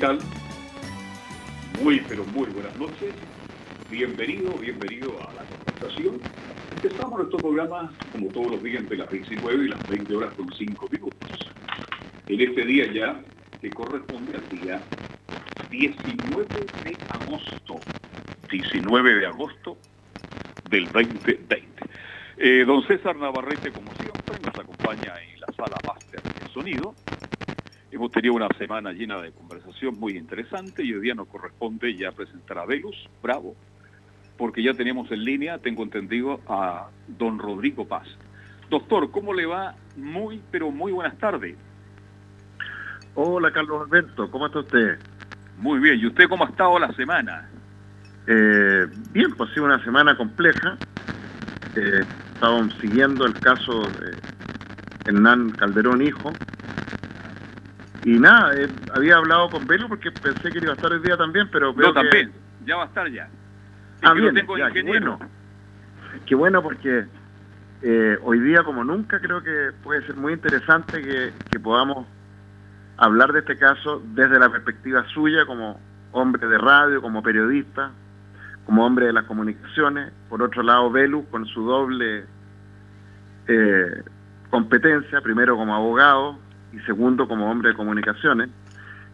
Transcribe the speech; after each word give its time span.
Tal? 0.00 0.18
Muy, 1.82 2.00
pero 2.08 2.24
muy 2.24 2.48
buenas 2.48 2.74
noches. 2.78 3.12
Bienvenido, 3.90 4.54
bienvenido 4.54 5.10
a 5.20 5.34
la 5.34 5.44
conversación. 5.44 6.18
Empezamos 6.76 7.18
nuestro 7.18 7.36
programa, 7.36 7.92
como 8.10 8.28
todos 8.28 8.52
los 8.52 8.62
días, 8.62 8.80
entre 8.80 8.96
las 8.96 9.10
19 9.10 9.64
y 9.66 9.68
las 9.68 9.88
20 9.88 10.16
horas 10.16 10.32
con 10.34 10.50
5 10.50 10.88
minutos. 10.90 11.50
En 12.28 12.40
este 12.40 12.64
día 12.64 12.90
ya, 12.90 13.20
que 13.60 13.68
corresponde 13.68 14.38
al 14.38 14.48
día 14.58 14.80
19 15.70 16.46
de 16.82 16.96
agosto. 17.10 17.80
19 18.50 19.14
de 19.16 19.26
agosto 19.26 19.76
del 20.70 20.86
2020. 20.86 21.62
Eh, 22.38 22.64
don 22.66 22.86
César 22.86 23.16
Navarrete, 23.16 23.70
como 23.70 23.92
siempre, 23.96 24.38
nos 24.42 24.58
acompaña 24.58 25.12
en 25.30 25.40
la 25.40 25.46
sala 25.54 25.76
máster 25.86 26.22
de 26.22 26.52
sonido. 26.54 26.94
Hemos 27.92 28.12
tenido 28.12 28.34
una 28.34 28.48
semana 28.56 28.92
llena 28.92 29.20
de 29.20 29.32
conversación 29.32 29.98
muy 29.98 30.16
interesante 30.16 30.84
y 30.84 30.94
hoy 30.94 31.00
día 31.00 31.14
nos 31.14 31.26
corresponde 31.26 31.96
ya 31.96 32.12
presentar 32.12 32.58
a 32.58 32.64
Velus, 32.64 33.08
bravo, 33.20 33.56
porque 34.38 34.62
ya 34.62 34.74
tenemos 34.74 35.10
en 35.10 35.24
línea, 35.24 35.58
tengo 35.58 35.82
entendido, 35.82 36.40
a 36.48 36.88
don 37.08 37.40
Rodrigo 37.40 37.88
Paz. 37.88 38.06
Doctor, 38.70 39.10
¿cómo 39.10 39.34
le 39.34 39.44
va? 39.44 39.74
Muy, 39.96 40.40
pero 40.52 40.70
muy 40.70 40.92
buenas 40.92 41.18
tardes. 41.18 41.56
Hola, 43.16 43.52
Carlos 43.52 43.82
Alberto, 43.82 44.30
¿cómo 44.30 44.46
está 44.46 44.60
usted? 44.60 44.98
Muy 45.58 45.80
bien, 45.80 45.98
¿y 45.98 46.06
usted 46.06 46.28
cómo 46.28 46.44
ha 46.44 46.48
estado 46.48 46.78
la 46.78 46.92
semana? 46.92 47.50
Eh, 48.28 48.86
bien, 49.10 49.32
pues 49.36 49.50
ha 49.50 49.54
sido 49.54 49.66
una 49.66 49.82
semana 49.82 50.16
compleja. 50.16 50.78
Eh, 51.74 52.04
estábamos 52.34 52.72
siguiendo 52.80 53.26
el 53.26 53.34
caso 53.34 53.82
de 53.82 54.16
Hernán 55.06 55.50
Calderón, 55.50 56.02
hijo. 56.02 56.32
Y 58.04 58.18
nada, 58.18 58.54
eh, 58.54 58.68
había 58.94 59.16
hablado 59.16 59.50
con 59.50 59.66
Velo 59.66 59.88
porque 59.88 60.10
pensé 60.10 60.50
que 60.50 60.58
iba 60.58 60.72
a 60.72 60.74
estar 60.74 60.92
el 60.92 61.02
día 61.02 61.16
también, 61.16 61.48
pero 61.52 61.74
veo 61.74 61.92
también, 61.92 62.32
ya 62.64 62.76
va 62.76 62.84
a 62.84 62.86
estar 62.86 63.10
ya. 63.10 63.28
Ah, 64.02 64.14
bien, 64.14 64.34
tengo 64.34 64.56
ya, 64.56 64.70
qué 64.70 64.82
bueno. 64.82 65.18
Qué 66.24 66.34
bueno 66.34 66.62
porque 66.62 67.04
eh, 67.82 68.18
hoy 68.22 68.40
día 68.40 68.62
como 68.62 68.84
nunca 68.84 69.20
creo 69.20 69.42
que 69.42 69.70
puede 69.82 70.04
ser 70.06 70.16
muy 70.16 70.32
interesante 70.32 71.02
que, 71.02 71.32
que 71.50 71.60
podamos 71.60 72.06
hablar 72.96 73.32
de 73.32 73.40
este 73.40 73.56
caso 73.58 74.02
desde 74.14 74.38
la 74.38 74.50
perspectiva 74.50 75.04
suya 75.08 75.44
como 75.46 75.78
hombre 76.12 76.46
de 76.46 76.56
radio, 76.56 77.02
como 77.02 77.22
periodista, 77.22 77.90
como 78.64 78.86
hombre 78.86 79.06
de 79.06 79.12
las 79.12 79.24
comunicaciones. 79.24 80.10
Por 80.30 80.42
otro 80.42 80.62
lado, 80.62 80.90
Velus 80.90 81.26
con 81.30 81.44
su 81.46 81.64
doble 81.64 82.24
eh, 83.46 84.02
competencia, 84.48 85.20
primero 85.20 85.54
como 85.56 85.74
abogado 85.74 86.38
y 86.72 86.78
segundo 86.80 87.26
como 87.26 87.50
hombre 87.50 87.70
de 87.70 87.74
comunicaciones. 87.74 88.50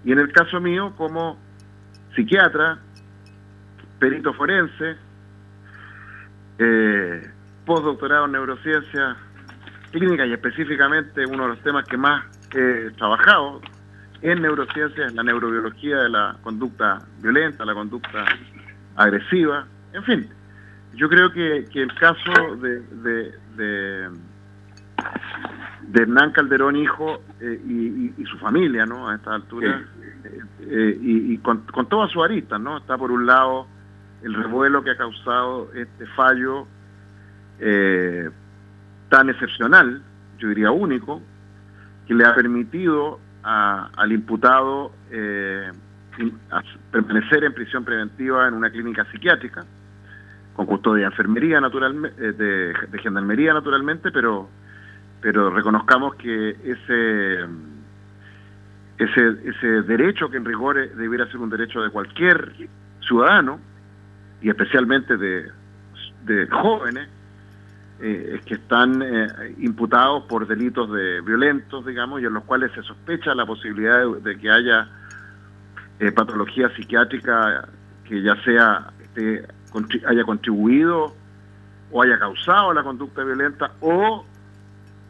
Y 0.04 0.12
en 0.12 0.18
el 0.18 0.32
caso 0.32 0.60
mío, 0.60 0.92
como 0.96 1.38
psiquiatra, 2.14 2.78
perito 3.98 4.32
forense, 4.34 4.96
eh, 6.58 7.30
postdoctorado 7.64 8.26
en 8.26 8.32
neurociencia 8.32 9.16
clínica 9.90 10.26
y 10.26 10.32
específicamente 10.32 11.24
uno 11.26 11.44
de 11.44 11.48
los 11.50 11.60
temas 11.60 11.84
que 11.86 11.96
más 11.96 12.24
he 12.54 12.90
trabajado 12.96 13.60
en 14.22 14.42
neurociencia 14.42 15.06
es 15.06 15.14
la 15.14 15.22
neurobiología 15.22 15.98
de 15.98 16.08
la 16.08 16.36
conducta 16.42 16.98
violenta, 17.20 17.64
la 17.64 17.74
conducta 17.74 18.24
agresiva, 18.96 19.66
en 19.92 20.02
fin. 20.04 20.28
Yo 20.94 21.08
creo 21.08 21.30
que, 21.30 21.66
el 21.74 21.94
caso 21.94 22.56
de, 22.56 24.08
Hernán 25.94 26.32
Calderón, 26.32 26.76
hijo, 26.76 27.20
eh, 27.40 27.60
y, 28.16 28.24
su 28.24 28.38
familia, 28.38 28.86
¿no? 28.86 29.08
A 29.08 29.16
esta 29.16 29.34
altura, 29.34 29.82
eh, 30.24 30.40
eh, 30.60 30.98
y, 31.00 31.38
con, 31.38 31.60
con 31.66 31.88
todas 31.88 32.10
sus 32.10 32.24
aristas, 32.24 32.60
¿no? 32.60 32.78
Está 32.78 32.98
por 32.98 33.10
un 33.10 33.26
lado 33.26 33.66
el 34.22 34.34
revuelo 34.34 34.82
que 34.82 34.90
ha 34.90 34.96
causado 34.96 35.70
este 35.74 36.06
fallo 36.16 36.66
tan 39.08 39.30
excepcional, 39.30 40.02
yo 40.38 40.48
diría 40.48 40.70
único, 40.70 41.22
que 42.06 42.14
le 42.14 42.26
ha 42.26 42.34
permitido 42.34 43.18
al 43.42 44.12
imputado 44.12 44.92
eh, 45.10 45.70
permanecer 46.90 47.44
en 47.44 47.52
prisión 47.52 47.84
preventiva 47.84 48.48
en 48.48 48.54
una 48.54 48.70
clínica 48.70 49.04
psiquiátrica, 49.10 49.64
con 50.54 50.66
custodia 50.66 51.02
de 51.02 51.10
enfermería 51.10 51.60
naturalmente, 51.60 52.16
eh, 52.18 52.32
de, 52.32 52.98
gendarmería 52.98 53.52
naturalmente, 53.52 54.10
pero, 54.10 54.48
pero 55.26 55.50
reconozcamos 55.50 56.14
que 56.14 56.50
ese, 56.50 57.40
ese, 58.96 59.48
ese 59.48 59.82
derecho 59.82 60.30
que 60.30 60.36
en 60.36 60.44
rigor 60.44 60.76
debiera 60.94 61.26
ser 61.26 61.38
un 61.38 61.50
derecho 61.50 61.82
de 61.82 61.90
cualquier 61.90 62.52
ciudadano, 63.00 63.58
y 64.40 64.50
especialmente 64.50 65.16
de, 65.16 65.50
de 66.26 66.46
jóvenes, 66.46 67.08
eh, 68.00 68.40
que 68.46 68.54
están 68.54 69.02
eh, 69.02 69.26
imputados 69.58 70.26
por 70.28 70.46
delitos 70.46 70.92
de 70.92 71.20
violentos, 71.22 71.84
digamos, 71.84 72.22
y 72.22 72.26
en 72.26 72.34
los 72.34 72.44
cuales 72.44 72.70
se 72.70 72.84
sospecha 72.84 73.34
la 73.34 73.46
posibilidad 73.46 74.06
de, 74.22 74.38
que 74.38 74.48
haya 74.48 74.88
eh, 75.98 76.12
patología 76.12 76.68
psiquiátrica 76.76 77.68
que 78.04 78.22
ya 78.22 78.40
sea 78.44 78.92
haya 80.06 80.22
contribuido 80.22 81.16
o 81.90 82.00
haya 82.00 82.16
causado 82.16 82.72
la 82.72 82.84
conducta 82.84 83.24
violenta 83.24 83.72
o 83.80 84.24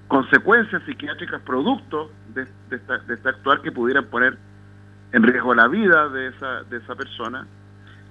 consecuencias 0.09 0.83
psiquiátricas 0.84 1.41
producto 1.43 2.11
de, 2.34 2.44
de, 2.69 2.77
este 3.15 3.28
actuar 3.28 3.61
que 3.61 3.72
pudieran 3.72 4.06
poner 4.06 4.37
en 5.12 5.22
riesgo 5.22 5.55
la 5.55 5.69
vida 5.69 6.09
de 6.09 6.28
esa, 6.28 6.62
de 6.65 6.78
esa 6.78 6.94
persona, 6.94 7.47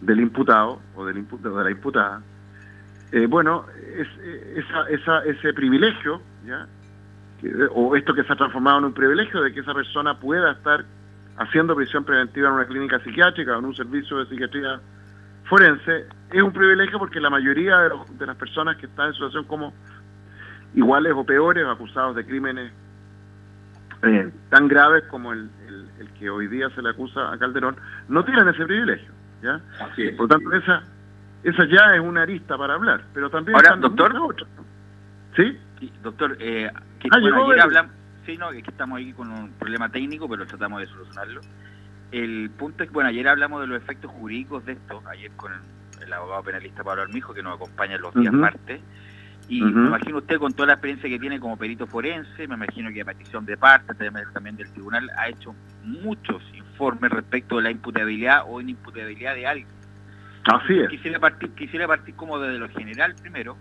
del 0.01 0.19
imputado 0.19 0.81
o 0.95 1.05
del 1.05 1.17
imputado, 1.17 1.57
de 1.57 1.63
la 1.63 1.71
imputada 1.71 2.21
eh, 3.11 3.27
bueno, 3.27 3.65
es, 3.97 4.07
esa, 4.57 4.89
esa, 4.89 5.23
ese 5.23 5.53
privilegio, 5.53 6.21
¿ya? 6.45 6.67
o 7.71 7.95
esto 7.95 8.13
que 8.13 8.23
se 8.23 8.33
ha 8.33 8.35
transformado 8.35 8.79
en 8.79 8.85
un 8.85 8.93
privilegio 8.93 9.41
de 9.41 9.53
que 9.53 9.59
esa 9.59 9.73
persona 9.73 10.19
pueda 10.19 10.51
estar 10.51 10.83
haciendo 11.37 11.75
prisión 11.75 12.03
preventiva 12.03 12.49
en 12.49 12.55
una 12.55 12.65
clínica 12.65 12.99
psiquiátrica 12.99 13.55
o 13.55 13.59
en 13.59 13.65
un 13.65 13.75
servicio 13.75 14.17
de 14.17 14.25
psiquiatría 14.25 14.79
forense, 15.43 16.07
es 16.31 16.41
un 16.41 16.51
privilegio 16.51 16.97
porque 16.97 17.19
la 17.19 17.29
mayoría 17.29 17.77
de, 17.79 17.89
de 18.17 18.25
las 18.25 18.35
personas 18.35 18.77
que 18.77 18.87
están 18.87 19.07
en 19.07 19.13
situación 19.13 19.45
como 19.45 19.73
iguales 20.73 21.13
o 21.15 21.23
peores, 21.23 21.65
acusados 21.65 22.15
de 22.15 22.25
crímenes 22.25 22.71
eh, 24.03 24.31
tan 24.49 24.67
graves 24.67 25.03
como 25.05 25.33
el, 25.33 25.49
el, 25.99 26.09
que 26.19 26.29
hoy 26.29 26.47
día 26.47 26.69
se 26.69 26.81
le 26.81 26.89
acusa 26.89 27.31
a 27.31 27.37
Calderón, 27.37 27.75
no 28.07 28.23
tienen 28.23 28.47
ese 28.47 28.65
privilegio. 28.65 29.11
¿ya? 29.41 29.59
Por 30.17 30.21
lo 30.21 30.27
tanto, 30.27 30.53
esa, 30.53 30.83
esa 31.43 31.65
ya 31.65 31.95
es 31.95 32.01
una 32.01 32.21
arista 32.21 32.57
para 32.57 32.75
hablar, 32.75 33.03
pero 33.13 33.29
también 33.29 33.55
Ahora, 33.55 33.75
doctor, 33.75 34.35
¿Sí? 35.35 35.57
doctor, 36.01 36.37
eh, 36.39 36.71
que, 36.99 37.09
ah, 37.11 37.17
ayer 37.17 37.59
hablamos, 37.59 37.91
sí, 38.25 38.37
no, 38.37 38.51
es 38.51 38.63
que 38.63 38.71
estamos 38.71 38.99
aquí 38.99 39.13
con 39.13 39.31
un 39.31 39.51
problema 39.51 39.89
técnico, 39.89 40.29
pero 40.29 40.45
tratamos 40.45 40.81
de 40.81 40.87
solucionarlo. 40.87 41.41
El 42.11 42.49
punto 42.51 42.83
es 42.83 42.89
que, 42.89 42.93
bueno, 42.93 43.09
ayer 43.09 43.27
hablamos 43.27 43.61
de 43.61 43.67
los 43.67 43.81
efectos 43.81 44.11
jurídicos 44.11 44.65
de 44.65 44.73
esto, 44.73 45.03
ayer 45.09 45.31
con 45.31 45.51
el, 46.01 46.13
abogado 46.13 46.43
penalista 46.43 46.83
Pablo 46.83 47.03
Armijo, 47.03 47.33
que 47.33 47.43
nos 47.43 47.55
acompaña 47.55 47.97
los 47.97 48.13
días 48.13 48.33
martes, 48.33 48.81
y 49.47 49.61
me 49.61 49.87
imagino 49.87 50.17
usted 50.17 50.37
con 50.37 50.53
toda 50.53 50.67
la 50.67 50.73
experiencia 50.73 51.09
que 51.09 51.19
tiene 51.19 51.39
como 51.39 51.57
perito 51.57 51.85
forense, 51.85 52.47
me 52.47 52.55
imagino 52.55 52.91
que 52.91 53.01
a 53.01 53.05
petición 53.05 53.45
de 53.45 53.57
parte, 53.57 53.93
también 54.33 54.55
del 54.55 54.71
tribunal, 54.71 55.09
ha 55.17 55.29
hecho 55.29 55.53
muchos 55.83 56.41
informes 56.53 57.11
respecto 57.11 57.57
de 57.57 57.63
la 57.63 57.71
imputabilidad 57.71 58.43
o 58.47 58.59
inimputabilidad 58.59 59.35
de 59.35 59.47
alguien. 59.47 59.67
Así 60.45 60.79
es. 60.79 60.89
Quisiera 60.89 61.19
partir, 61.19 61.49
quisiera 61.51 61.87
partir 61.87 62.15
como 62.15 62.39
desde 62.39 62.59
lo 62.59 62.69
general 62.69 63.15
primero. 63.21 63.55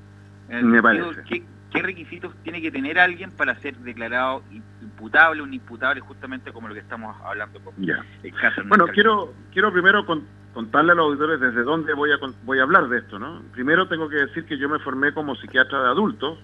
Me 0.48 0.82
parece. 0.82 1.22
¿qué, 1.25 1.82
requisitos 1.82 2.34
tiene 2.44 2.62
que 2.62 2.70
tener 2.70 2.98
alguien 2.98 3.32
para 3.32 3.56
ser 3.56 3.76
declarado 3.78 4.44
imputable 4.81 5.42
o 5.42 5.46
inimputable 5.46 6.00
justamente 6.00 6.52
como 6.52 6.69
lo 6.69 6.75
que 6.75 6.81
estamos 6.81 7.16
hablando 7.25 7.58
con 7.60 7.75
el 7.76 8.34
caso? 8.34 8.62
Bueno, 8.66 8.86
quiero, 8.86 9.34
quiero 9.52 9.72
primero 9.72 10.06
contarle 10.54 10.92
a 10.92 10.94
los 10.94 11.06
auditores 11.06 11.40
desde 11.40 11.64
dónde 11.64 11.92
voy 11.94 12.12
a, 12.12 12.18
voy 12.44 12.60
a 12.60 12.62
hablar 12.62 12.88
de 12.88 12.98
esto, 12.98 13.18
¿no? 13.18 13.42
Primero 13.52 13.88
tengo 13.88 14.08
que 14.08 14.16
decir 14.16 14.46
que 14.46 14.56
yo 14.56 14.68
me 14.68 14.78
formé 14.78 15.12
como 15.12 15.34
psiquiatra 15.34 15.82
de 15.82 15.88
adultos. 15.88 16.38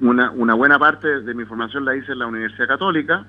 Una, 0.00 0.30
una 0.32 0.54
buena 0.54 0.78
parte 0.78 1.20
de 1.20 1.34
mi 1.34 1.44
formación 1.44 1.84
la 1.84 1.96
hice 1.96 2.12
en 2.12 2.18
la 2.18 2.26
Universidad 2.26 2.66
Católica 2.66 3.24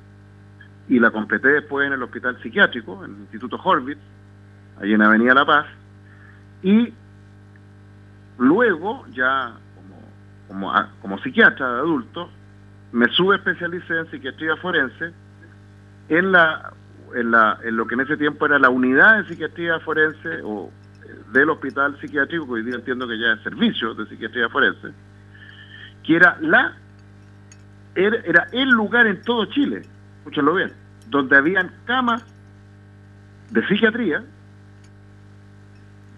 y 0.90 1.00
la 1.00 1.12
completé 1.12 1.50
después 1.50 1.88
en 1.88 1.94
el 1.94 2.04
Hospital 2.04 2.42
Psiquiátrico, 2.42 3.06
en 3.06 3.14
el 3.14 3.22
Instituto 3.22 3.58
Horvitz, 3.64 4.02
ahí 4.82 4.94
en 4.94 5.02
Avenida 5.02 5.34
La 5.34 5.46
Paz. 5.46 5.68
Y 6.64 6.92
luego, 8.40 9.06
ya 9.14 9.54
como, 10.48 10.72
como, 10.72 10.88
como 11.02 11.20
psiquiatra 11.20 11.74
de 11.74 11.80
adultos, 11.80 12.30
me 12.92 13.08
subespecialicé 13.10 13.98
en 13.98 14.12
psiquiatría 14.12 14.56
forense 14.58 15.14
en 16.10 16.32
la 16.32 16.74
en, 17.16 17.32
lo 17.76 17.88
que 17.88 17.96
en 17.96 18.02
ese 18.02 18.18
tiempo 18.18 18.46
era 18.46 18.60
la 18.60 18.70
unidad 18.70 19.18
de 19.18 19.30
psiquiatría 19.30 19.80
forense 19.80 20.42
o 20.44 20.72
eh, 21.04 21.16
del 21.32 21.50
hospital 21.50 21.98
psiquiátrico, 22.00 22.46
que 22.46 22.52
hoy 22.54 22.64
día 22.64 22.76
entiendo 22.76 23.08
que 23.08 23.18
ya 23.18 23.34
es 23.34 23.42
servicio 23.42 23.94
de 23.94 24.06
psiquiatría 24.08 24.50
forense, 24.50 24.90
que 26.04 26.16
era 26.16 26.38
la 26.42 26.76
era, 27.96 28.48
el 28.52 28.70
lugar 28.70 29.08
en 29.08 29.22
todo 29.22 29.46
Chile, 29.46 29.82
escúchenlo 30.20 30.54
bien, 30.54 30.72
donde 31.08 31.36
habían 31.36 31.72
camas 31.86 32.24
de 33.50 33.66
psiquiatría 33.68 34.24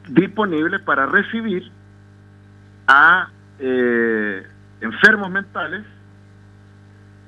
disponibles 0.10 0.82
para 0.82 1.06
recibir 1.06 1.72
a 2.88 3.30
eh, 3.60 4.46
enfermos 4.82 5.30
mentales 5.30 5.86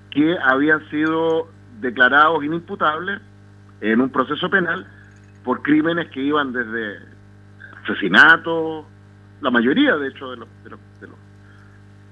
que 0.10 0.38
habían 0.44 0.88
sido 0.90 1.50
declarados 1.80 2.44
inimputables 2.44 3.22
en 3.82 4.00
un 4.00 4.10
proceso 4.10 4.50
penal 4.50 4.86
por 5.44 5.62
crímenes 5.62 6.10
que 6.12 6.22
iban 6.22 6.54
desde 6.54 7.00
asesinato, 7.84 8.86
la 9.42 9.50
mayoría 9.50 9.98
de 9.98 10.10
hecho 10.10 10.30
de 10.30 10.38
los, 10.38 10.48
de 10.64 10.70
los, 10.70 10.80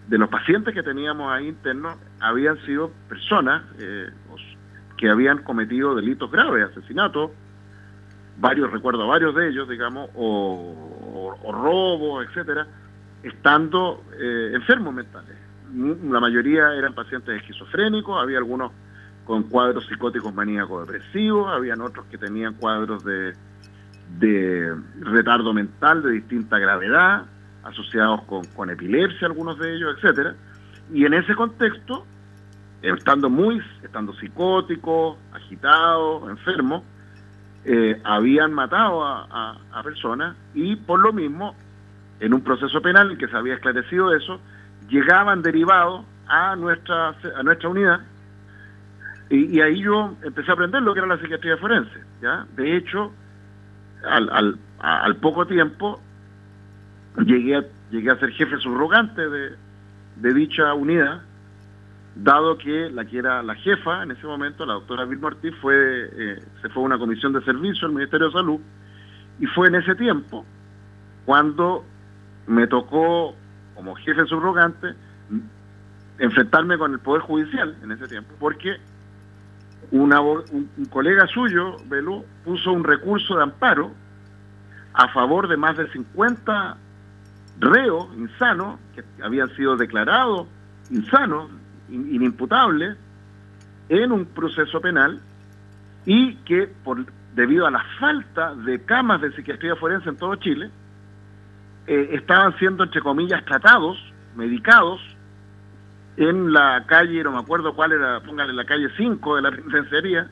de 0.08 0.18
los, 0.18 0.30
pacientes 0.30 0.74
que 0.74 0.82
teníamos 0.82 1.32
ahí 1.32 1.48
internos 1.48 1.96
habían 2.20 2.58
sido 2.66 2.92
personas 3.08 3.64
eh, 3.78 4.10
que 4.98 5.10
habían 5.10 5.44
cometido 5.44 5.96
delitos 5.96 6.32
graves, 6.32 6.72
asesinatos, 6.72 7.32
varios, 8.40 8.72
recuerdo 8.72 9.08
varios 9.08 9.36
de 9.36 9.50
ellos, 9.50 9.70
digamos, 9.70 10.10
o, 10.16 11.36
robos, 11.54 12.26
etcétera, 12.28 12.68
estando 13.24 14.04
eh, 14.20 14.52
enfermos 14.54 14.94
mentales. 14.94 15.38
La 16.10 16.20
mayoría 16.20 16.74
eran 16.74 16.94
pacientes 16.94 17.36
esquizofrénicos, 17.42 18.22
había 18.22 18.40
algunos 18.40 18.72
con 19.30 19.44
cuadros 19.44 19.86
psicóticos 19.86 20.34
maníacos 20.34 20.88
depresivos, 20.88 21.54
habían 21.54 21.82
otros 21.82 22.04
que 22.08 22.18
tenían 22.18 22.56
cuadros 22.56 23.04
de, 23.04 23.36
de 24.18 24.76
retardo 25.02 25.54
mental 25.54 26.02
de 26.02 26.14
distinta 26.14 26.58
gravedad, 26.58 27.26
asociados 27.64 28.24
con, 28.24 28.44
con 28.56 28.72
epilepsia, 28.72 29.28
algunos 29.28 29.60
de 29.60 29.76
ellos, 29.76 29.96
etcétera. 29.96 30.34
Y 30.92 31.06
en 31.06 31.14
ese 31.14 31.36
contexto, 31.36 32.08
estando 32.82 33.30
muy, 33.30 33.62
estando 33.84 34.16
psicóticos, 34.16 35.20
agitados, 35.32 36.28
enfermos, 36.28 36.82
eh, 37.66 38.02
habían 38.04 38.52
matado 38.52 39.06
a, 39.06 39.60
a, 39.72 39.84
personas 39.84 40.36
y 40.56 40.76
por 40.76 41.02
lo 41.02 41.14
mismo, 41.14 41.54
en 42.20 42.34
un 42.34 42.42
proceso 42.42 42.82
penal 42.82 43.12
en 43.12 43.20
que 43.20 43.28
se 43.28 43.38
había 43.38 43.54
esclarecido 43.54 44.12
eso, 44.12 44.42
llegaban 44.90 45.44
derivados 45.44 46.04
a 46.26 46.56
nuestra, 46.56 47.10
a 47.10 47.44
nuestra 47.44 47.70
unidad 47.70 48.00
y, 49.30 49.62
ahí 49.62 49.82
yo 49.82 50.16
empecé 50.24 50.50
a 50.50 50.54
aprender 50.56 50.82
lo 50.82 50.94
que 50.94 51.00
era 51.00 51.08
la 51.08 51.20
psiquiatría 51.20 51.58
forense. 51.58 52.00
¿ya? 52.22 52.48
De 52.56 52.76
hecho, 52.76 53.14
al, 54.04 55.16
poco 55.18 55.46
tiempo 55.46 56.02
llegué 57.18 57.58
a, 57.58 57.64
llegué 57.92 58.10
a 58.10 58.20
ser 58.20 58.32
jefe 58.32 58.58
subrogante 58.58 59.30
de, 59.30 59.56
de 60.16 60.34
dicha 60.34 60.74
unidad, 60.74 61.22
dado 62.16 62.58
que 62.58 62.90
la 62.90 63.06
que 63.06 63.20
era 63.20 63.44
la 63.44 63.54
jefa 63.56 64.04
en 64.04 64.12
ese 64.12 64.26
momento, 64.26 64.66
la 64.66 64.74
doctora 64.74 65.06
Vilma 65.06 65.28
Ortiz, 65.28 65.54
fue, 65.62 65.76
eh, 65.76 66.44
se 66.62 66.70
fue 66.70 66.84
a 66.84 66.86
una 66.88 66.98
comisión 66.98 67.32
de 67.34 67.42
servicio 67.44 67.88
al 67.88 67.94
Ministerio 67.94 68.28
de 68.28 68.34
Salud, 68.34 68.60
y 69.40 69.46
fue 69.46 69.68
en 69.68 69.76
ese 69.76 69.94
tiempo 69.96 70.46
cuando 71.26 71.86
me 72.48 72.66
tocó, 72.66 73.36
como 73.76 73.94
jefe 73.96 74.26
subrogante, 74.26 74.96
enfrentarme 76.18 76.78
con 76.78 76.94
el 76.94 77.00
Poder 77.00 77.22
Judicial 77.22 77.78
en 77.84 77.92
ese 77.92 78.08
tiempo, 78.08 78.34
porque 78.40 78.78
un, 79.92 80.70
colega 80.90 81.28
suyo, 81.28 81.78
Belú, 81.86 82.26
puso 82.44 82.72
un 82.72 82.84
recurso 82.84 83.36
de 83.36 83.44
amparo 83.44 83.92
a 84.94 85.08
favor 85.10 85.48
de 85.48 85.58
más 85.58 85.78
de 85.78 85.90
50 85.92 86.78
reos 87.60 88.08
insanos 88.18 88.80
que 88.96 89.04
habían 89.24 89.50
sido 89.56 89.76
declarados 89.76 90.48
insanos, 90.90 91.52
inimputables, 91.90 92.98
en 93.90 94.12
un 94.12 94.26
proceso 94.26 94.80
penal 94.82 95.22
y 96.06 96.36
que 96.38 96.68
por 96.68 97.06
debido 97.36 97.66
a 97.66 97.72
la 97.72 97.84
falta 98.00 98.56
de 98.56 98.84
camas 98.84 99.22
de 99.22 99.32
psiquiatría 99.32 99.76
forense 99.76 100.10
en 100.10 100.18
todo 100.18 100.36
Chile, 100.36 100.70
eh, 101.88 102.10
estaban 102.14 102.58
siendo, 102.58 102.84
entre 102.84 103.02
comillas, 103.02 103.44
tratados, 103.46 103.98
medicados, 104.36 105.00
en 106.20 106.52
la 106.52 106.84
calle, 106.86 107.24
no 107.24 107.32
me 107.32 107.40
acuerdo 107.40 107.74
cuál 107.74 107.94
era, 107.94 108.20
póngale 108.20 108.52
la 108.52 108.66
calle 108.66 108.90
5 108.98 109.38
de 109.38 109.42
la 109.42 109.52
penitenciaría, 109.52 110.28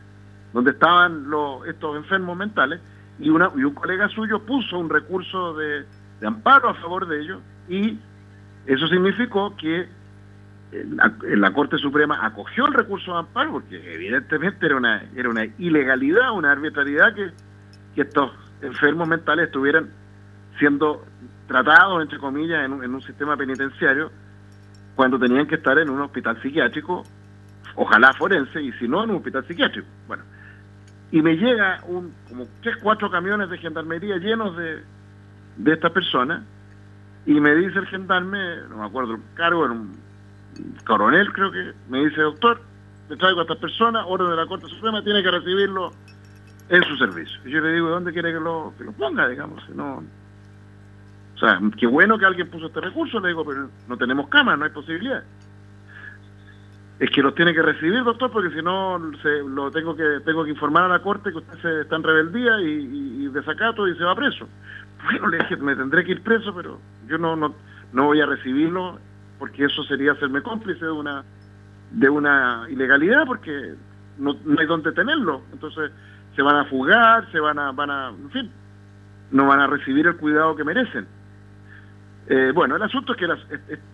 donde 0.51 0.71
estaban 0.71 1.29
los, 1.29 1.65
estos 1.65 1.95
enfermos 1.95 2.35
mentales, 2.35 2.81
y, 3.19 3.29
una, 3.29 3.49
y 3.55 3.63
un 3.63 3.73
colega 3.73 4.09
suyo 4.09 4.45
puso 4.45 4.77
un 4.77 4.89
recurso 4.89 5.53
de, 5.53 5.85
amparo 6.25 6.67
a 6.69 6.73
favor 6.73 7.07
de 7.07 7.21
ellos, 7.21 7.39
y 7.69 7.97
eso 8.65 8.85
significó 8.89 9.55
que 9.55 9.87
la, 10.73 11.13
la, 11.21 11.53
Corte 11.53 11.77
Suprema 11.77 12.19
acogió 12.21 12.67
el 12.67 12.73
recurso 12.73 13.13
de 13.13 13.19
amparo, 13.19 13.53
porque 13.53 13.93
evidentemente 13.93 14.65
era 14.65 14.75
una, 14.75 15.03
era 15.15 15.29
una 15.29 15.45
ilegalidad, 15.57 16.33
una 16.33 16.51
arbitrariedad 16.51 17.15
que, 17.15 17.31
que 17.95 18.01
estos 18.01 18.33
enfermos 18.61 19.07
mentales 19.07 19.45
estuvieran 19.45 19.87
siendo 20.59 21.05
tratados, 21.47 22.01
entre 22.01 22.17
comillas, 22.17 22.65
en 22.65 22.83
en 22.83 22.93
un 22.93 23.01
sistema 23.01 23.37
penitenciario 23.37 24.11
cuando 24.97 25.19
tenían 25.19 25.45
que 25.45 25.55
estar 25.55 25.77
en 25.77 25.91
un 25.91 26.01
hospital 26.01 26.41
psiquiátrico, 26.41 27.03
ojalá 27.75 28.13
forense, 28.13 28.61
y 28.61 28.71
si 28.73 28.87
no, 28.87 29.03
en 29.03 29.11
un 29.11 29.17
hospital 29.17 29.45
psiquiátrico. 29.47 29.87
Bueno, 30.07 30.23
y 31.11 31.21
me 31.21 31.35
llega 31.37 31.79
un, 31.87 32.11
como 32.27 32.47
tres, 32.61 32.77
cuatro 32.81 33.09
camiones 33.09 33.49
de 33.49 33.59
gendarmería 33.59 34.17
llenos 34.17 34.57
de, 34.57 34.83
de 35.57 35.73
estas 35.73 35.91
personas, 35.91 36.41
y 37.27 37.39
me 37.39 37.53
dice 37.53 37.77
el 37.77 37.85
gendarme, 37.85 38.57
no 38.69 38.77
me 38.77 38.85
acuerdo 38.85 39.13
el 39.13 39.21
cargo, 39.35 39.65
era 39.65 39.73
un 39.73 39.95
coronel 40.87 41.31
creo 41.31 41.51
que, 41.51 41.73
me 41.89 42.03
dice, 42.03 42.19
doctor, 42.21 42.59
le 43.07 43.17
traigo 43.17 43.39
a 43.39 43.43
estas 43.43 43.57
personas, 43.57 44.03
orden 44.07 44.31
de 44.31 44.35
la 44.35 44.47
Corte 44.47 44.65
Suprema, 44.65 45.03
tiene 45.03 45.21
que 45.21 45.29
recibirlo 45.29 45.91
en 46.69 46.83
su 46.85 46.97
servicio. 46.97 47.39
Y 47.45 47.51
yo 47.51 47.61
le 47.61 47.73
digo, 47.73 47.89
¿dónde 47.89 48.11
quiere 48.11 48.33
que 48.33 48.39
lo, 48.39 48.73
que 48.75 48.83
lo 48.83 48.93
ponga, 48.93 49.27
digamos? 49.27 49.63
Si 49.67 49.73
no, 49.73 50.03
o 51.37 51.39
sea, 51.39 51.59
qué 51.77 51.85
bueno 51.85 52.17
que 52.17 52.25
alguien 52.25 52.49
puso 52.49 52.65
este 52.65 52.81
recurso, 52.81 53.19
le 53.19 53.27
digo, 53.27 53.45
pero 53.45 53.69
no 53.87 53.95
tenemos 53.95 54.27
cama, 54.27 54.57
no 54.57 54.65
hay 54.65 54.71
posibilidad. 54.71 55.23
Es 56.99 57.11
que 57.11 57.21
los 57.21 57.35
tiene 57.35 57.53
que 57.53 57.61
recibir, 57.61 58.03
doctor, 58.03 58.31
porque 58.31 58.49
si 58.55 58.63
no 58.63 58.97
lo 58.97 59.69
tengo 59.69 59.95
que 59.95 60.19
tengo 60.25 60.43
que 60.43 60.49
informar 60.49 60.85
a 60.85 60.87
la 60.87 61.03
corte 61.03 61.29
que 61.29 61.37
usted 61.37 61.59
se, 61.61 61.81
está 61.81 61.95
en 61.95 62.01
rebeldía 62.01 62.59
y, 62.59 63.25
y, 63.25 63.27
desacato 63.27 63.87
y 63.87 63.95
se 63.95 64.03
va 64.03 64.15
preso. 64.15 64.47
Bueno, 65.03 65.27
le 65.27 65.37
dije, 65.37 65.57
me 65.57 65.75
tendré 65.75 66.03
que 66.03 66.13
ir 66.13 66.23
preso, 66.23 66.55
pero 66.55 66.79
yo 67.07 67.19
no, 67.19 67.35
no, 67.35 67.53
no 67.93 68.05
voy 68.05 68.19
a 68.19 68.25
recibirlo 68.25 68.97
porque 69.37 69.65
eso 69.65 69.83
sería 69.83 70.13
hacerme 70.13 70.41
cómplice 70.41 70.83
de 70.83 70.91
una 70.91 71.23
de 71.91 72.09
una 72.09 72.65
ilegalidad 72.67 73.27
porque 73.27 73.75
no, 74.17 74.35
no 74.43 74.59
hay 74.59 74.65
dónde 74.65 74.91
tenerlo. 74.91 75.43
Entonces 75.53 75.91
se 76.35 76.41
van 76.41 76.55
a 76.55 76.65
fugar, 76.65 77.31
se 77.31 77.39
van 77.39 77.59
a, 77.59 77.71
van 77.73 77.91
a, 77.91 78.09
en 78.09 78.31
fin, 78.31 78.51
no 79.29 79.45
van 79.45 79.59
a 79.59 79.67
recibir 79.67 80.07
el 80.07 80.17
cuidado 80.17 80.55
que 80.55 80.63
merecen. 80.63 81.05
Eh, 82.29 82.51
bueno, 82.53 82.75
el 82.75 82.83
asunto 82.83 83.13
es 83.13 83.19
que 83.19 83.27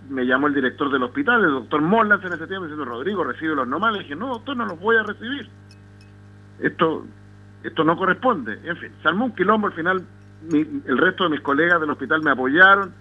me 0.09 0.25
llamó 0.25 0.47
el 0.47 0.55
director 0.55 0.91
del 0.91 1.03
hospital, 1.03 1.43
el 1.43 1.51
doctor 1.51 1.81
Mollas 1.81 2.23
en 2.23 2.33
ese 2.33 2.47
tiempo, 2.47 2.65
diciendo, 2.65 2.85
Rodrigo, 2.85 3.23
recibe 3.23 3.55
los 3.55 3.67
nomás. 3.67 3.93
Le 3.93 3.99
dije, 3.99 4.15
no, 4.15 4.29
doctor, 4.29 4.57
no 4.57 4.65
los 4.65 4.79
voy 4.79 4.97
a 4.97 5.03
recibir. 5.03 5.47
Esto 6.59 7.05
esto 7.63 7.83
no 7.83 7.97
corresponde. 7.97 8.59
En 8.63 8.77
fin, 8.77 8.91
se 9.01 9.07
armó 9.07 9.25
un 9.25 9.35
quilombo, 9.35 9.67
al 9.67 9.73
final 9.73 10.05
el 10.51 10.97
resto 10.97 11.23
de 11.23 11.29
mis 11.29 11.41
colegas 11.41 11.79
del 11.79 11.89
hospital 11.89 12.21
me 12.21 12.31
apoyaron 12.31 12.93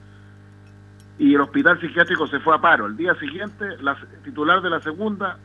y 1.19 1.35
el 1.35 1.41
hospital 1.41 1.81
psiquiátrico 1.81 2.29
se 2.29 2.39
fue 2.39 2.55
a 2.55 2.61
paro. 2.61 2.87
El 2.87 2.97
día 2.97 3.15
siguiente, 3.17 3.77
la 3.81 3.97
titular 4.23 4.62
de 4.62 4.71
la 4.71 4.81
segunda, 4.81 5.39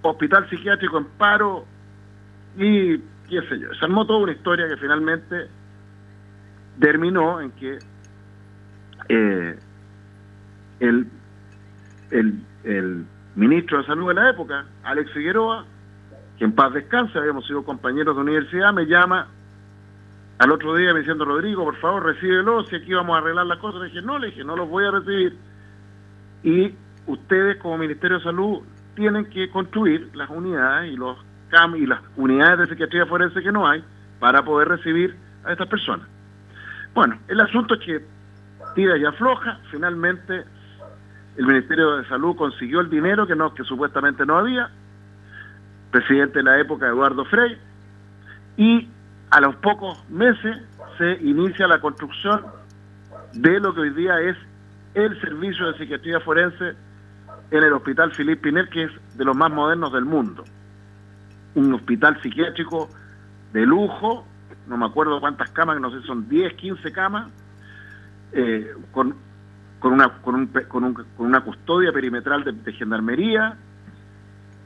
hospital 0.00 0.48
psiquiátrico 0.48 0.96
en 0.98 1.04
paro 1.18 1.66
y 2.56 2.96
qué 3.28 3.42
sé 3.48 3.58
yo. 3.58 3.74
Se 3.74 3.86
toda 3.86 4.18
una 4.18 4.32
historia 4.32 4.66
que 4.66 4.78
finalmente 4.78 5.48
terminó 6.80 7.40
en 7.40 7.50
que 7.52 7.78
eh, 9.12 9.58
el, 10.80 11.06
el, 12.64 13.06
ministro 13.34 13.78
de 13.78 13.86
Salud 13.86 14.08
de 14.08 14.14
la 14.14 14.30
época, 14.30 14.66
Alex 14.84 15.10
Figueroa, 15.12 15.64
que 16.38 16.44
en 16.44 16.52
paz 16.52 16.72
descanse, 16.72 17.18
habíamos 17.18 17.46
sido 17.46 17.64
compañeros 17.64 18.14
de 18.14 18.22
universidad, 18.22 18.72
me 18.72 18.84
llama 18.84 19.28
al 20.38 20.50
otro 20.50 20.74
día 20.74 20.92
me 20.92 21.00
diciendo, 21.00 21.24
Rodrigo, 21.24 21.62
por 21.64 21.76
favor, 21.76 22.04
recíbelo, 22.04 22.64
si 22.64 22.74
aquí 22.74 22.92
vamos 22.92 23.14
a 23.14 23.18
arreglar 23.18 23.46
las 23.46 23.58
cosas. 23.58 23.80
Le 23.80 23.86
dije, 23.88 24.02
no, 24.02 24.18
le 24.18 24.28
dije, 24.28 24.42
no 24.42 24.56
los 24.56 24.68
voy 24.68 24.84
a 24.84 24.90
recibir. 24.90 25.36
Y 26.42 26.74
ustedes 27.06 27.58
como 27.58 27.78
Ministerio 27.78 28.18
de 28.18 28.24
Salud 28.24 28.60
tienen 28.96 29.26
que 29.26 29.48
construir 29.50 30.10
las 30.14 30.28
unidades 30.30 30.92
y 30.92 30.96
los 30.96 31.16
CAM 31.50 31.76
y 31.76 31.86
las 31.86 32.00
unidades 32.16 32.58
de 32.58 32.66
psiquiatría 32.66 33.06
forense 33.06 33.40
que 33.40 33.52
no 33.52 33.68
hay 33.68 33.84
para 34.18 34.44
poder 34.44 34.68
recibir 34.68 35.14
a 35.44 35.52
estas 35.52 35.68
personas. 35.68 36.08
Bueno, 36.92 37.18
el 37.28 37.40
asunto 37.40 37.74
es 37.74 37.80
que 37.80 38.04
tira 38.74 38.96
y 38.96 39.04
afloja, 39.04 39.58
finalmente 39.70 40.44
el 41.36 41.46
Ministerio 41.46 41.96
de 41.96 42.08
Salud 42.08 42.36
consiguió 42.36 42.80
el 42.80 42.90
dinero 42.90 43.26
que 43.26 43.34
no 43.34 43.54
que 43.54 43.64
supuestamente 43.64 44.26
no 44.26 44.38
había, 44.38 44.70
presidente 45.90 46.38
de 46.38 46.44
la 46.44 46.58
época 46.58 46.86
Eduardo 46.86 47.24
Frey, 47.24 47.56
y 48.56 48.88
a 49.30 49.40
los 49.40 49.56
pocos 49.56 49.98
meses 50.10 50.58
se 50.98 51.12
inicia 51.22 51.66
la 51.66 51.80
construcción 51.80 52.44
de 53.32 53.60
lo 53.60 53.74
que 53.74 53.80
hoy 53.80 53.90
día 53.90 54.20
es 54.20 54.36
el 54.94 55.18
servicio 55.20 55.72
de 55.72 55.78
psiquiatría 55.78 56.20
forense 56.20 56.74
en 57.50 57.62
el 57.62 57.72
Hospital 57.72 58.12
Philippe 58.12 58.42
Pinel, 58.42 58.68
que 58.68 58.84
es 58.84 59.16
de 59.16 59.24
los 59.24 59.36
más 59.36 59.50
modernos 59.50 59.92
del 59.92 60.04
mundo. 60.04 60.44
Un 61.54 61.72
hospital 61.74 62.20
psiquiátrico 62.22 62.88
de 63.52 63.66
lujo, 63.66 64.26
no 64.66 64.76
me 64.76 64.86
acuerdo 64.86 65.20
cuántas 65.20 65.50
camas, 65.50 65.80
no 65.80 65.90
sé, 65.90 66.06
son 66.06 66.28
10, 66.28 66.54
15 66.54 66.92
camas, 66.92 67.28
eh, 68.32 68.74
con, 68.90 69.14
con, 69.78 69.92
una, 69.92 70.08
con, 70.20 70.34
un, 70.34 70.46
con, 70.46 70.84
un, 70.84 70.94
con, 70.94 71.26
una 71.26 71.40
custodia 71.40 71.92
perimetral 71.92 72.44
de, 72.44 72.52
de 72.52 72.72
gendarmería, 72.72 73.56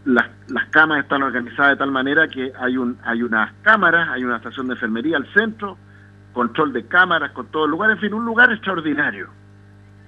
las, 0.05 0.27
las, 0.49 0.67
camas 0.67 1.03
están 1.03 1.23
organizadas 1.23 1.73
de 1.73 1.77
tal 1.77 1.91
manera 1.91 2.29
que 2.29 2.53
hay, 2.59 2.77
un, 2.77 2.99
hay 3.03 3.23
unas 3.23 3.53
cámaras, 3.63 4.09
hay 4.11 4.25
una 4.25 4.37
estación 4.37 4.69
de 4.69 4.75
enfermería 4.75 5.17
al 5.17 5.27
centro, 5.33 5.77
control 6.33 6.73
de 6.73 6.87
cámaras 6.87 7.33
con 7.33 7.47
todo 7.47 7.65
el 7.65 7.71
lugar, 7.71 7.91
en 7.91 7.99
fin, 7.99 8.15
un 8.15 8.25
lugar 8.25 8.53
extraordinario. 8.53 9.29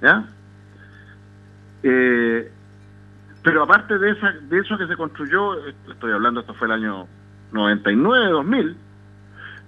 ¿ya? 0.00 0.24
Eh, 1.82 2.52
pero 3.42 3.62
aparte 3.62 3.98
de, 3.98 4.10
esa, 4.10 4.32
de 4.32 4.58
eso 4.58 4.76
que 4.76 4.86
se 4.86 4.96
construyó, 4.96 5.66
estoy 5.90 6.12
hablando, 6.12 6.40
esto 6.40 6.54
fue 6.54 6.66
el 6.66 6.74
año 6.74 7.06
99, 7.52 8.30
2000, 8.30 8.76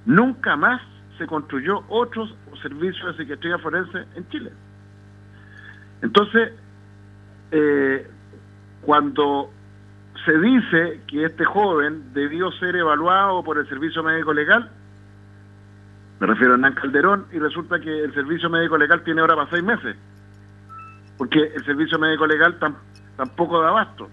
nunca 0.06 0.56
más 0.56 0.82
se 1.20 1.26
construyó 1.26 1.84
otro 1.88 2.26
servicio 2.62 3.08
de 3.08 3.18
psiquiatría 3.18 3.58
forense 3.58 4.06
en 4.16 4.26
Chile. 4.30 4.50
Entonces, 6.00 6.52
eh, 7.50 8.10
cuando 8.80 9.50
se 10.24 10.38
dice 10.38 11.02
que 11.06 11.26
este 11.26 11.44
joven 11.44 12.14
debió 12.14 12.50
ser 12.52 12.74
evaluado 12.74 13.44
por 13.44 13.58
el 13.58 13.68
servicio 13.68 14.02
médico 14.02 14.32
legal, 14.32 14.70
me 16.20 16.26
refiero 16.26 16.52
a 16.52 16.54
Hernán 16.54 16.72
Calderón, 16.72 17.26
y 17.32 17.38
resulta 17.38 17.78
que 17.78 18.04
el 18.04 18.14
servicio 18.14 18.48
médico 18.48 18.78
legal 18.78 19.02
tiene 19.04 19.20
ahora 19.20 19.36
para 19.36 19.50
seis 19.50 19.62
meses, 19.62 19.96
porque 21.18 21.52
el 21.54 21.62
servicio 21.66 21.98
médico 21.98 22.26
legal 22.26 22.58
tam, 22.58 22.76
tampoco 23.18 23.60
da 23.60 23.68
abasto. 23.68 24.08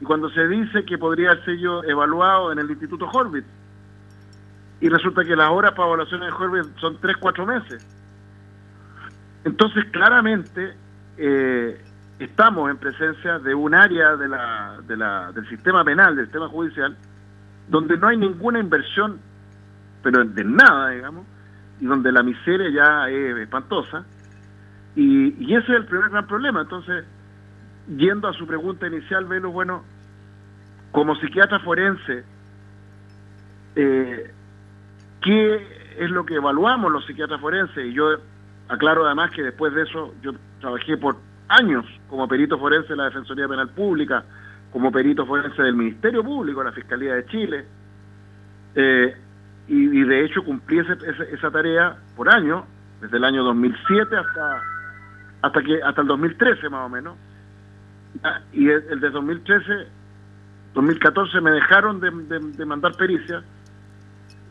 Y 0.00 0.04
cuando 0.04 0.28
se 0.30 0.48
dice 0.48 0.84
que 0.84 0.98
podría 0.98 1.36
ser 1.44 1.56
yo 1.58 1.84
evaluado 1.84 2.50
en 2.50 2.58
el 2.58 2.68
Instituto 2.68 3.08
Horvitz, 3.12 3.46
y 4.80 4.88
resulta 4.88 5.24
que 5.24 5.34
las 5.34 5.50
horas 5.50 5.72
para 5.72 5.88
evaluación 5.88 6.20
de 6.20 6.28
Horvitz 6.28 6.68
son 6.80 6.98
tres, 7.00 7.16
cuatro 7.16 7.46
meses. 7.46 7.84
Entonces, 9.44 9.84
claramente, 9.90 10.74
eh, 11.16 11.80
estamos 12.18 12.70
en 12.70 12.76
presencia 12.76 13.38
de 13.38 13.54
un 13.54 13.74
área 13.74 14.16
de 14.16 14.28
del 15.34 15.48
sistema 15.48 15.84
penal, 15.84 16.16
del 16.16 16.26
sistema 16.26 16.48
judicial, 16.48 16.96
donde 17.68 17.96
no 17.96 18.08
hay 18.08 18.16
ninguna 18.16 18.60
inversión, 18.60 19.20
pero 20.02 20.24
de 20.24 20.44
nada, 20.44 20.90
digamos, 20.90 21.26
y 21.80 21.86
donde 21.86 22.12
la 22.12 22.22
miseria 22.22 22.70
ya 22.70 23.08
es 23.08 23.36
espantosa. 23.36 24.04
Y, 24.94 25.34
y 25.44 25.54
ese 25.54 25.72
es 25.72 25.78
el 25.78 25.86
primer 25.86 26.10
gran 26.10 26.26
problema. 26.26 26.62
Entonces, 26.62 27.04
yendo 27.96 28.28
a 28.28 28.32
su 28.32 28.46
pregunta 28.46 28.86
inicial, 28.86 29.24
Velo, 29.26 29.50
bueno, 29.50 29.84
como 30.92 31.14
psiquiatra 31.16 31.60
forense, 31.60 32.24
eh, 33.76 34.32
¿qué 35.22 35.66
es 35.98 36.10
lo 36.10 36.24
que 36.24 36.36
evaluamos 36.36 36.92
los 36.92 37.06
psiquiatras 37.06 37.40
forenses? 37.40 37.86
Y 37.86 37.92
yo 37.92 38.18
aclaro 38.68 39.06
además 39.06 39.30
que 39.30 39.42
después 39.42 39.72
de 39.74 39.82
eso 39.82 40.14
yo 40.22 40.32
trabajé 40.60 40.96
por 40.96 41.16
años 41.48 41.84
como 42.08 42.28
perito 42.28 42.58
forense 42.58 42.88
de 42.88 42.96
la 42.96 43.04
Defensoría 43.04 43.48
Penal 43.48 43.70
Pública, 43.70 44.24
como 44.72 44.92
perito 44.92 45.26
forense 45.26 45.62
del 45.62 45.74
Ministerio 45.74 46.22
Público, 46.22 46.62
la 46.62 46.72
Fiscalía 46.72 47.14
de 47.14 47.26
Chile, 47.26 47.64
eh, 48.74 49.16
y, 49.66 50.00
de 50.02 50.24
hecho 50.24 50.42
cumplí 50.44 50.78
ese, 50.78 50.92
ese, 50.92 51.34
esa 51.34 51.50
tarea 51.50 51.96
por 52.16 52.30
año, 52.30 52.64
desde 53.02 53.18
el 53.18 53.24
año 53.24 53.44
2007 53.44 54.16
hasta 54.16 54.62
hasta 55.42 55.62
que 55.62 55.80
hasta 55.82 56.00
el 56.00 56.08
2013 56.08 56.68
más 56.68 56.86
o 56.86 56.88
menos, 56.88 57.16
y 58.52 58.68
el, 58.68 58.82
el 58.90 59.00
de 59.00 59.10
2013, 59.10 59.86
2014 60.74 61.40
me 61.40 61.50
dejaron 61.50 62.00
de, 62.00 62.10
de, 62.10 62.40
de 62.40 62.64
mandar 62.64 62.96
pericia, 62.96 63.42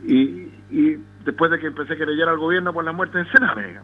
y, 0.06 0.47
y, 0.70 0.98
después 1.24 1.52
de 1.52 1.60
que 1.60 1.68
empecé 1.68 1.94
a 1.94 1.98
querellar 1.98 2.30
al 2.30 2.38
gobierno 2.38 2.74
por 2.74 2.84
la 2.84 2.92
muerte 2.92 3.20
de 3.20 3.26
Sename. 3.32 3.80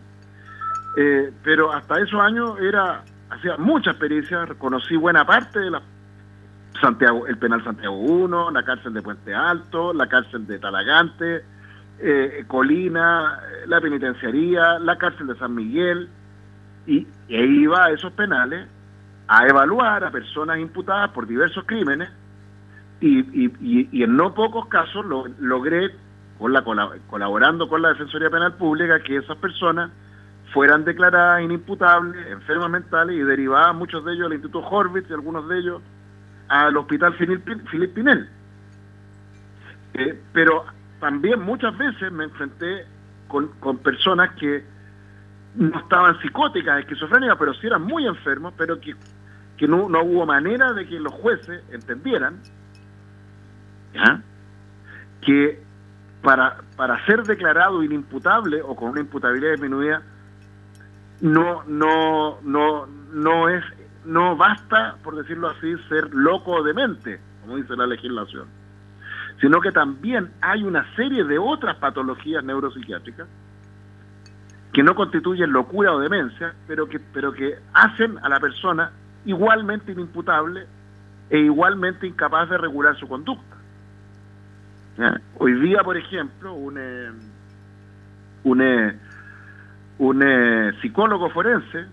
Eh, 0.97 1.31
pero 1.43 1.71
hasta 1.71 1.99
esos 1.99 2.19
años 2.19 2.59
era 2.59 3.03
hacía 3.29 3.57
muchas 3.57 3.95
pericias, 3.95 4.49
conocí 4.57 4.95
buena 4.95 5.25
parte 5.25 5.59
de 5.59 5.71
la 5.71 5.81
Santiago, 6.79 7.27
el 7.27 7.37
penal 7.37 7.63
Santiago 7.63 7.95
1, 7.95 8.51
la 8.51 8.63
cárcel 8.63 8.93
de 8.93 9.01
Puente 9.01 9.33
Alto, 9.33 9.93
la 9.93 10.07
cárcel 10.07 10.45
de 10.47 10.59
Talagante, 10.59 11.43
eh, 11.99 12.43
Colina, 12.47 13.39
la 13.67 13.79
penitenciaría, 13.79 14.79
la 14.79 14.97
cárcel 14.97 15.27
de 15.27 15.35
San 15.37 15.53
Miguel, 15.55 16.09
y, 16.85 17.07
y 17.27 17.37
iba 17.37 17.85
a 17.85 17.91
esos 17.91 18.11
penales 18.13 18.67
a 19.27 19.47
evaluar 19.47 20.03
a 20.03 20.11
personas 20.11 20.59
imputadas 20.59 21.11
por 21.11 21.27
diversos 21.27 21.63
crímenes, 21.65 22.09
y, 22.99 23.19
y, 23.19 23.89
y 23.91 24.03
en 24.03 24.15
no 24.15 24.33
pocos 24.33 24.67
casos 24.67 25.05
lo, 25.05 25.25
logré, 25.39 25.91
colaborando 27.09 27.69
con 27.69 27.81
la 27.81 27.89
Defensoría 27.89 28.29
Penal 28.29 28.53
Pública, 28.55 28.99
que 28.99 29.17
esas 29.17 29.37
personas 29.37 29.91
fueran 30.53 30.85
declaradas 30.85 31.41
inimputables, 31.41 32.27
enfermas 32.27 32.69
mentales 32.69 33.15
y 33.15 33.23
derivadas 33.23 33.73
muchos 33.75 34.05
de 34.05 34.13
ellos 34.13 34.27
al 34.27 34.33
Instituto 34.33 34.59
Horvitz 34.67 35.09
y 35.09 35.13
algunos 35.13 35.47
de 35.47 35.59
ellos 35.59 35.81
al 36.47 36.77
Hospital 36.77 37.15
Philip 37.15 37.93
Pinel. 37.93 38.29
Eh, 39.95 40.19
pero 40.31 40.65
también 40.99 41.41
muchas 41.41 41.75
veces 41.77 42.11
me 42.11 42.25
enfrenté 42.25 42.85
con, 43.27 43.49
personas 43.79 44.31
que 44.39 44.63
no 45.55 45.79
estaban 45.79 46.19
psicóticas, 46.21 46.79
esquizofrénicas, 46.81 47.37
pero 47.37 47.53
sí 47.55 47.67
eran 47.67 47.83
muy 47.83 48.05
enfermos, 48.05 48.53
pero 48.57 48.79
que, 48.79 48.95
que 49.57 49.67
no, 49.67 49.89
no 49.89 50.03
hubo 50.03 50.25
manera 50.25 50.71
de 50.73 50.87
que 50.87 50.99
los 50.99 51.13
jueces 51.13 51.63
entendieran 51.71 52.39
que 55.21 55.62
para, 56.23 56.57
para 56.77 57.05
ser 57.05 57.21
declarado 57.23 57.83
inimputable 57.83 58.61
o 58.61 58.75
con 58.75 58.89
una 58.89 59.01
imputabilidad 59.01 59.51
disminuida 59.51 60.01
no, 61.21 61.63
no, 61.67 62.39
no, 62.41 62.87
no 63.11 63.49
es, 63.49 63.63
no 64.05 64.35
basta, 64.35 64.95
por 65.03 65.15
decirlo 65.15 65.49
así, 65.49 65.75
ser 65.89 66.13
loco 66.13 66.51
o 66.51 66.63
demente, 66.63 67.19
como 67.41 67.57
dice 67.57 67.75
la 67.75 67.85
legislación, 67.85 68.47
sino 69.39 69.59
que 69.61 69.71
también 69.71 70.31
hay 70.41 70.63
una 70.63 70.85
serie 70.95 71.23
de 71.25 71.37
otras 71.37 71.75
patologías 71.77 72.43
neuropsiquiátricas 72.43 73.27
que 74.71 74.81
no 74.81 74.95
constituyen 74.95 75.51
locura 75.51 75.93
o 75.93 75.99
demencia, 75.99 76.55
pero 76.67 76.87
que, 76.87 76.99
pero 76.99 77.31
que 77.31 77.59
hacen 77.73 78.17
a 78.23 78.29
la 78.29 78.39
persona 78.39 78.91
igualmente 79.25 79.91
inimputable 79.91 80.65
e 81.29 81.39
igualmente 81.39 82.07
incapaz 82.07 82.49
de 82.49 82.57
regular 82.57 82.97
su 82.97 83.07
conducta. 83.07 83.52
Hoy 85.37 85.53
día, 85.59 85.83
por 85.83 85.97
ejemplo, 85.97 86.53
un, 86.53 86.77
eh, 86.77 87.11
un 88.43 88.61
eh, 88.61 88.97
un 89.97 90.21
eh, 90.23 90.73
psicólogo 90.81 91.29
forense, 91.29 91.85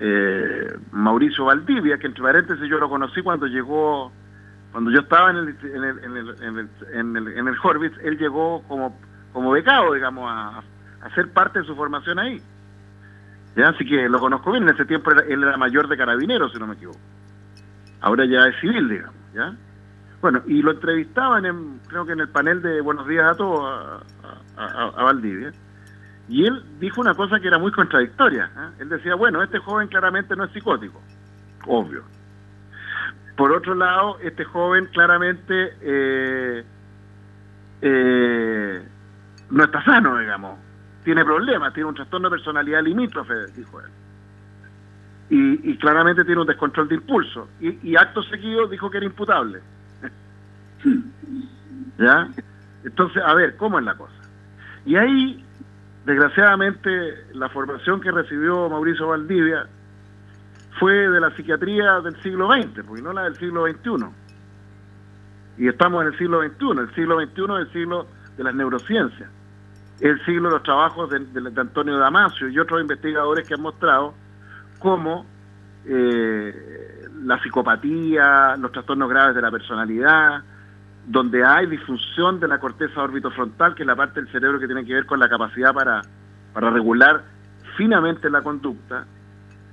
eh, 0.00 0.78
Mauricio 0.92 1.44
Valdivia, 1.44 1.98
que 1.98 2.06
entre 2.06 2.22
paréntesis 2.22 2.68
yo 2.68 2.78
lo 2.78 2.88
conocí 2.88 3.22
cuando 3.22 3.46
llegó, 3.46 4.10
cuando 4.72 4.90
yo 4.90 5.00
estaba 5.00 5.30
en 5.30 5.36
el, 5.36 5.48
en 5.62 5.84
el, 5.84 5.98
en 5.98 6.16
el, 6.16 6.68
en 6.92 7.16
el, 7.16 7.28
en 7.38 7.48
el, 7.48 7.56
Horvitz, 7.62 7.98
él 8.02 8.18
llegó 8.18 8.62
como, 8.66 8.98
como 9.32 9.50
becado, 9.50 9.92
digamos, 9.92 10.30
a, 10.30 10.62
a 11.02 11.14
ser 11.14 11.30
parte 11.32 11.60
de 11.60 11.66
su 11.66 11.76
formación 11.76 12.18
ahí. 12.18 12.40
¿Ya? 13.56 13.68
Así 13.68 13.84
que 13.84 14.08
lo 14.08 14.20
conozco 14.20 14.52
bien, 14.52 14.64
en 14.64 14.74
ese 14.74 14.84
tiempo 14.84 15.10
él 15.10 15.42
era 15.42 15.56
mayor 15.56 15.88
de 15.88 15.96
carabineros, 15.96 16.52
si 16.52 16.58
no 16.58 16.66
me 16.66 16.74
equivoco. 16.74 17.00
Ahora 18.00 18.24
ya 18.24 18.46
es 18.46 18.58
civil, 18.60 18.88
digamos, 18.88 19.14
¿ya? 19.34 19.52
Bueno, 20.20 20.42
y 20.46 20.60
lo 20.62 20.72
entrevistaban, 20.72 21.46
en, 21.46 21.80
creo 21.88 22.04
que 22.04 22.12
en 22.12 22.20
el 22.20 22.28
panel 22.28 22.60
de 22.60 22.80
Buenos 22.80 23.08
Días 23.08 23.30
a 23.30 23.34
Todos, 23.34 24.02
a, 24.56 24.72
a, 24.96 25.02
Valdivia. 25.02 25.52
Y 26.28 26.46
él 26.46 26.62
dijo 26.78 27.00
una 27.00 27.14
cosa 27.14 27.40
que 27.40 27.48
era 27.48 27.58
muy 27.58 27.72
contradictoria. 27.72 28.50
¿eh? 28.56 28.82
Él 28.82 28.88
decía, 28.90 29.14
bueno, 29.14 29.42
este 29.42 29.58
joven 29.58 29.88
claramente 29.88 30.36
no 30.36 30.44
es 30.44 30.52
psicótico, 30.52 31.00
obvio. 31.66 32.04
Por 33.36 33.52
otro 33.52 33.74
lado, 33.74 34.18
este 34.22 34.44
joven 34.44 34.86
claramente 34.92 35.72
eh, 35.80 36.64
eh, 37.80 38.82
no 39.50 39.64
está 39.64 39.82
sano, 39.82 40.18
digamos. 40.18 40.58
Tiene 41.04 41.24
problemas, 41.24 41.72
tiene 41.72 41.88
un 41.88 41.94
trastorno 41.94 42.28
de 42.28 42.36
personalidad 42.36 42.82
limítrofe, 42.82 43.46
dijo 43.56 43.80
él. 43.80 43.86
Y, 45.32 45.76
claramente 45.78 46.24
tiene 46.24 46.40
un 46.40 46.46
descontrol 46.46 46.88
de 46.88 46.96
impulso. 46.96 47.48
Y, 47.60 47.96
acto 47.96 48.22
seguido 48.24 48.66
dijo 48.66 48.90
que 48.90 48.98
era 48.98 49.06
imputable. 49.06 49.60
¿Ya? 51.98 52.28
Entonces, 52.84 53.22
a 53.24 53.34
ver, 53.34 53.56
¿cómo 53.56 53.78
es 53.78 53.84
la 53.84 53.94
cosa? 53.94 54.14
Y 54.86 54.96
ahí, 54.96 55.44
desgraciadamente, 56.06 56.90
la 57.34 57.48
formación 57.50 58.00
que 58.00 58.10
recibió 58.10 58.68
Mauricio 58.68 59.08
Valdivia 59.08 59.66
fue 60.78 60.94
de 60.94 61.20
la 61.20 61.34
psiquiatría 61.36 62.00
del 62.00 62.20
siglo 62.22 62.48
XX, 62.52 62.84
porque 62.86 63.02
no 63.02 63.12
la 63.12 63.24
del 63.24 63.36
siglo 63.36 63.66
XXI. 63.66 64.06
Y 65.58 65.68
estamos 65.68 66.02
en 66.02 66.08
el 66.08 66.18
siglo 66.18 66.42
XXI. 66.42 66.80
El 66.80 66.94
siglo 66.94 67.20
XXI 67.20 67.42
es 67.42 67.60
el 67.60 67.72
siglo 67.72 68.06
de 68.36 68.44
las 68.44 68.54
neurociencias. 68.54 69.28
El 70.00 70.24
siglo 70.24 70.48
de 70.48 70.54
los 70.54 70.62
trabajos 70.62 71.10
de, 71.10 71.18
Antonio 71.60 71.98
Damasio 71.98 72.48
y 72.48 72.58
otros 72.58 72.80
investigadores 72.80 73.46
que 73.46 73.54
han 73.54 73.60
mostrado 73.60 74.14
cómo 74.78 75.26
eh, 75.84 77.06
la 77.22 77.38
psicopatía, 77.42 78.56
los 78.56 78.72
trastornos 78.72 79.10
graves 79.10 79.34
de 79.34 79.42
la 79.42 79.50
personalidad, 79.50 80.42
donde 81.06 81.44
hay 81.44 81.66
disfunción 81.66 82.40
de 82.40 82.48
la 82.48 82.58
corteza 82.58 83.02
orbitofrontal, 83.02 83.74
que 83.74 83.82
es 83.82 83.86
la 83.86 83.96
parte 83.96 84.20
del 84.20 84.30
cerebro 84.30 84.60
que 84.60 84.66
tiene 84.66 84.84
que 84.84 84.94
ver 84.94 85.06
con 85.06 85.18
la 85.18 85.28
capacidad 85.28 85.72
para, 85.74 86.02
para 86.52 86.70
regular 86.70 87.24
finamente 87.76 88.28
la 88.30 88.42
conducta, 88.42 89.06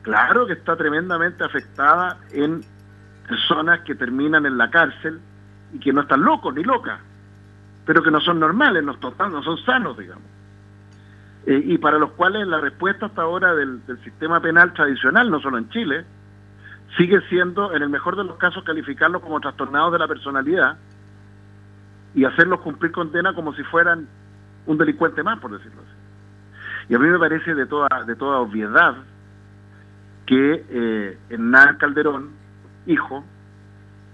claro 0.02 0.48
que 0.48 0.54
está 0.54 0.76
tremendamente 0.76 1.44
afectada 1.44 2.18
en 2.32 2.62
personas 3.28 3.82
que 3.82 3.96
terminan 3.96 4.46
en 4.46 4.58
la 4.58 4.70
cárcel 4.70 5.20
y 5.74 5.80
que 5.80 5.92
no 5.92 6.02
están 6.02 6.22
locos 6.22 6.54
ni 6.54 6.64
locas, 6.64 7.00
pero 7.86 8.02
que 8.02 8.12
no 8.12 8.22
son 8.22 8.40
normales, 8.40 8.84
no, 8.84 8.94
no 8.94 9.44
son 9.44 9.58
sanos, 9.66 9.98
digamos. 9.98 10.24
Eh, 11.46 11.62
y 11.66 11.78
para 11.78 11.98
los 11.98 12.12
cuales 12.12 12.48
la 12.48 12.60
respuesta 12.60 13.08
hasta 13.08 13.22
ahora 13.22 13.54
del, 13.56 13.82
sistema 14.04 14.42
penal 14.42 14.74
tradicional, 14.74 15.30
no 15.30 15.40
solo 15.40 15.58
en 15.58 15.70
Chile, 15.70 16.06
sigue 16.98 17.22
siendo, 17.30 17.74
en 17.74 17.84
el 17.84 17.90
mejor 17.90 18.16
de 18.16 18.24
los 18.24 18.38
casos, 18.38 18.64
calificarlos 18.64 19.22
como 19.22 19.40
trastornados 19.40 19.94
de 19.94 20.00
la 20.00 20.08
personalidad 20.08 20.78
y 22.18 22.26
hacerlos 22.26 22.62
cumplir 22.62 22.92
condena 22.92 23.32
como 23.36 23.54
si 23.54 23.62
fueran 23.66 24.08
un 24.66 24.76
delincuente 24.76 25.22
más, 25.22 25.40
por 25.40 25.52
decirlo 25.52 25.84
así. 25.84 26.90
Y 26.90 26.96
a 26.96 27.00
mí 27.00 27.08
me 27.08 27.20
parece 27.20 27.54
de 27.54 27.68
toda, 27.68 27.88
de 28.08 28.16
toda 28.16 28.40
obviedad 28.40 28.96
que 30.26 30.66
eh, 30.68 31.18
Hernán 31.30 31.78
Calderón, 31.78 32.32
hijo, 32.88 33.24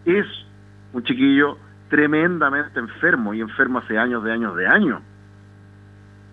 es 0.03 0.25
un 0.91 1.01
chiquillo 1.03 1.57
tremendamente 1.89 2.77
enfermo 2.77 3.33
y 3.33 3.39
enfermo 3.39 3.79
hace 3.79 3.97
años 3.97 4.21
de 4.21 4.33
años 4.33 4.53
de 4.57 4.67
años. 4.67 5.01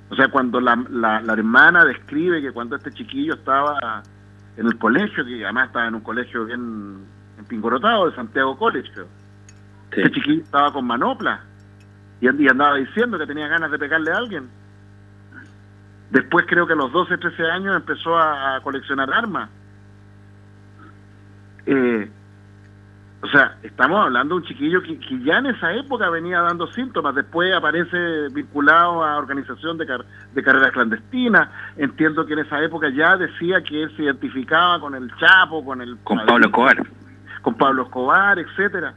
O 0.08 0.16
sea, 0.16 0.26
cuando 0.26 0.60
la, 0.60 0.74
la, 0.90 1.32
hermana 1.32 1.84
describe 1.84 2.42
que 2.42 2.50
cuando 2.50 2.74
este 2.74 2.90
chiquillo 2.90 3.34
estaba 3.34 4.02
en 4.56 4.66
el 4.66 4.76
colegio, 4.76 5.24
que 5.24 5.44
además 5.44 5.68
estaba 5.68 5.86
en 5.86 5.94
un 5.94 6.00
colegio 6.00 6.46
bien 6.46 7.04
empingorotado 7.38 8.10
de 8.10 8.16
Santiago 8.16 8.58
College, 8.58 8.90
este 9.92 10.10
chiquillo 10.10 10.42
estaba 10.42 10.72
con 10.72 10.84
manopla 10.84 11.44
y, 12.20 12.48
andaba 12.48 12.76
diciendo 12.76 13.18
que 13.18 13.26
tenía 13.26 13.48
ganas 13.48 13.70
de 13.70 13.78
pegarle 13.78 14.12
a 14.12 14.16
alguien. 14.16 14.48
Después 16.10 16.44
creo 16.48 16.66
que 16.66 16.74
a 16.74 16.76
los 16.76 16.92
12, 16.92 17.18
13 17.18 17.50
años 17.50 17.76
empezó 17.76 18.18
a, 18.18 18.60
coleccionar 18.62 19.12
armas. 19.12 19.48
Eh, 21.66 22.10
o 23.22 23.28
sea, 23.28 23.56
estamos 23.62 24.04
hablando 24.04 24.34
de 24.34 24.40
un 24.40 24.46
chiquillo 24.46 24.82
que, 24.82 24.98
ya 25.22 25.38
en 25.38 25.46
esa 25.46 25.72
época 25.74 26.08
venía 26.08 26.40
dando 26.40 26.66
síntomas, 26.72 27.14
después 27.14 27.54
aparece 27.54 28.28
vinculado 28.32 29.04
a 29.04 29.18
organización 29.18 29.76
de, 29.76 29.86
de 30.32 30.42
carreras 30.42 30.72
clandestinas, 30.72 31.48
entiendo 31.76 32.24
que 32.24 32.32
en 32.32 32.40
esa 32.40 32.62
época 32.62 32.88
ya 32.88 33.16
decía 33.18 33.62
que 33.62 33.82
él 33.82 33.94
se 33.96 34.04
identificaba 34.04 34.80
con 34.80 34.94
el 34.94 35.14
Chapo, 35.16 35.64
con 35.64 35.82
el... 35.82 35.98
Con 35.98 36.24
Pablo 36.24 36.46
Escobar. 36.46 36.82
Con 37.42 37.54
Pablo 37.54 37.82
Escobar, 37.82 38.38
etcétera. 38.38 38.94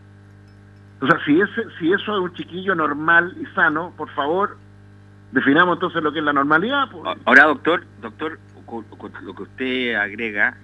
O 1.03 1.05
sea, 1.05 1.19
si, 1.25 1.41
ese, 1.41 1.65
si 1.77 1.91
eso 1.91 2.15
es 2.15 2.21
un 2.21 2.33
chiquillo 2.33 2.73
normal 2.75 3.35
y 3.37 3.45
sano, 3.53 3.93
por 3.97 4.09
favor, 4.11 4.55
definamos 5.33 5.75
entonces 5.75 6.01
lo 6.01 6.13
que 6.13 6.19
es 6.19 6.25
la 6.25 6.31
normalidad. 6.31 6.89
Pues. 6.89 7.17
Ahora, 7.25 7.43
doctor, 7.43 7.83
doctor, 8.01 8.39
lo 9.21 9.35
que 9.35 9.43
usted 9.43 9.95
agrega, 9.95 10.55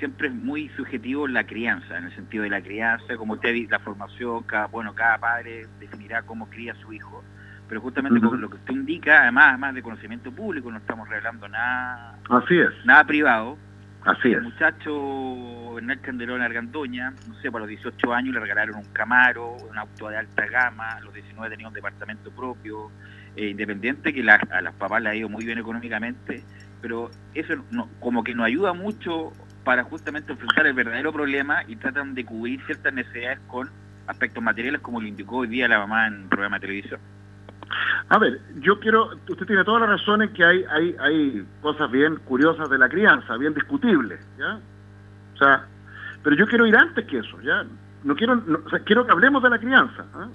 siempre 0.00 0.26
es 0.26 0.34
muy 0.34 0.68
subjetivo 0.70 1.28
la 1.28 1.44
crianza, 1.44 1.98
en 1.98 2.06
el 2.06 2.14
sentido 2.16 2.42
de 2.42 2.50
la 2.50 2.60
crianza, 2.60 3.16
como 3.16 3.34
usted 3.34 3.52
dice, 3.52 3.70
la 3.70 3.78
formación, 3.78 4.42
cada, 4.42 4.66
bueno, 4.66 4.92
cada 4.92 5.18
padre 5.18 5.68
definirá 5.78 6.22
cómo 6.22 6.50
cría 6.50 6.72
a 6.72 6.76
su 6.82 6.92
hijo. 6.92 7.22
Pero 7.68 7.80
justamente 7.80 8.20
con 8.20 8.40
lo 8.40 8.50
que 8.50 8.56
usted 8.56 8.74
indica, 8.74 9.22
además, 9.22 9.50
además 9.50 9.74
de 9.74 9.82
conocimiento 9.82 10.32
público, 10.32 10.68
no 10.68 10.78
estamos 10.78 11.08
revelando 11.08 11.46
nada, 11.46 12.18
Así 12.28 12.58
es. 12.58 12.70
nada 12.84 13.04
privado. 13.04 13.56
Así. 14.04 14.32
El 14.32 14.42
muchacho 14.42 15.74
Bernal 15.74 16.00
Candelón 16.00 16.40
Argandoña, 16.40 17.12
no 17.28 17.34
sé, 17.40 17.50
para 17.50 17.66
los 17.66 17.68
18 17.68 18.12
años 18.14 18.34
le 18.34 18.40
regalaron 18.40 18.76
un 18.76 18.92
Camaro, 18.92 19.56
un 19.68 19.76
auto 19.76 20.08
de 20.08 20.16
alta 20.16 20.46
gama, 20.46 20.90
a 20.90 21.00
los 21.00 21.12
19 21.12 21.50
tenía 21.50 21.68
un 21.68 21.74
departamento 21.74 22.30
propio, 22.30 22.90
eh, 23.36 23.48
independiente, 23.48 24.12
que 24.12 24.22
a 24.22 24.60
las 24.60 24.74
papás 24.74 25.02
le 25.02 25.10
ha 25.10 25.14
ido 25.14 25.28
muy 25.28 25.44
bien 25.44 25.58
económicamente, 25.58 26.42
pero 26.80 27.10
eso 27.34 27.54
como 28.00 28.24
que 28.24 28.34
no 28.34 28.44
ayuda 28.44 28.72
mucho 28.72 29.32
para 29.64 29.84
justamente 29.84 30.32
enfrentar 30.32 30.66
el 30.66 30.72
verdadero 30.72 31.12
problema 31.12 31.62
y 31.68 31.76
tratan 31.76 32.14
de 32.14 32.24
cubrir 32.24 32.64
ciertas 32.66 32.92
necesidades 32.92 33.38
con 33.46 33.70
aspectos 34.06 34.42
materiales 34.42 34.80
como 34.80 35.00
lo 35.00 35.06
indicó 35.06 35.38
hoy 35.38 35.48
día 35.48 35.68
la 35.68 35.78
mamá 35.78 36.06
en 36.06 36.28
programa 36.28 36.56
de 36.56 36.60
televisión. 36.60 37.00
A 38.08 38.18
ver, 38.18 38.40
yo 38.60 38.78
quiero, 38.80 39.10
usted 39.28 39.46
tiene 39.46 39.64
toda 39.64 39.80
la 39.80 39.86
razón 39.86 40.22
en 40.22 40.32
que 40.32 40.44
hay, 40.44 40.64
hay, 40.70 40.96
hay 40.98 41.46
cosas 41.60 41.90
bien 41.90 42.16
curiosas 42.24 42.68
de 42.70 42.78
la 42.78 42.88
crianza, 42.88 43.36
bien 43.36 43.54
discutibles, 43.54 44.20
¿ya? 44.38 44.58
O 45.34 45.36
sea, 45.36 45.66
pero 46.22 46.34
yo 46.36 46.46
quiero 46.46 46.66
ir 46.66 46.76
antes 46.76 47.04
que 47.06 47.18
eso, 47.18 47.40
¿ya? 47.42 47.64
No 48.04 48.14
quiero, 48.14 48.42
o 48.64 48.70
sea, 48.70 48.80
quiero 48.80 49.04
que 49.04 49.12
hablemos 49.12 49.42
de 49.42 49.50
la 49.50 49.58
crianza, 49.58 50.04
¿ah? 50.14 50.28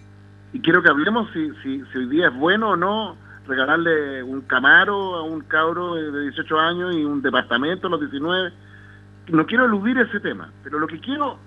y 0.54 0.60
quiero 0.60 0.84
que 0.84 0.90
hablemos 0.90 1.30
si, 1.34 1.52
si, 1.64 1.84
si 1.92 1.98
hoy 1.98 2.08
día 2.08 2.28
es 2.28 2.34
bueno 2.36 2.70
o 2.70 2.76
no 2.76 3.18
regalarle 3.48 4.24
un 4.24 4.42
camaro 4.42 5.16
a 5.16 5.24
un 5.24 5.42
cabro 5.42 5.96
de 5.96 6.22
18 6.22 6.60
años 6.60 6.96
y 6.96 7.04
un 7.04 7.22
departamento 7.22 7.88
a 7.88 7.90
los 7.90 8.00
19 8.00 8.54
no 9.30 9.46
quiero 9.46 9.66
eludir 9.66 9.98
ese 10.00 10.20
tema, 10.20 10.50
pero 10.64 10.80
lo 10.80 10.88
que 10.88 11.00
quiero 11.00 11.40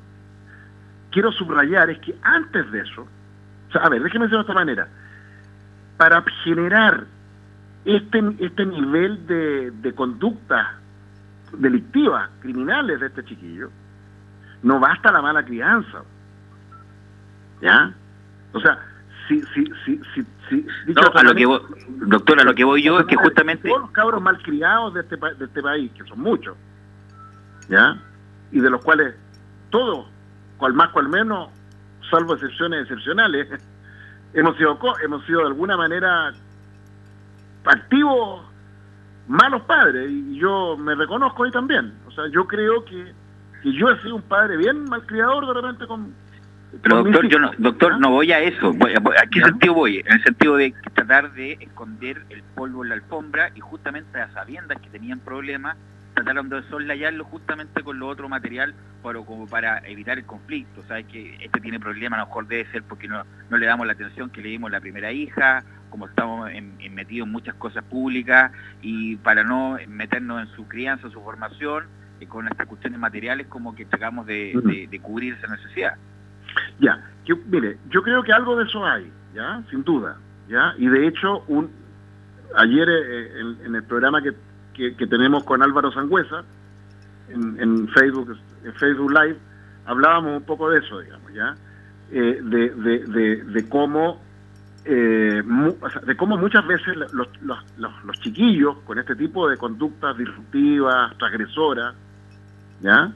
quiero 1.10 1.32
subrayar 1.32 1.90
es 1.90 1.98
que 2.00 2.14
antes 2.22 2.70
de 2.72 2.80
eso, 2.80 3.02
o 3.02 3.72
sea, 3.72 3.82
a 3.82 3.88
ver, 3.88 4.02
déjeme 4.02 4.24
decirlo 4.26 4.44
de 4.44 4.48
esta 4.50 4.54
manera, 4.54 4.88
para 5.96 6.24
generar 6.44 7.06
este, 7.84 8.22
este 8.40 8.66
nivel 8.66 9.26
de, 9.26 9.70
de 9.70 9.94
conducta 9.94 10.78
delictiva, 11.52 12.30
criminales 12.40 13.00
de 13.00 13.06
este 13.06 13.24
chiquillo, 13.24 13.70
no 14.62 14.80
basta 14.80 15.12
la 15.12 15.22
mala 15.22 15.44
crianza. 15.44 16.02
¿Ya? 17.62 17.94
O 18.52 18.60
sea, 18.60 18.78
si, 19.28 19.40
si, 19.54 19.64
si, 19.84 20.00
si, 20.14 20.24
si 20.48 20.94
a 20.96 21.22
lo 21.22 21.34
que 21.34 21.46
doctor, 22.06 22.40
a 22.40 22.44
lo 22.44 22.54
que 22.54 22.64
voy 22.64 22.82
yo 22.82 23.00
es 23.00 23.06
que 23.06 23.16
justamente... 23.16 23.68
Todos 23.68 23.82
los 23.82 23.90
cabros 23.90 24.22
malcriados 24.22 24.94
de 24.94 25.00
este, 25.00 25.16
de 25.16 25.44
este 25.44 25.62
país, 25.62 25.90
que 25.92 26.04
son 26.04 26.20
muchos, 26.20 26.56
¿ya? 27.68 27.96
Y 28.52 28.60
de 28.60 28.70
los 28.70 28.84
cuales 28.84 29.14
todos, 29.70 30.06
cual 30.58 30.74
más 30.74 30.90
cual 30.90 31.08
menos, 31.08 31.48
salvo 32.10 32.34
excepciones 32.34 32.82
excepcionales, 32.82 33.48
hemos 34.36 34.56
sido 34.56 34.78
hemos 35.02 35.24
sido 35.24 35.40
de 35.40 35.46
alguna 35.46 35.76
manera 35.76 36.32
activos 37.64 38.44
malos 39.26 39.62
padres 39.62 40.08
y 40.10 40.38
yo 40.38 40.76
me 40.76 40.94
reconozco 40.94 41.44
ahí 41.44 41.50
también. 41.50 41.92
O 42.06 42.10
sea, 42.12 42.24
yo 42.30 42.46
creo 42.46 42.84
que, 42.84 43.12
que 43.62 43.72
yo 43.72 43.90
he 43.90 44.00
sido 44.02 44.16
un 44.16 44.22
padre 44.22 44.56
bien 44.56 44.84
malcriador 44.84 45.46
de 45.46 45.54
repente 45.60 45.86
con 45.86 46.14
pero 46.82 47.02
doctor, 47.02 47.28
yo 47.28 47.38
no, 47.38 47.50
doctor, 47.58 47.98
no 47.98 48.10
voy 48.10 48.32
a 48.32 48.40
eso. 48.40 48.70
¿A 48.70 49.26
qué 49.30 49.40
sentido 49.40 49.74
voy? 49.74 49.98
En 49.98 50.12
el 50.12 50.22
sentido 50.22 50.56
de 50.56 50.74
tratar 50.94 51.32
de 51.32 51.52
esconder 51.52 52.22
el 52.28 52.42
polvo 52.54 52.82
en 52.82 52.90
la 52.90 52.96
alfombra 52.96 53.50
y 53.54 53.60
justamente 53.60 54.20
a 54.20 54.30
sabiendas 54.32 54.78
que 54.80 54.90
tenían 54.90 55.20
problemas, 55.20 55.76
trataron 56.16 56.48
de 56.48 56.62
soslayarlo 56.70 57.24
justamente 57.24 57.82
con 57.82 57.98
lo 57.98 58.08
otro 58.08 58.26
material 58.28 58.74
para, 59.02 59.20
como 59.20 59.46
para 59.46 59.78
evitar 59.86 60.16
el 60.16 60.24
conflicto. 60.24 60.82
Sabes 60.88 61.06
que 61.06 61.36
este 61.44 61.60
tiene 61.60 61.78
problemas, 61.78 62.18
a 62.18 62.22
lo 62.22 62.26
mejor 62.28 62.46
debe 62.46 62.70
ser 62.72 62.82
porque 62.84 63.06
no, 63.06 63.22
no 63.50 63.58
le 63.58 63.66
damos 63.66 63.86
la 63.86 63.92
atención 63.92 64.30
que 64.30 64.40
le 64.40 64.48
dimos 64.48 64.68
a 64.68 64.72
la 64.72 64.80
primera 64.80 65.12
hija, 65.12 65.62
como 65.90 66.06
estamos 66.06 66.50
metidos 66.90 67.26
en 67.26 67.32
muchas 67.32 67.54
cosas 67.56 67.84
públicas 67.84 68.50
y 68.80 69.16
para 69.16 69.44
no 69.44 69.76
meternos 69.88 70.40
en 70.40 70.56
su 70.56 70.66
crianza, 70.66 71.10
su 71.10 71.20
formación, 71.20 71.84
y 72.18 72.24
eh, 72.24 72.28
con 72.28 72.48
estas 72.48 72.66
cuestiones 72.66 72.98
materiales 72.98 73.46
como 73.48 73.74
que 73.74 73.84
tratamos 73.84 74.26
de, 74.26 74.98
cubrir 75.02 75.34
esa 75.34 75.54
necesidad. 75.54 75.96
Ya, 76.80 76.98
mire, 77.46 77.76
yo 77.90 78.02
creo 78.02 78.22
que 78.22 78.32
algo 78.32 78.56
de 78.56 78.64
eso 78.64 78.84
hay, 78.86 79.12
ya, 79.34 79.62
sin 79.70 79.84
duda, 79.84 80.16
ya, 80.48 80.72
y 80.78 80.88
de 80.88 81.06
hecho 81.06 81.44
un 81.48 81.70
ayer 82.56 82.88
eh, 82.88 83.40
en 83.66 83.74
el 83.74 83.82
programa 83.82 84.22
que 84.22 84.32
que, 84.76 85.06
tenemos 85.06 85.44
con 85.44 85.62
Álvaro 85.62 85.90
Sangüesa 85.90 86.44
en, 87.28 87.88
Facebook, 87.88 88.36
en 88.64 88.74
Facebook 88.74 89.10
Live, 89.10 89.36
hablábamos 89.86 90.36
un 90.38 90.44
poco 90.44 90.70
de 90.70 90.78
eso, 90.78 91.00
digamos, 91.00 91.32
¿ya? 91.32 91.56
Eh, 92.12 92.40
de, 92.42 92.70
de, 92.70 93.44
de, 93.44 93.68
cómo 93.68 94.20
eh, 94.84 95.42
de 96.06 96.16
cómo 96.16 96.36
muchas 96.36 96.64
veces 96.64 96.96
los, 96.96 97.28
los, 97.42 97.58
los, 97.76 98.20
chiquillos 98.20 98.76
con 98.84 99.00
este 99.00 99.16
tipo 99.16 99.48
de 99.48 99.56
conductas 99.56 100.16
disruptivas, 100.16 101.18
transgresoras, 101.18 101.96
¿ya? 102.80 103.10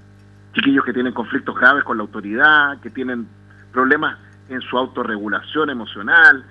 chiquillos 0.54 0.84
que 0.84 0.92
tienen 0.92 1.12
conflictos 1.12 1.54
graves 1.54 1.84
con 1.84 1.98
la 1.98 2.02
autoridad, 2.02 2.80
que 2.80 2.90
tienen 2.90 3.28
problemas 3.72 4.18
en 4.48 4.60
su 4.62 4.76
autorregulación 4.76 5.70
emocional, 5.70 6.44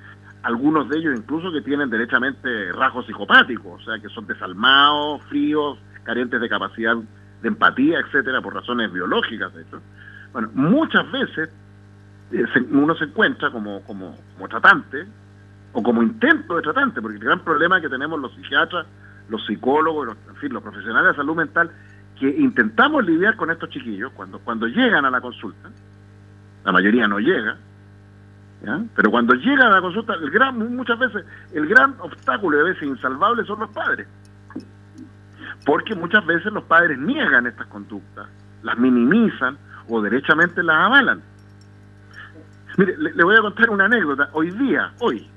algunos 0.43 0.87
de 0.89 0.97
ellos 0.97 1.17
incluso 1.17 1.51
que 1.51 1.61
tienen 1.61 1.89
derechamente 1.89 2.71
rasgos 2.71 3.05
psicopáticos, 3.05 3.81
o 3.81 3.85
sea, 3.85 3.99
que 3.99 4.09
son 4.09 4.25
desalmados, 4.25 5.21
fríos, 5.23 5.77
carentes 6.03 6.39
de 6.39 6.49
capacidad 6.49 6.95
de 6.95 7.47
empatía, 7.47 7.99
etcétera, 7.99 8.41
por 8.41 8.53
razones 8.53 8.91
biológicas, 8.91 9.53
de 9.53 9.63
hecho. 9.63 9.81
Bueno, 10.31 10.49
muchas 10.53 11.11
veces 11.11 11.49
eh, 12.31 12.45
uno 12.71 12.95
se 12.95 13.05
encuentra 13.05 13.51
como, 13.51 13.81
como, 13.83 14.15
como 14.33 14.47
tratante 14.47 15.05
o 15.73 15.83
como 15.83 16.01
intento 16.01 16.55
de 16.55 16.61
tratante, 16.61 17.01
porque 17.01 17.17
el 17.17 17.23
gran 17.23 17.39
problema 17.39 17.81
que 17.81 17.89
tenemos 17.89 18.19
los 18.19 18.33
psiquiatras, 18.33 18.85
los 19.29 19.45
psicólogos, 19.45 20.07
los, 20.07 20.17
en 20.29 20.35
fin, 20.37 20.53
los 20.53 20.63
profesionales 20.63 21.11
de 21.11 21.15
salud 21.17 21.35
mental, 21.35 21.71
que 22.19 22.27
intentamos 22.27 23.05
lidiar 23.05 23.35
con 23.35 23.49
estos 23.51 23.69
chiquillos 23.69 24.11
cuando, 24.13 24.39
cuando 24.39 24.67
llegan 24.67 25.05
a 25.05 25.11
la 25.11 25.21
consulta, 25.21 25.69
la 26.65 26.71
mayoría 26.71 27.07
no 27.07 27.19
llega, 27.19 27.57
pero 28.95 29.09
cuando 29.09 29.33
llegan 29.35 29.67
a 29.67 29.75
la 29.75 29.81
consulta, 29.81 30.13
el 30.15 30.29
gran, 30.31 30.75
muchas 30.75 30.99
veces 30.99 31.25
el 31.53 31.67
gran 31.67 31.95
obstáculo 31.99 32.57
y 32.57 32.61
a 32.61 32.63
veces 32.63 32.83
insalvable 32.83 33.45
son 33.45 33.59
los 33.59 33.69
padres, 33.69 34.07
porque 35.65 35.95
muchas 35.95 36.25
veces 36.25 36.51
los 36.51 36.63
padres 36.65 36.99
niegan 36.99 37.47
estas 37.47 37.67
conductas, 37.67 38.27
las 38.63 38.77
minimizan 38.77 39.57
o 39.87 40.01
derechamente 40.01 40.61
las 40.61 40.75
avalan. 40.75 41.21
Mire, 42.77 42.97
le, 42.97 43.23
voy 43.23 43.35
a 43.35 43.41
contar 43.41 43.69
una 43.69 43.85
anécdota. 43.85 44.29
Hoy 44.33 44.51
día, 44.51 44.91
hoy, 44.99 45.27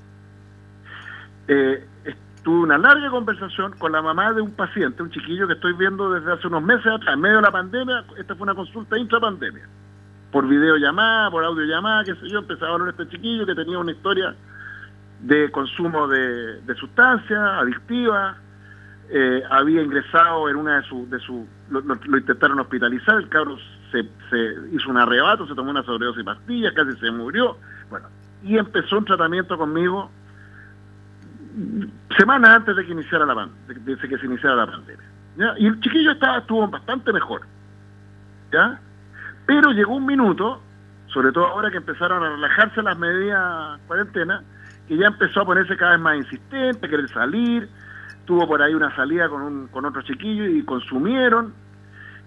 eh, 1.48 1.86
tuve 2.42 2.60
una 2.60 2.78
larga 2.78 3.08
conversación 3.10 3.72
con 3.78 3.92
la 3.92 4.02
mamá 4.02 4.32
de 4.32 4.42
un 4.42 4.52
paciente, 4.52 5.02
un 5.02 5.10
chiquillo 5.10 5.46
que 5.46 5.54
estoy 5.54 5.72
viendo 5.74 6.12
desde 6.12 6.32
hace 6.32 6.46
unos 6.48 6.62
meses 6.62 6.86
atrás, 6.86 7.14
en 7.14 7.20
medio 7.20 7.36
de 7.36 7.42
la 7.42 7.52
pandemia. 7.52 8.04
Esta 8.18 8.34
fue 8.34 8.44
una 8.44 8.54
consulta 8.54 8.98
intrapandemia. 8.98 9.66
Por 10.32 10.48
videollamada, 10.48 11.30
por 11.30 11.44
audiollamada, 11.44 12.04
qué 12.04 12.14
sé 12.16 12.28
yo. 12.28 12.38
Empezaba 12.40 12.72
a 12.72 12.74
hablar 12.74 12.88
este 12.88 13.08
chiquillo 13.08 13.46
que 13.46 13.54
tenía 13.54 13.78
una 13.78 13.92
historia 13.92 14.34
de 15.20 15.50
consumo 15.52 16.08
de, 16.08 16.74
sustancias 16.76 17.38
adictivas. 17.38 18.36
Eh, 19.10 19.42
había 19.50 19.82
ingresado 19.82 20.48
en 20.48 20.56
una 20.56 20.80
de 20.80 20.82
sus... 20.84 21.22
Su, 21.22 21.46
lo, 21.70 22.18
intentaron 22.18 22.58
hospitalizar, 22.60 23.18
el 23.18 23.28
cabro 23.28 23.58
se, 23.90 24.08
hizo 24.72 24.90
un 24.90 24.96
arrebato, 24.96 25.46
se 25.46 25.54
tomó 25.54 25.70
una 25.70 25.82
sobredosis 25.82 26.18
de 26.18 26.24
pastillas, 26.24 26.72
casi 26.72 26.98
se 26.98 27.10
murió. 27.10 27.58
Bueno, 27.90 28.08
y 28.42 28.56
empezó 28.56 28.98
un 28.98 29.04
tratamiento 29.04 29.56
conmigo 29.58 30.10
semanas 32.16 32.56
antes 32.56 32.76
de 32.76 32.86
que 32.86 32.92
iniciara 32.92 33.26
la 33.26 33.48
de, 33.68 33.96
que 33.96 34.18
se 34.18 34.26
iniciara 34.26 34.56
la 34.56 34.66
pandemia. 34.66 35.12
Y 35.58 35.66
el 35.66 35.80
chiquillo 35.80 36.12
estaba, 36.12 36.38
estuvo 36.38 36.66
bastante 36.68 37.12
mejor. 37.12 37.42
¿Ya? 38.52 38.80
Pero 39.46 39.70
llegó 39.72 39.96
un 39.96 40.06
minuto, 40.06 40.60
sobre 41.08 41.32
todo 41.32 41.46
ahora 41.46 41.70
que 41.70 41.78
empezaron 41.78 42.22
a 42.22 42.30
relajarse 42.30 42.82
las 42.82 42.98
medidas 42.98 43.80
cuarentena, 43.86 44.42
que 44.88 44.96
ya 44.96 45.06
empezó 45.06 45.40
a 45.40 45.44
ponerse 45.44 45.76
cada 45.76 45.92
vez 45.92 46.00
más 46.00 46.16
insistente, 46.16 46.88
querer 46.88 47.08
salir, 47.10 47.68
tuvo 48.24 48.46
por 48.46 48.62
ahí 48.62 48.74
una 48.74 48.94
salida 48.94 49.28
con, 49.28 49.42
un, 49.42 49.68
con 49.68 49.84
otro 49.84 50.02
chiquillo 50.02 50.46
y 50.46 50.62
consumieron, 50.64 51.52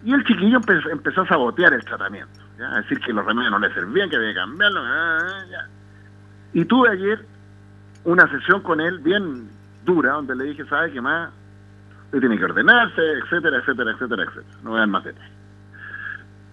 y 0.04 0.14
el 0.14 0.24
chiquillo 0.24 0.60
empezó, 0.92 1.22
a 1.22 1.28
sabotear 1.28 1.74
el 1.74 1.84
tratamiento, 1.84 2.40
a 2.60 2.82
decir 2.82 3.00
que 3.00 3.12
los 3.12 3.26
remedios 3.26 3.52
no 3.52 3.60
le 3.60 3.74
servían, 3.74 4.10
que 4.10 4.18
había 4.18 4.30
que 4.30 4.36
cambiarlo. 4.36 4.82
Ah, 4.84 5.44
ya. 5.50 5.68
Y 6.54 6.64
tuve 6.66 6.90
ayer 6.90 7.26
una 8.04 8.30
sesión 8.30 8.62
con 8.62 8.80
él 8.80 9.00
bien 9.00 9.50
dura, 9.84 10.14
donde 10.14 10.36
le 10.36 10.44
dije, 10.46 10.64
¿sabe 10.66 10.92
qué 10.92 11.02
más? 11.02 11.32
Usted 12.06 12.20
tiene 12.20 12.38
que 12.38 12.46
ordenarse, 12.46 13.02
etcétera, 13.24 13.58
etcétera, 13.58 13.92
etcétera, 13.92 14.24
etcétera. 14.24 14.58
No 14.64 14.74
vean 14.74 14.92
más 14.92 15.04
detalles. 15.04 15.35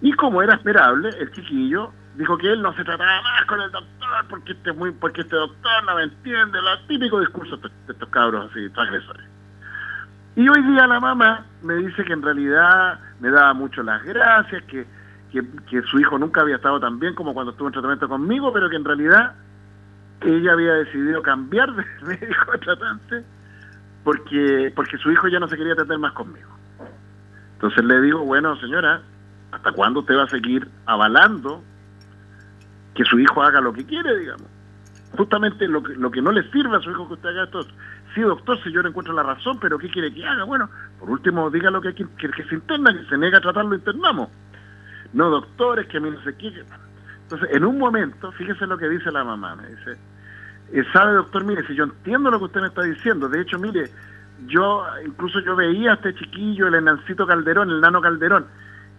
Y 0.03 0.11
como 0.11 0.41
era 0.41 0.55
esperable, 0.55 1.09
el 1.17 1.31
chiquillo 1.31 1.93
dijo 2.17 2.37
que 2.37 2.51
él 2.51 2.61
no 2.61 2.73
se 2.73 2.83
trataba 2.83 3.21
más 3.21 3.45
con 3.45 3.61
el 3.61 3.71
doctor 3.71 4.09
porque 4.29 4.51
este, 4.51 4.73
muy, 4.73 4.91
porque 4.91 5.21
este 5.21 5.37
doctor 5.37 5.83
no 5.85 5.95
me 5.95 6.03
entiende, 6.03 6.61
los 6.61 6.85
típicos 6.87 7.21
discursos 7.21 7.61
de 7.61 7.69
estos 7.93 8.09
cabros 8.09 8.51
así, 8.51 8.69
transgresores. 8.71 9.25
Y 10.35 10.45
hoy 10.49 10.61
día 10.63 10.87
la 10.87 10.99
mamá 10.99 11.45
me 11.61 11.75
dice 11.75 12.03
que 12.03 12.11
en 12.11 12.21
realidad 12.21 12.99
me 13.21 13.31
daba 13.31 13.53
mucho 13.53 13.81
las 13.81 14.03
gracias, 14.03 14.61
que, 14.65 14.85
que, 15.31 15.81
su 15.83 15.99
hijo 16.01 16.19
nunca 16.19 16.41
había 16.41 16.57
estado 16.57 16.81
tan 16.81 16.99
bien 16.99 17.15
como 17.15 17.33
cuando 17.33 17.53
estuvo 17.53 17.69
en 17.69 17.73
tratamiento 17.73 18.09
conmigo, 18.09 18.51
pero 18.51 18.69
que 18.69 18.75
en 18.75 18.83
realidad 18.83 19.35
ella 20.19 20.51
había 20.51 20.73
decidido 20.73 21.21
cambiar 21.21 21.73
de 21.73 21.85
médico 22.05 22.59
tratante 22.59 23.23
porque, 24.03 24.69
porque 24.75 24.97
su 24.97 25.11
hijo 25.11 25.29
ya 25.29 25.39
no 25.39 25.47
se 25.47 25.55
quería 25.55 25.75
tratar 25.75 25.97
más 25.97 26.11
conmigo. 26.11 26.49
Entonces 27.53 27.85
le 27.85 28.01
digo, 28.01 28.25
bueno 28.25 28.59
señora, 28.59 29.01
¿hasta 29.53 29.71
cuándo 29.71 30.01
usted 30.01 30.15
va 30.15 30.23
a 30.23 30.29
seguir 30.29 30.67
avalando 30.85 31.63
que 32.95 33.03
su 33.05 33.19
hijo 33.19 33.41
haga 33.41 33.61
lo 33.61 33.73
que 33.73 33.85
quiere, 33.85 34.17
digamos? 34.17 34.47
Justamente 35.17 35.67
lo 35.67 35.83
que, 35.83 35.93
lo 35.95 36.11
que 36.11 36.21
no 36.21 36.31
le 36.31 36.49
sirve 36.51 36.77
a 36.77 36.81
su 36.81 36.91
hijo 36.91 37.07
que 37.07 37.13
usted 37.13 37.29
haga 37.29 37.43
esto 37.43 37.65
sí, 38.13 38.21
doctor, 38.21 38.61
si 38.63 38.71
yo 38.71 38.81
no 38.81 38.89
encuentro 38.89 39.13
la 39.13 39.23
razón, 39.23 39.57
pero 39.59 39.77
¿qué 39.77 39.89
quiere 39.89 40.13
que 40.13 40.25
haga? 40.25 40.43
Bueno, 40.43 40.69
por 40.99 41.09
último, 41.09 41.49
diga 41.49 41.69
lo 41.69 41.81
que, 41.81 41.89
hay 41.89 41.93
que, 41.93 42.05
que, 42.17 42.43
se 42.43 42.55
interna, 42.55 42.93
que 42.93 43.05
se 43.09 43.17
nega 43.17 43.37
a 43.37 43.41
tratarlo, 43.41 43.75
internamos. 43.75 44.29
No, 45.13 45.29
doctor, 45.29 45.79
es 45.79 45.87
que 45.87 45.97
a 45.97 45.99
mí 45.99 46.11
no 46.11 46.21
sé 46.23 46.35
qué. 46.35 46.51
Entonces, 47.23 47.49
en 47.51 47.65
un 47.65 47.77
momento, 47.77 48.31
fíjese 48.33 48.67
lo 48.67 48.77
que 48.77 48.89
dice 48.89 49.11
la 49.11 49.23
mamá, 49.23 49.55
me 49.55 49.67
dice, 49.67 49.97
eh, 50.71 50.83
sabe, 50.91 51.13
doctor, 51.13 51.43
mire, 51.43 51.65
si 51.67 51.75
yo 51.75 51.85
entiendo 51.85 52.29
lo 52.29 52.39
que 52.39 52.45
usted 52.45 52.61
me 52.61 52.67
está 52.67 52.83
diciendo, 52.83 53.29
de 53.29 53.41
hecho, 53.41 53.57
mire, 53.59 53.89
yo, 54.47 54.85
incluso 55.05 55.39
yo 55.39 55.55
veía 55.55 55.91
a 55.91 55.95
este 55.95 56.15
chiquillo, 56.15 56.67
el 56.67 56.75
enancito 56.75 57.25
Calderón, 57.25 57.69
el 57.69 57.81
nano 57.81 58.01
Calderón, 58.01 58.45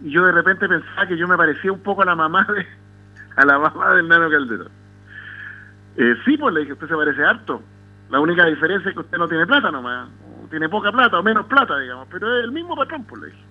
yo 0.03 0.25
de 0.25 0.33
repente 0.33 0.69
pensaba 0.69 1.07
que 1.07 1.17
yo 1.17 1.29
me 1.29 1.37
parecía 1.37 1.73
un 1.73 1.81
poco 1.81 2.03
a 2.03 2.07
la 2.07 2.15
mamá 2.15 2.47
de, 2.55 2.67
a 3.37 3.45
la 3.45 3.59
mamá 3.59 3.95
del 3.95 4.09
nano 4.09 4.31
Calderón. 4.31 4.71
Eh, 5.97 6.15
sí, 6.25 6.37
pues 6.37 6.55
le 6.55 6.61
dije, 6.61 6.73
usted 6.73 6.89
se 6.89 6.97
parece 6.97 7.25
harto. 7.25 7.63
La 8.11 8.21
única 8.21 8.45
diferencia 8.47 8.89
es 8.89 8.95
que 8.95 9.01
usted 9.01 9.19
no 9.19 9.29
tiene 9.29 9.47
plata 9.47 9.71
nomás, 9.71 10.09
tiene 10.51 10.69
poca 10.69 10.93
plata 10.93 11.19
o 11.19 11.23
menos 11.23 11.47
plata, 11.47 11.79
digamos, 11.79 12.07
pero 12.11 12.39
es 12.39 12.45
el 12.45 12.53
mismo 12.53 12.77
patrón, 12.77 13.05
pues 13.05 13.23
le 13.23 13.27
dije. 13.29 13.45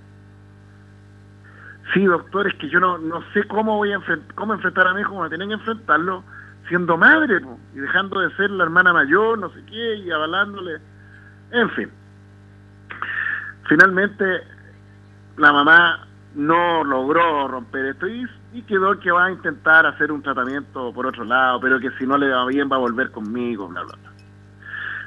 Sí, 1.94 2.06
doctor, 2.06 2.48
es 2.48 2.56
que 2.56 2.70
yo 2.70 2.80
no, 2.80 2.98
no 2.98 3.22
sé 3.34 3.44
cómo 3.46 3.78
voy 3.78 3.92
a 3.92 4.00
cómo 4.36 4.54
enfrentar 4.54 4.88
a 4.88 4.94
mi 4.94 5.02
hijo, 5.02 5.12
como 5.12 5.28
tienen 5.28 5.50
que 5.50 5.56
enfrentarlo 5.56 6.24
siendo 6.68 6.98
madre 6.98 7.42
y 7.76 7.80
dejando 7.80 8.22
de 8.22 8.34
ser 8.36 8.50
la 8.52 8.64
hermana 8.64 8.94
mayor, 8.94 9.38
no 9.38 9.50
sé 9.50 9.64
qué, 9.66 9.96
y 9.96 10.12
avalándole. 10.12 10.80
En 11.52 11.70
fin. 11.72 11.92
Finalmente, 13.68 14.26
la 15.38 15.52
mamá 15.52 16.08
no 16.36 16.84
logró 16.84 17.48
romper 17.48 17.86
esto 17.88 18.08
y, 18.08 18.28
quedó 18.64 19.00
que 19.00 19.12
va 19.12 19.26
a 19.26 19.32
intentar 19.32 19.86
hacer 19.86 20.12
un 20.12 20.22
tratamiento 20.22 20.94
por 20.94 21.06
otro 21.06 21.24
lado, 21.24 21.60
pero 21.60 21.80
que 21.80 21.92
si 21.92 22.06
no 22.06 22.18
le 22.18 22.30
va 22.30 22.46
bien 22.46 22.70
va 22.72 22.78
a 22.78 22.80
volver 22.80 23.12
conmigo, 23.12 23.68
bla, 23.68 23.84
bla, 23.84 23.96
bla. 23.96 24.12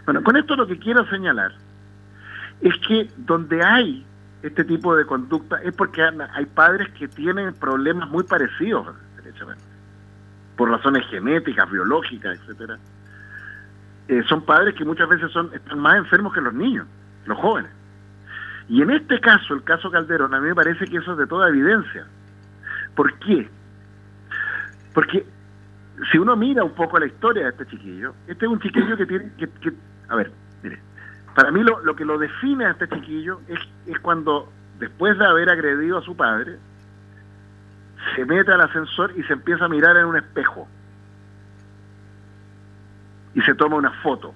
Bueno, 0.04 0.22
con 0.22 0.36
esto 0.36 0.56
lo 0.56 0.66
que 0.66 0.78
quiero 0.78 1.06
señalar 1.08 1.52
es 2.60 2.74
que 2.86 3.08
donde 3.16 3.62
hay 3.62 4.06
este 4.42 4.64
tipo 4.64 4.94
de 4.94 5.04
conducta 5.04 5.60
es 5.62 5.74
porque 5.74 6.02
hay 6.02 6.46
padres 6.46 6.88
que 6.92 7.08
tienen 7.08 7.54
problemas 7.54 8.08
muy 8.08 8.24
parecidos, 8.24 8.86
por 10.56 10.70
razones 10.70 11.06
genéticas, 11.08 11.70
biológicas, 11.70 12.38
etcétera, 12.38 12.78
eh, 14.08 14.22
son 14.28 14.42
padres 14.42 14.74
que 14.74 14.84
muchas 14.84 15.08
veces 15.08 15.30
son 15.32 15.52
están 15.52 15.78
más 15.78 15.96
enfermos 15.96 16.32
que 16.32 16.40
los 16.40 16.54
niños, 16.54 16.86
los 17.26 17.36
jóvenes. 17.38 17.70
Y 18.68 18.82
en 18.82 18.90
este 18.90 19.20
caso, 19.20 19.54
el 19.54 19.62
caso 19.62 19.90
Calderón, 19.90 20.34
a 20.34 20.40
mí 20.40 20.48
me 20.48 20.54
parece 20.54 20.86
que 20.86 20.96
eso 20.96 21.12
es 21.12 21.18
de 21.18 21.26
toda 21.26 21.48
evidencia. 21.48 22.06
¿Por 22.94 23.16
qué? 23.20 23.48
Porque 24.92 25.24
si 26.10 26.18
uno 26.18 26.36
mira 26.36 26.64
un 26.64 26.74
poco 26.74 26.98
la 26.98 27.06
historia 27.06 27.44
de 27.44 27.50
este 27.50 27.66
chiquillo, 27.66 28.14
este 28.26 28.46
es 28.46 28.50
un 28.50 28.60
chiquillo 28.60 28.96
que 28.96 29.06
tiene 29.06 29.30
que, 29.36 29.48
a 30.08 30.16
ver, 30.16 30.32
mire, 30.62 30.80
para 31.34 31.50
mí 31.50 31.62
lo, 31.62 31.80
lo 31.84 31.94
que 31.94 32.04
lo 32.04 32.18
define 32.18 32.66
a 32.66 32.70
este 32.70 32.88
chiquillo 32.88 33.40
es, 33.48 33.58
es 33.86 33.98
cuando, 34.00 34.50
después 34.78 35.16
de 35.18 35.26
haber 35.26 35.48
agredido 35.48 35.98
a 35.98 36.02
su 36.02 36.16
padre, 36.16 36.58
se 38.14 38.24
mete 38.24 38.52
al 38.52 38.60
ascensor 38.60 39.12
y 39.16 39.22
se 39.24 39.32
empieza 39.32 39.66
a 39.66 39.68
mirar 39.68 39.96
en 39.96 40.06
un 40.06 40.16
espejo. 40.16 40.68
Y 43.34 43.42
se 43.42 43.54
toma 43.54 43.76
una 43.76 43.90
foto. 44.02 44.34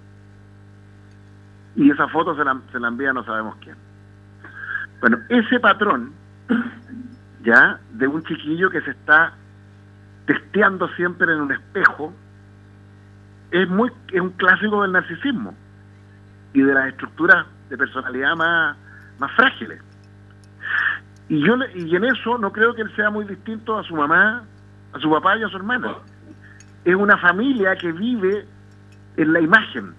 Y 1.77 1.91
esa 1.91 2.09
foto 2.09 2.37
se 2.37 2.45
la, 2.45 2.61
se 2.73 2.79
la 2.79 2.89
envía 2.89 3.13
no 3.13 3.25
sabemos 3.25 3.57
quién. 3.57 3.77
Bueno, 5.01 5.19
ese 5.29 5.59
patrón, 5.61 6.13
ya, 7.43 7.81
de 7.93 8.07
un 8.07 8.23
chiquillo 8.25 8.71
que 8.71 8.81
se 8.83 8.91
está 8.91 9.33
testeando 10.27 10.89
siempre 10.95 11.33
en 11.33 11.41
un 11.41 11.53
espejo, 11.53 12.13
es 13.51 13.69
muy 13.69 13.91
es 14.13 14.21
un 14.21 14.31
clásico 14.31 14.83
del 14.83 14.93
narcisismo 14.93 15.55
y 16.53 16.63
de 16.63 16.75
las 16.75 16.89
estructuras 16.89 17.47
de 17.69 17.77
personalidad 17.77 18.37
más, 18.37 18.77
más 19.19 19.33
frágiles. 19.33 19.81
Y 21.29 21.45
yo 21.47 21.57
y 21.75 21.95
en 21.95 22.05
eso 22.05 22.39
no 22.39 22.53
creo 22.53 22.75
que 22.75 22.83
él 22.83 22.95
sea 22.97 23.11
muy 23.11 23.25
distinto 23.25 23.79
a 23.79 23.85
su 23.85 23.95
mamá, 23.95 24.43
a 24.93 24.99
su 24.99 25.11
papá 25.11 25.37
y 25.37 25.45
a 25.45 25.49
su 25.49 25.57
hermana. 25.57 25.95
Es 26.85 26.95
una 26.95 27.17
familia 27.19 27.77
que 27.77 27.93
vive 27.93 28.47
en 29.17 29.33
la 29.33 29.41
imagen, 29.41 29.95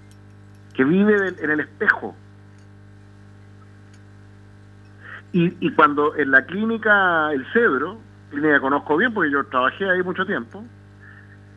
que 0.73 0.83
vive 0.83 1.15
en 1.39 1.49
el 1.49 1.59
espejo. 1.61 2.15
Y, 5.33 5.65
y 5.65 5.71
cuando 5.71 6.15
en 6.15 6.31
la 6.31 6.45
clínica 6.45 7.31
El 7.31 7.45
Cedro, 7.53 7.97
clínica 8.29 8.55
que 8.55 8.61
conozco 8.61 8.97
bien 8.97 9.13
porque 9.13 9.31
yo 9.31 9.43
trabajé 9.45 9.89
ahí 9.89 10.03
mucho 10.03 10.25
tiempo, 10.25 10.63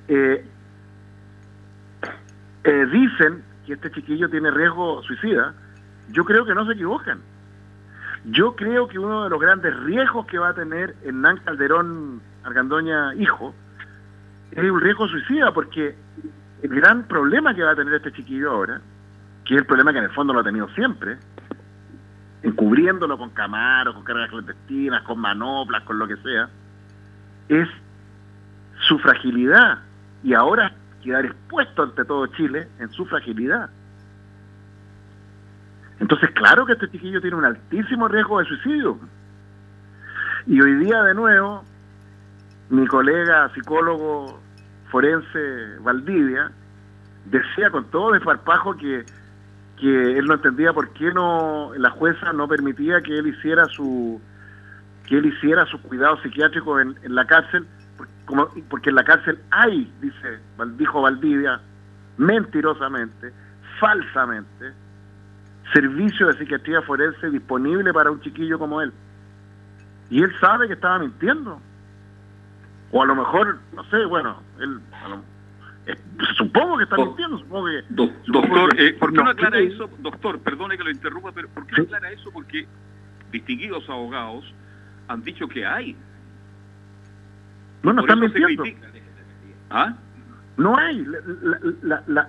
eh, 0.09 0.47
eh, 2.65 2.87
dicen 2.87 3.43
que 3.67 3.75
este 3.75 3.91
chiquillo 3.91 4.29
tiene 4.29 4.51
riesgo 4.51 5.03
suicida, 5.03 5.55
yo 6.11 6.25
creo 6.25 6.45
que 6.45 6.55
no 6.55 6.67
se 6.67 6.73
equivocan. 6.73 7.21
Yo 8.27 8.57
creo 8.57 8.89
que 8.89 8.99
uno 8.99 9.25
de 9.25 9.31
los 9.31 9.41
grandes 9.41 9.77
riesgos 9.81 10.27
que 10.27 10.39
va 10.39 10.51
a 10.51 10.55
tener 10.55 10.95
Hernán 11.05 11.39
Calderón 11.45 12.23
Argandoña, 12.43 13.15
hijo, 13.17 13.55
es 14.51 14.71
un 14.71 14.81
riesgo 14.81 15.09
suicida, 15.09 15.53
porque 15.53 15.95
el 16.63 16.75
gran 16.75 17.05
problema 17.05 17.55
que 17.55 17.63
va 17.63 17.73
a 17.73 17.77
tener 17.77 17.95
este 17.95 18.13
chiquillo 18.13 18.51
ahora, 18.51 18.81
que 19.45 19.55
es 19.55 19.61
el 19.61 19.67
problema 19.67 19.93
que 19.93 19.99
en 19.99 20.05
el 20.05 20.11
fondo 20.11 20.33
lo 20.33 20.41
ha 20.41 20.45
tenido 20.45 20.69
siempre, 20.71 21.19
encubriéndolo 22.45 23.17
con 23.17 23.31
camaros, 23.31 23.95
con 23.95 24.05
cargas 24.05 24.29
clandestinas, 24.29 25.03
con 25.03 25.19
manoplas, 25.19 25.83
con 25.85 25.99
lo 25.99 26.07
que 26.07 26.17
sea, 26.19 26.49
es 27.49 27.67
su 28.87 28.99
fragilidad 28.99 29.79
y 30.23 30.35
ahora 30.35 30.73
quedar 31.03 31.25
expuesto 31.25 31.83
ante 31.83 32.05
todo 32.05 32.27
Chile 32.29 32.69
en 32.79 32.91
su 32.91 33.07
fragilidad. 33.07 33.71
Entonces, 36.01 36.31
claro 36.33 36.67
que 36.67 36.75
este 36.75 36.91
chiquillo 36.91 37.21
tiene 37.23 37.37
un 37.37 37.47
altísimo 37.47 38.09
riesgo 38.09 38.39
de 38.39 38.45
suicidio. 38.45 38.99
Y 40.47 40.61
hoy 40.61 40.75
día, 40.85 41.03
de 41.03 41.15
nuevo, 41.15 41.65
mi 42.69 42.87
colega 42.87 43.51
psicólogo 43.55 44.39
forense 44.91 45.79
Valdivia 45.81 46.51
decía 47.25 47.71
con 47.71 47.91
todo 47.91 48.13
desparpajo 48.13 48.77
que, 48.77 49.07
que 49.81 50.19
él 50.19 50.27
no 50.27 50.35
entendía 50.35 50.73
por 50.73 50.91
qué 50.91 51.13
no 51.13 51.73
la 51.77 51.91
jueza 51.91 52.33
no 52.33 52.47
permitía 52.49 53.01
que 53.03 53.17
él 53.19 53.27
hiciera 53.27 53.65
su 53.67 54.21
que 55.07 55.19
él 55.19 55.27
hiciera 55.27 55.67
su 55.67 55.81
cuidado 55.83 56.21
psiquiátrico 56.23 56.81
en, 56.81 56.97
la 57.09 57.27
cárcel 57.27 57.67
porque 58.69 58.91
en 58.91 58.97
la 58.97 59.05
cárcel 59.05 59.39
hay 59.51 59.93
dice 60.01 60.39
dijo 60.77 61.03
Valdivia 61.03 61.61
mentirosamente 62.17 63.33
falsamente 63.81 64.73
servicio 65.73 66.27
de 66.29 66.35
psiquiatría 66.35 66.83
forense 66.83 67.31
disponible 67.31 67.93
para 67.93 68.11
un 68.11 68.21
chiquillo 68.21 68.59
como 68.59 68.81
él. 68.81 68.93
Y 70.11 70.23
él 70.23 70.33
sabe 70.41 70.67
que 70.67 70.75
estaba 70.75 70.99
mintiendo. 70.99 71.61
O 72.93 73.03
a 73.03 73.07
lo 73.07 73.15
mejor, 73.15 73.59
no 73.75 73.85
sé, 73.85 74.05
bueno, 74.05 74.41
él 74.61 74.79
eh, 75.87 75.97
supongo 76.37 76.79
que 76.79 76.85
está 76.85 76.97
mintiendo, 76.97 77.39
supongo 77.39 77.67
que... 77.67 77.83
doctor, 77.89 78.81
eh, 78.81 78.95
¿por 78.95 79.13
qué 79.13 79.17
no, 79.23 79.31
aclara 79.31 79.59
eso? 79.59 79.91
Doctor, 79.99 80.39
perdone 80.41 80.77
que 80.77 80.85
lo 80.85 80.91
interrumpa, 80.91 81.33
pero 81.33 81.49
¿por 81.49 81.67
qué 81.67 81.77
no 81.77 81.83
aclara 81.85 82.11
eso? 82.11 82.31
Porque 82.33 82.67
distinguidos 83.31 83.89
abogados 83.89 84.53
han 85.09 85.23
dicho 85.23 85.49
que 85.49 85.67
hay. 85.67 85.97
No, 87.83 87.93
no 87.93 88.01
están 88.01 88.21
mintiendo. 88.21 88.65
¿Ah? 89.71 89.95
No 90.57 90.77
hay. 90.79 91.05
la, 91.83 92.03
la 92.07 92.29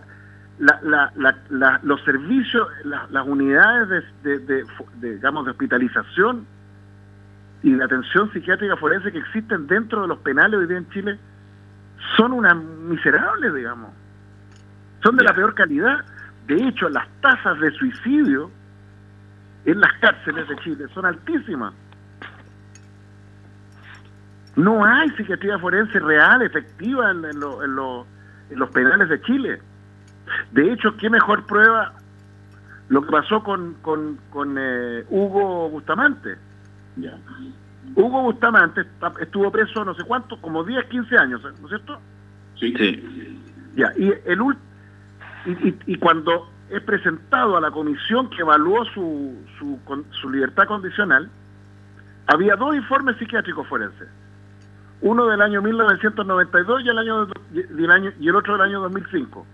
la, 0.59 1.11
la, 1.15 1.37
la, 1.49 1.79
los 1.83 2.01
servicios, 2.03 2.67
las 2.83 3.27
unidades 3.27 4.05
de, 4.23 4.39
de, 4.39 4.63
digamos, 5.01 5.45
de 5.45 5.51
hospitalización 5.51 6.45
y 7.63 7.73
de 7.73 7.83
atención 7.83 8.31
psiquiátrica 8.31 8.77
forense 8.77 9.11
que 9.11 9.17
existen 9.17 9.67
dentro 9.67 10.03
de 10.03 10.07
los 10.07 10.19
penales 10.19 10.59
hoy 10.59 10.67
día 10.67 10.77
en 10.77 10.89
Chile 10.91 11.19
son 12.17 12.33
unas 12.33 12.55
miserables, 12.55 13.53
digamos. 13.53 13.91
Son 15.03 15.15
de 15.15 15.23
la 15.23 15.33
peor 15.33 15.53
calidad. 15.53 16.05
De 16.47 16.55
hecho, 16.55 16.89
las 16.89 17.07
tasas 17.21 17.59
de 17.59 17.71
suicidio 17.71 18.51
en 19.65 19.79
las 19.79 19.93
cárceles 19.99 20.47
de 20.47 20.55
Chile 20.57 20.85
son 20.93 21.05
altísimas. 21.05 21.73
No 24.55 24.85
hay 24.85 25.09
psiquiatría 25.11 25.59
forense 25.59 25.99
real, 25.99 26.41
efectiva 26.41 27.11
en, 27.11 27.25
en 27.25 27.75
los 27.75 28.69
penales 28.71 29.09
de 29.09 29.21
Chile. 29.21 29.59
De 30.51 30.71
hecho, 30.71 30.95
¿qué 30.97 31.09
mejor 31.09 31.45
prueba 31.45 31.93
lo 32.89 33.01
que 33.01 33.11
pasó 33.11 33.43
con, 33.43 33.75
con, 33.81 34.17
con 34.29 34.55
eh, 34.57 35.03
Hugo 35.09 35.69
Bustamante? 35.69 36.35
Hugo 37.95 38.23
Bustamante 38.23 38.81
estuvo 39.21 39.51
preso 39.51 39.85
no 39.85 39.93
sé 39.93 40.03
cuánto, 40.03 40.39
como 40.41 40.63
10, 40.63 40.85
15 40.85 41.17
años, 41.17 41.41
¿no 41.43 41.49
es 41.49 41.69
cierto? 41.69 41.99
Sí. 42.59 42.73
sí. 42.77 43.41
Ya, 43.75 43.91
y, 43.97 44.11
el, 44.25 44.39
y, 45.45 45.75
y, 45.85 45.97
cuando 45.97 46.49
es 46.69 46.81
presentado 46.81 47.57
a 47.57 47.61
la 47.61 47.71
comisión 47.71 48.29
que 48.29 48.41
evaluó 48.41 48.85
su, 48.85 49.35
su, 49.59 49.79
su 50.21 50.29
libertad 50.29 50.65
condicional, 50.65 51.29
había 52.27 52.55
dos 52.55 52.75
informes 52.75 53.17
psiquiátricos 53.17 53.67
forenses. 53.67 54.07
Uno 55.01 55.27
del 55.27 55.41
año 55.41 55.61
1992 55.61 56.83
y 56.83 56.89
el, 56.89 56.97
año, 56.97 57.27
del 57.51 57.91
año, 57.91 58.11
y 58.19 58.29
el 58.29 58.35
otro 58.35 58.53
del 58.53 58.61
año 58.61 58.81
2005. 58.81 59.45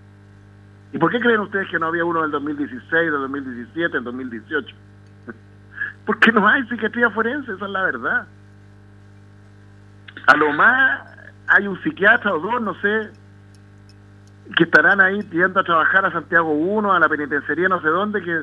¿Y 0.94 0.98
por 0.98 1.12
qué 1.12 1.20
creen 1.20 1.40
ustedes 1.40 1.68
que 1.70 1.80
no 1.80 1.88
había 1.88 2.06
uno 2.06 2.22
del 2.22 2.32
2016, 2.32 2.90
del 2.92 3.12
2017, 3.12 3.92
del 3.92 4.04
2018? 4.04 4.76
Porque 6.06 6.32
no 6.32 6.48
hay 6.48 6.64
psiquiatría 6.68 7.10
forense, 7.12 7.52
esa 7.54 7.66
es 7.66 7.72
la 7.72 7.84
verdad. 7.84 8.28
A 10.28 10.38
lo 10.38 10.52
más 10.54 11.02
hay 11.48 11.68
un 11.68 11.82
psiquiatra 11.84 12.34
o 12.34 12.40
dos, 12.40 12.62
no 12.62 12.74
sé, 12.76 13.12
que 14.56 14.64
estarán 14.64 15.02
ahí 15.02 15.22
yendo 15.32 15.60
a 15.60 15.64
trabajar 15.64 16.06
a 16.06 16.12
Santiago 16.12 16.52
1, 16.52 16.92
a 16.92 17.00
la 17.00 17.10
penitenciaría 17.10 17.68
no 17.68 17.82
sé 17.82 17.88
dónde, 17.88 18.22
que, 18.22 18.42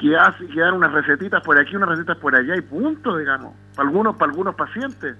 que, 0.00 0.16
hace, 0.16 0.46
que 0.48 0.60
dan 0.60 0.74
unas 0.74 0.92
recetitas 0.92 1.42
por 1.42 1.58
aquí, 1.58 1.76
unas 1.76 1.90
recetas 1.90 2.16
por 2.18 2.34
allá 2.34 2.56
y 2.56 2.60
punto, 2.60 3.16
digamos, 3.16 3.54
para 3.74 3.88
algunos, 3.88 4.16
para 4.16 4.30
algunos 4.30 4.54
pacientes. 4.54 5.16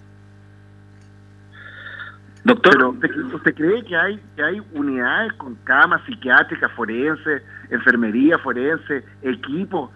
Doctor, 2.45 2.85
¿usted, 2.85 3.55
cree 3.55 3.83
que 3.85 3.97
hay 3.97 4.21
que 4.37 4.45
hay 4.45 4.63
unidades 4.75 5.33
con 5.35 5.55
camas 5.65 6.03
psiquiátricas, 6.05 6.71
forense, 6.73 7.43
enfermería 7.71 8.37
forense, 8.39 9.03
equipos 9.23 9.91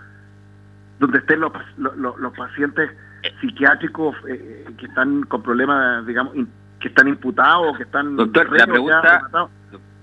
donde 0.98 1.18
estén 1.18 1.40
los, 1.40 1.52
los, 1.76 2.36
pacientes 2.36 2.90
psiquiátricos 3.40 4.16
eh, 4.28 4.64
que 4.76 4.86
están 4.86 5.22
con 5.24 5.42
problemas, 5.42 6.06
digamos, 6.06 6.34
que 6.80 6.88
están 6.88 7.08
imputados, 7.08 7.76
que 7.76 7.84
están... 7.84 8.16
Doctor, 8.16 8.56
la 8.56 8.66
pregunta, 8.66 9.28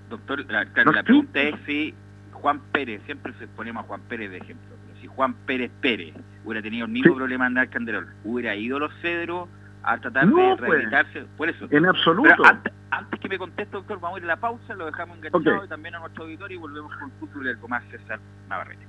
doctor, 0.10 0.46
la, 0.50 0.66
pregunta 1.04 1.42
es 1.42 1.56
si 1.66 1.94
Juan 2.32 2.60
Pérez, 2.72 3.02
siempre 3.06 3.34
se 3.40 3.48
ponemos 3.48 3.84
a 3.84 3.88
Juan 3.88 4.02
Pérez 4.08 4.32
de 4.32 4.38
ejemplo, 4.38 4.76
pero 4.86 5.00
si 5.02 5.08
Juan 5.08 5.34
Pérez 5.46 5.72
Pérez 5.82 6.14
hubiera 6.44 6.62
tenido 6.62 6.86
el 6.86 6.92
mismo 6.92 7.16
problema 7.16 7.48
en 7.48 7.56
Candelón, 7.70 8.08
hubiera 8.24 8.56
ido 8.56 8.78
a 8.78 8.82
los 8.82 8.94
cedros 9.02 9.50
a 9.84 9.98
tratar 10.00 10.28
de 10.28 10.32
pues. 10.32 10.60
rehabilitarse. 10.60 11.26
por 11.38 11.50
eso. 11.50 11.68
En 11.70 11.86
absoluto. 11.86 12.44
antes, 12.92 13.20
que 13.20 13.30
me 13.30 13.38
conteste, 13.38 13.76
doctor, 13.76 14.00
vamos 14.00 14.18
a 14.18 14.20
ir 14.20 14.24
a 14.26 14.28
la 14.28 14.38
pausa, 14.38 14.74
lo 14.76 14.86
dejamos 14.86 15.18
enganchado 15.18 15.66
y 15.66 15.68
también 15.68 15.96
a 15.96 16.00
nuestro 16.00 16.24
auditorio 16.24 16.58
y 16.58 16.60
volvemos 16.60 16.94
con 16.96 17.12
el 17.12 17.18
futuro 17.20 17.46
y 17.46 17.50
algo 17.50 17.68
más 17.68 17.84
César 17.92 18.20
Navarrete. 18.50 18.86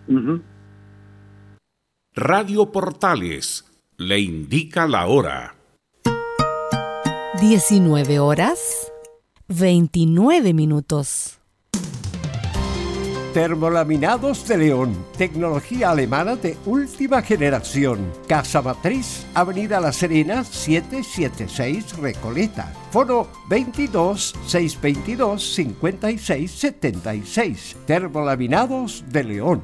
Radio 2.19 2.73
Portales 2.73 3.67
le 3.99 4.19
indica 4.19 4.89
la 4.89 5.07
hora. 5.07 5.55
19 7.43 8.21
horas 8.21 8.91
29 9.49 10.55
minutos. 10.55 11.41
Termolaminados 13.35 14.49
de 14.49 14.57
León, 14.57 14.97
tecnología 15.19 15.91
alemana 15.91 16.37
de 16.37 16.57
última 16.65 17.21
generación. 17.21 18.11
Casa 18.27 18.63
Matriz, 18.63 19.27
Avenida 19.35 19.79
La 19.79 19.93
Serena, 19.93 20.43
776 20.43 21.99
Recoleta. 21.99 22.73
Foro 22.93 23.29
22 23.51 24.35
622 24.47 25.55
5676. 25.55 27.77
Termolaminados 27.85 29.05
de 29.07 29.23
León. 29.23 29.63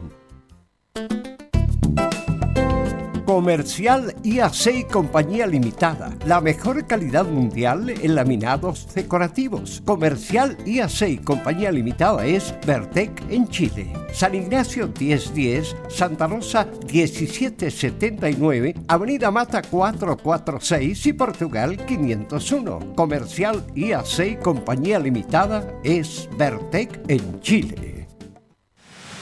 Comercial 3.24 4.14
IAC 4.24 4.66
y 4.74 4.84
Compañía 4.84 5.46
Limitada. 5.46 6.10
La 6.26 6.40
mejor 6.40 6.86
calidad 6.86 7.24
mundial 7.24 7.90
en 7.90 8.14
laminados 8.14 8.92
decorativos. 8.94 9.82
Comercial 9.84 10.56
IAC 10.66 11.08
y 11.08 11.18
Compañía 11.18 11.70
Limitada 11.70 12.26
es 12.26 12.54
Vertec 12.66 13.22
en 13.30 13.48
Chile. 13.48 13.92
San 14.12 14.34
Ignacio 14.34 14.88
1010, 14.88 15.76
Santa 15.88 16.26
Rosa 16.26 16.66
1779, 16.92 18.74
Avenida 18.88 19.30
Mata 19.30 19.62
446 19.62 21.06
y 21.06 21.12
Portugal 21.12 21.76
501. 21.76 22.94
Comercial 22.96 23.64
IAC 23.74 24.26
y 24.26 24.36
Compañía 24.36 24.98
Limitada 24.98 25.66
es 25.84 26.28
Vertec 26.36 27.00
en 27.08 27.40
Chile. 27.40 28.08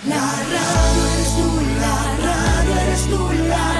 La 0.08 0.16
radio 0.16 1.04
es 1.20 1.36
la 1.78 2.16
radio 2.24 2.80
eres 2.80 3.02
tú, 3.06 3.79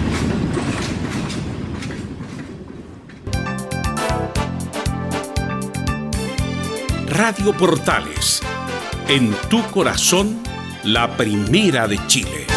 Radio 7.23 7.55
Portales, 7.55 8.41
en 9.07 9.31
tu 9.47 9.61
corazón, 9.69 10.41
la 10.83 11.17
primera 11.17 11.87
de 11.87 11.99
Chile. 12.07 12.47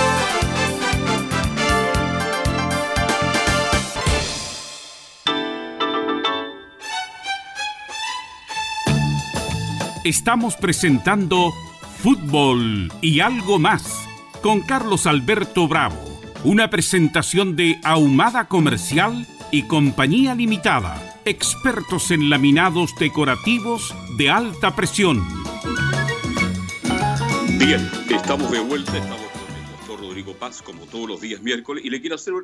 Estamos 10.03 10.57
presentando 10.57 11.53
Fútbol 11.98 12.90
y 13.03 13.20
algo 13.20 13.59
más 13.59 14.09
con 14.40 14.62
Carlos 14.62 15.07
Alberto 15.07 15.68
Bravo, 15.68 16.03
una 16.42 16.70
presentación 16.70 17.55
de 17.55 17.79
Ahumada 17.85 18.48
Comercial 18.48 19.27
y 19.50 19.64
Compañía 19.64 20.35
Limitada, 20.35 21.13
expertos 21.24 22.10
en 22.10 22.28
laminados 22.28 22.94
decorativos 22.98 23.94
de 24.16 24.30
alta 24.30 24.76
presión. 24.76 25.22
Bien, 27.58 27.88
estamos 28.10 28.50
de 28.50 28.60
vuelta, 28.60 28.96
estamos 28.96 29.26
con 29.32 29.56
el 29.56 29.70
doctor 29.70 30.00
Rodrigo 30.00 30.34
Paz, 30.34 30.60
como 30.60 30.84
todos 30.87 31.08
los 31.08 31.20
días 31.20 31.42
miércoles, 31.42 31.84
y 31.84 31.90
le 31.90 32.00
quiero 32.00 32.16
hacer 32.16 32.34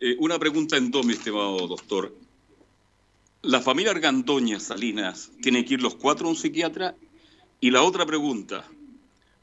eh, 0.00 0.16
una 0.18 0.38
pregunta 0.38 0.76
en 0.76 0.90
dos, 0.90 1.04
mi 1.04 1.12
estimado 1.12 1.66
doctor. 1.66 2.14
La 3.42 3.60
familia 3.60 3.90
Argandoña 3.90 4.58
Salinas 4.58 5.30
tiene 5.42 5.64
que 5.64 5.74
ir 5.74 5.82
los 5.82 5.96
cuatro 5.96 6.26
a 6.26 6.30
un 6.30 6.36
psiquiatra. 6.36 6.94
Y 7.60 7.70
la 7.70 7.82
otra 7.82 8.04
pregunta, 8.04 8.64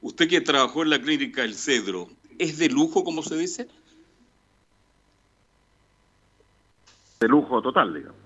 usted 0.01 0.27
que 0.27 0.41
trabajó 0.41 0.83
en 0.83 0.89
la 0.89 1.01
clínica 1.01 1.43
El 1.43 1.55
Cedro, 1.55 2.09
¿es 2.39 2.57
de 2.57 2.69
lujo, 2.69 3.03
como 3.03 3.23
se 3.23 3.35
dice? 3.35 3.67
De 7.19 7.27
lujo 7.27 7.61
total, 7.61 7.93
digamos. 7.93 8.20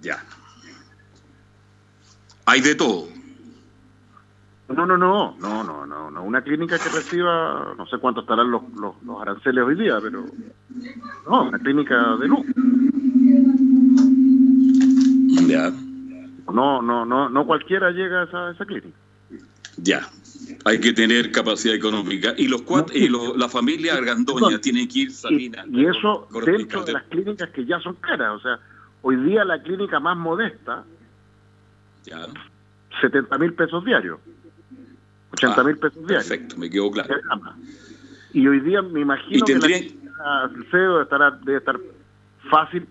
Ya. 0.00 0.22
Hay 2.46 2.60
de 2.60 2.74
todo. 2.74 3.08
No, 4.68 4.86
no, 4.86 4.96
no, 4.96 5.36
no, 5.38 5.62
no, 5.64 5.86
no, 5.86 6.10
no. 6.10 6.22
Una 6.24 6.42
clínica 6.42 6.78
que 6.78 6.88
reciba, 6.88 7.74
no 7.76 7.86
sé 7.86 7.98
cuánto 7.98 8.22
estarán 8.22 8.50
los, 8.50 8.62
los, 8.74 8.94
los 9.02 9.20
aranceles 9.20 9.62
hoy 9.64 9.76
día, 9.76 9.98
pero 10.02 10.24
no, 11.28 11.42
una 11.48 11.58
clínica 11.58 12.16
de 12.16 12.28
lujo. 12.28 12.44
Ya. 15.46 15.70
No, 16.52 16.80
no, 16.82 17.04
no, 17.04 17.28
no 17.28 17.46
cualquiera 17.46 17.90
llega 17.90 18.22
a 18.22 18.24
esa, 18.24 18.48
a 18.48 18.52
esa 18.52 18.64
clínica. 18.64 18.96
Ya. 19.76 20.08
Hay 20.64 20.78
que 20.80 20.92
tener 20.92 21.30
capacidad 21.32 21.74
económica. 21.74 22.32
Y 22.36 22.48
los 22.48 22.62
cuatro, 22.62 22.96
y 22.96 23.08
los- 23.08 23.36
la 23.36 23.48
familia 23.48 23.94
Argandoña 23.94 24.58
tiene 24.60 24.86
que 24.88 25.00
ir 25.00 25.08
Y, 25.08 25.12
Salinas. 25.12 25.66
y 25.70 25.84
eso 25.86 26.26
con 26.30 26.44
dentro 26.44 26.84
de 26.84 26.92
las 26.92 27.02
clínicas 27.04 27.50
que 27.50 27.64
ya 27.66 27.78
son 27.80 27.94
caras. 27.96 28.36
O 28.36 28.40
sea, 28.40 28.58
hoy 29.04 29.16
día 29.16 29.44
la 29.44 29.62
clínica 29.62 30.00
más 30.00 30.16
modesta, 30.16 30.84
Ya. 32.04 32.26
70 33.00 33.38
mil 33.38 33.52
pesos 33.54 33.84
diarios. 33.84 34.18
80 35.32 35.64
mil 35.64 35.76
pesos 35.78 36.06
diarios. 36.06 36.26
Perfecto, 36.28 36.56
me 36.58 36.68
quedó 36.70 36.90
claro. 36.90 37.14
Y 38.32 38.46
hoy 38.48 38.60
día 38.60 38.82
me 38.82 38.98
Y 39.00 39.02
imagino 39.02 39.44
que 39.46 39.52
tendría- 39.52 39.78
la 39.78 39.82
clínica 39.86 40.48
Salcedo 40.54 41.02
estará, 41.02 41.30
debe 41.44 41.58
estar 41.58 41.78
fácil, 42.50 42.86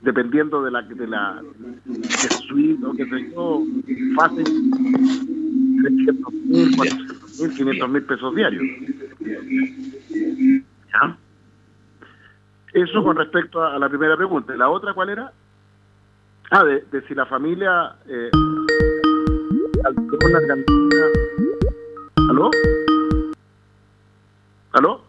dependiendo 0.00 0.62
de 0.62 0.70
la 0.70 0.82
de 0.82 1.06
la 1.06 1.42
de 1.86 2.28
suite 2.48 2.84
o 2.84 2.92
qué 2.92 3.04
sé 3.06 3.30
yo, 3.34 3.62
fácil 4.16 4.44
300 5.82 6.32
mil, 6.32 6.76
400 6.76 7.40
mil, 7.40 7.50
500 7.56 7.88
mil 7.90 8.02
pesos 8.02 8.34
diarios. 8.34 8.64
¿Ya? 10.92 11.16
Eso 12.72 13.02
con 13.02 13.16
respecto 13.16 13.62
a, 13.62 13.74
a 13.74 13.78
la 13.78 13.88
primera 13.88 14.16
pregunta. 14.16 14.54
¿Y 14.54 14.58
¿La 14.58 14.68
otra 14.70 14.94
cuál 14.94 15.10
era? 15.10 15.32
Ah, 16.50 16.64
de, 16.64 16.80
de 16.90 17.06
si 17.06 17.14
la 17.14 17.26
familia... 17.26 17.96
Eh, 18.08 18.30
¿Aló? 22.30 22.50
¿Aló? 24.72 25.04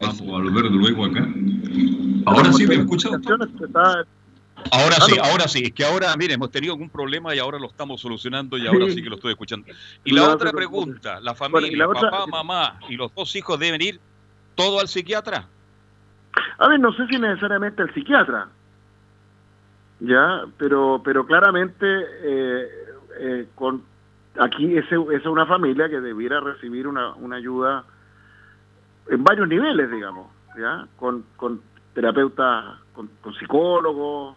Vamos 0.00 0.20
a 0.20 0.24
volver 0.24 0.64
luego 0.66 1.04
acá. 1.04 1.26
Ahora 2.26 2.52
sí 2.52 2.66
me 2.66 2.74
escucha, 2.76 3.10
doctor. 3.10 3.48
Está- 3.64 4.04
Ahora 4.72 4.96
Ah, 5.00 5.04
sí, 5.06 5.16
ahora 5.22 5.46
sí. 5.46 5.62
Es 5.66 5.72
que 5.72 5.84
ahora, 5.84 6.16
mire, 6.16 6.34
hemos 6.34 6.50
tenido 6.50 6.72
algún 6.72 6.90
problema 6.90 7.32
y 7.34 7.38
ahora 7.38 7.60
lo 7.60 7.68
estamos 7.68 8.00
solucionando 8.00 8.58
y 8.58 8.66
ahora 8.66 8.86
Sí. 8.86 8.94
sí 8.94 9.02
que 9.04 9.08
lo 9.08 9.14
estoy 9.14 9.30
escuchando. 9.32 9.68
Y 10.04 10.12
la 10.12 10.30
otra 10.30 10.50
pregunta, 10.50 11.20
¿la 11.20 11.34
familia, 11.34 11.70
y 11.70 11.76
la 11.76 11.88
otra- 11.88 12.10
papá, 12.10 12.26
mamá 12.26 12.80
y 12.88 12.96
los 12.96 13.14
dos 13.14 13.34
hijos 13.36 13.58
deben 13.60 13.80
ir 13.80 14.00
todo 14.58 14.80
al 14.80 14.88
psiquiatra? 14.88 15.46
A 16.58 16.68
ver, 16.68 16.80
no 16.80 16.92
sé 16.92 17.06
si 17.06 17.16
necesariamente 17.16 17.80
el 17.80 17.94
psiquiatra, 17.94 18.48
ya, 20.00 20.44
pero 20.58 21.00
pero 21.04 21.24
claramente 21.24 21.86
eh, 21.86 22.68
eh, 23.20 23.46
aquí 24.40 24.76
es 24.76 25.26
una 25.26 25.46
familia 25.46 25.88
que 25.88 26.00
debiera 26.00 26.40
recibir 26.40 26.88
una, 26.88 27.14
una 27.14 27.36
ayuda 27.36 27.84
en 29.08 29.22
varios 29.22 29.48
niveles, 29.48 29.90
digamos, 29.92 30.26
ya, 30.58 30.88
con, 30.96 31.24
con 31.36 31.60
terapeutas, 31.94 32.80
con, 32.92 33.08
con 33.20 33.34
psicólogos, 33.34 34.36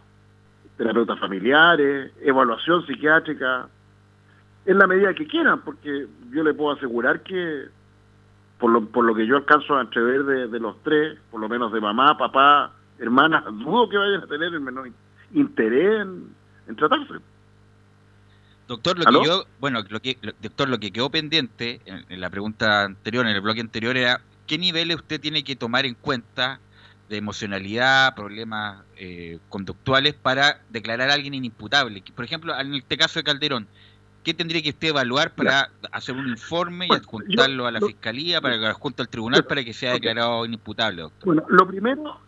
terapeutas 0.76 1.18
familiares, 1.18 2.12
evaluación 2.20 2.86
psiquiátrica, 2.86 3.68
en 4.66 4.78
la 4.78 4.86
medida 4.86 5.14
que 5.14 5.26
quieran, 5.26 5.62
porque 5.62 6.06
yo 6.30 6.44
le 6.44 6.54
puedo 6.54 6.76
asegurar 6.76 7.22
que 7.22 7.66
por 8.62 8.70
lo, 8.70 8.86
por 8.86 9.04
lo 9.04 9.12
que 9.12 9.26
yo 9.26 9.34
alcanzo 9.36 9.76
a 9.76 9.80
entrever 9.80 10.22
de, 10.22 10.46
de 10.46 10.60
los 10.60 10.80
tres, 10.84 11.18
por 11.32 11.40
lo 11.40 11.48
menos 11.48 11.72
de 11.72 11.80
mamá, 11.80 12.16
papá, 12.16 12.72
hermana, 13.00 13.40
dudo 13.40 13.88
que 13.88 13.96
vayan 13.98 14.22
a 14.22 14.26
tener 14.28 14.54
el 14.54 14.60
menor 14.60 14.86
in- 14.86 14.94
interés 15.34 16.02
en, 16.02 16.28
en 16.68 16.76
tratarse. 16.76 17.14
Doctor, 18.68 19.00
lo 19.00 19.08
¿Aló? 19.08 19.20
que 19.20 19.26
yo, 19.26 19.44
bueno, 19.58 19.82
lo 19.88 19.98
que, 19.98 20.16
lo- 20.22 20.32
doctor, 20.40 20.68
lo 20.68 20.78
que 20.78 20.92
quedó 20.92 21.10
pendiente 21.10 21.80
en, 21.86 22.04
en 22.08 22.20
la 22.20 22.30
pregunta 22.30 22.84
anterior, 22.84 23.26
en 23.26 23.34
el 23.34 23.40
bloque 23.40 23.60
anterior, 23.60 23.96
era 23.96 24.20
qué 24.46 24.58
niveles 24.58 24.94
usted 24.96 25.20
tiene 25.20 25.42
que 25.42 25.56
tomar 25.56 25.84
en 25.84 25.94
cuenta 25.94 26.60
de 27.08 27.16
emocionalidad, 27.16 28.14
problemas 28.14 28.84
eh, 28.96 29.40
conductuales 29.48 30.14
para 30.14 30.60
declarar 30.70 31.10
a 31.10 31.14
alguien 31.14 31.34
inimputable. 31.34 32.00
Por 32.14 32.24
ejemplo, 32.24 32.56
en 32.56 32.74
este 32.74 32.96
caso 32.96 33.18
de 33.18 33.24
Calderón, 33.24 33.66
¿qué 34.22 34.34
tendría 34.34 34.62
que 34.62 34.70
usted 34.70 34.88
evaluar 34.88 35.34
para 35.34 35.70
hacer 35.92 36.14
un 36.14 36.28
informe 36.28 36.86
y 36.88 36.94
adjuntarlo 36.94 37.66
a 37.66 37.70
la 37.70 37.80
fiscalía, 37.80 38.40
para 38.40 38.58
que 38.58 38.66
adjunte 38.66 39.02
al 39.02 39.08
tribunal 39.08 39.44
para 39.44 39.64
que 39.64 39.72
sea 39.72 39.92
declarado 39.92 40.44
inimputable, 40.44 41.02
doctor? 41.02 41.26
Bueno, 41.26 41.44
lo 41.48 41.66
primero 41.66 42.18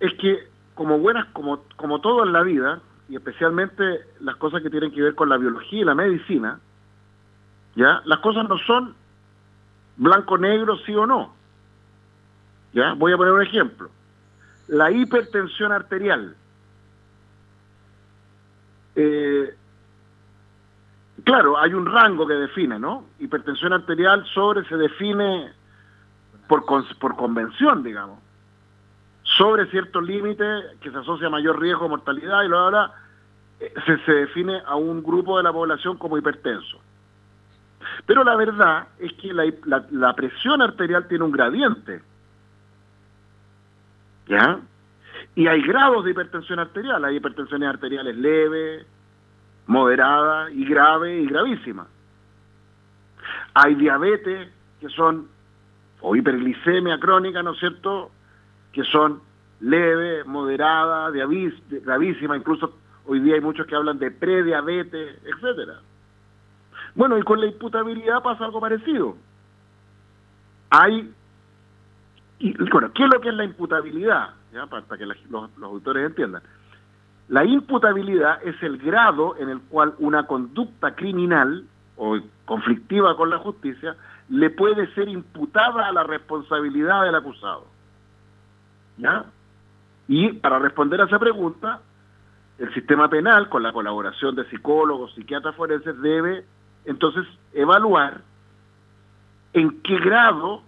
es 0.00 0.12
que 0.14 0.48
como 0.74 0.98
buenas, 0.98 1.26
como, 1.32 1.64
como 1.76 2.00
todo 2.00 2.24
en 2.24 2.32
la 2.32 2.42
vida, 2.42 2.80
y 3.08 3.16
especialmente 3.16 3.82
las 4.20 4.36
cosas 4.36 4.62
que 4.62 4.70
tienen 4.70 4.90
que 4.90 5.02
ver 5.02 5.14
con 5.14 5.28
la 5.28 5.36
biología 5.36 5.80
y 5.80 5.84
la 5.84 5.94
medicina, 5.94 6.60
¿ya? 7.76 8.00
Las 8.04 8.20
cosas 8.20 8.48
no 8.48 8.56
son 8.58 8.94
blanco-negro, 9.96 10.78
sí 10.78 10.94
o 10.94 11.06
no. 11.06 11.34
¿Ya? 12.72 12.94
Voy 12.94 13.12
a 13.12 13.16
poner 13.16 13.32
un 13.32 13.42
ejemplo. 13.42 13.90
La 14.68 14.90
hipertensión 14.90 15.72
arterial. 15.72 16.34
Eh, 18.94 19.54
claro, 21.24 21.58
hay 21.58 21.74
un 21.74 21.86
rango 21.86 22.26
que 22.26 22.34
define, 22.34 22.78
¿no? 22.78 23.06
Hipertensión 23.18 23.72
arterial 23.72 24.24
sobre 24.34 24.64
se 24.68 24.76
define 24.76 25.52
por, 26.48 26.64
por 26.98 27.16
convención, 27.16 27.82
digamos. 27.82 28.18
Sobre 29.22 29.66
cierto 29.66 30.00
límite 30.00 30.44
que 30.80 30.90
se 30.90 30.98
asocia 30.98 31.28
a 31.28 31.30
mayor 31.30 31.60
riesgo 31.60 31.84
de 31.84 31.90
mortalidad 31.90 32.42
y 32.42 32.48
lo 32.48 32.58
ahora 32.58 32.92
eh, 33.60 33.72
se, 33.86 33.98
se 34.04 34.12
define 34.12 34.62
a 34.66 34.76
un 34.76 35.02
grupo 35.02 35.36
de 35.36 35.44
la 35.44 35.52
población 35.52 35.96
como 35.96 36.18
hipertenso. 36.18 36.80
Pero 38.06 38.24
la 38.24 38.36
verdad 38.36 38.88
es 38.98 39.12
que 39.14 39.32
la, 39.32 40.14
presión 40.14 40.62
arterial 40.62 41.06
tiene 41.08 41.24
un 41.24 41.32
gradiente. 41.32 42.02
¿Ya? 44.28 44.60
Y 45.34 45.46
hay 45.46 45.62
grados 45.62 46.04
de 46.04 46.10
hipertensión 46.12 46.58
arterial. 46.58 47.04
Hay 47.04 47.16
hipertensiones 47.16 47.68
arteriales 47.68 48.16
leve, 48.16 48.86
moderada 49.66 50.50
y 50.50 50.64
grave 50.64 51.20
y 51.20 51.26
gravísima. 51.26 51.86
Hay 53.54 53.74
diabetes 53.74 54.48
que 54.80 54.88
son, 54.88 55.28
o 56.00 56.16
hiperglicemia 56.16 56.98
crónica, 56.98 57.42
¿no 57.42 57.52
es 57.52 57.58
cierto?, 57.58 58.10
que 58.72 58.84
son 58.84 59.20
leve, 59.60 60.24
moderada, 60.24 61.10
gravísima, 61.10 62.36
incluso 62.36 62.74
hoy 63.06 63.20
día 63.20 63.34
hay 63.34 63.40
muchos 63.40 63.66
que 63.66 63.76
hablan 63.76 63.98
de 63.98 64.10
prediabetes, 64.10 65.18
etcétera. 65.24 65.80
Bueno, 66.94 67.16
y 67.16 67.22
con 67.22 67.40
la 67.40 67.46
imputabilidad 67.46 68.22
pasa 68.22 68.44
algo 68.44 68.60
parecido. 68.60 69.16
Hay, 70.70 71.12
bueno, 72.70 72.92
¿qué 72.92 73.04
es 73.04 73.10
lo 73.10 73.20
que 73.20 73.28
es 73.28 73.34
la 73.34 73.44
imputabilidad? 73.44 74.30
Para, 74.68 74.98
que 74.98 75.06
los, 75.06 75.16
los 75.30 75.62
autores 75.62 76.06
entiendan. 76.06 76.42
La 77.32 77.46
imputabilidad 77.46 78.46
es 78.46 78.62
el 78.62 78.76
grado 78.76 79.36
en 79.38 79.48
el 79.48 79.58
cual 79.62 79.94
una 80.00 80.26
conducta 80.26 80.94
criminal 80.94 81.64
o 81.96 82.18
conflictiva 82.44 83.16
con 83.16 83.30
la 83.30 83.38
justicia 83.38 83.96
le 84.28 84.50
puede 84.50 84.92
ser 84.92 85.08
imputada 85.08 85.86
a 85.86 85.92
la 85.92 86.02
responsabilidad 86.02 87.04
del 87.04 87.14
acusado. 87.14 87.64
Y 90.08 90.32
para 90.34 90.58
responder 90.58 91.00
a 91.00 91.04
esa 91.06 91.18
pregunta, 91.18 91.80
el 92.58 92.74
sistema 92.74 93.08
penal, 93.08 93.48
con 93.48 93.62
la 93.62 93.72
colaboración 93.72 94.34
de 94.36 94.44
psicólogos, 94.50 95.14
psiquiatras 95.14 95.56
forenses, 95.56 95.98
debe 96.02 96.44
entonces 96.84 97.24
evaluar 97.54 98.20
en 99.54 99.80
qué 99.80 99.96
grado 100.00 100.60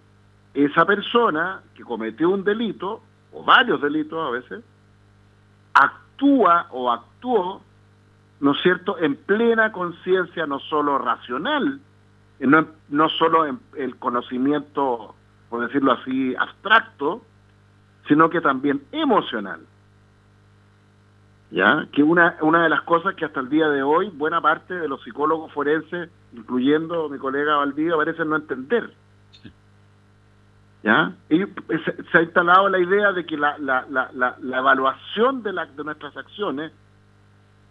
esa 0.55 0.83
persona 0.83 1.61
que 1.75 1.83
cometió 1.83 2.31
un 2.31 2.43
delito, 2.43 3.03
o 3.31 3.43
varios 3.43 3.79
delitos 3.81 4.17
a 4.27 4.31
veces, 4.31 4.63
actúa 6.15 6.67
o 6.71 6.91
actuó, 6.91 7.61
¿no 8.39 8.51
es 8.51 8.61
cierto?, 8.61 8.97
en 8.99 9.15
plena 9.15 9.71
conciencia 9.71 10.45
no 10.45 10.59
solo 10.59 10.97
racional, 10.97 11.79
no, 12.39 12.67
no 12.89 13.09
solo 13.09 13.45
en 13.45 13.59
el 13.77 13.97
conocimiento, 13.97 15.15
por 15.49 15.67
decirlo 15.67 15.93
así, 15.93 16.35
abstracto, 16.35 17.21
sino 18.07 18.29
que 18.29 18.41
también 18.41 18.81
emocional. 18.91 19.61
¿ya? 21.51 21.87
que 21.91 22.03
una, 22.03 22.37
una 22.41 22.63
de 22.63 22.69
las 22.69 22.81
cosas 22.81 23.15
que 23.15 23.25
hasta 23.25 23.39
el 23.39 23.49
día 23.49 23.67
de 23.69 23.83
hoy 23.83 24.09
buena 24.09 24.41
parte 24.41 24.73
de 24.73 24.87
los 24.87 25.03
psicólogos 25.03 25.51
forenses, 25.53 26.09
incluyendo 26.33 27.09
mi 27.09 27.17
colega 27.17 27.57
Valdivia, 27.57 27.95
parecen 27.95 28.29
no 28.29 28.35
entender. 28.35 28.93
¿Ya? 30.85 31.13
Y 31.31 31.39
se, 31.39 32.17
ha 32.19 32.21
instalado 32.21 32.69
la 32.69 32.77
idea 32.77 33.11
de 33.11 33.25
que 33.25 33.35
la, 33.35 33.57
la, 33.57 33.87
la, 33.89 34.37
la 34.39 34.57
evaluación 34.59 35.41
de, 35.41 35.51
de 35.51 35.83
nuestras 35.83 36.15
acciones 36.15 36.71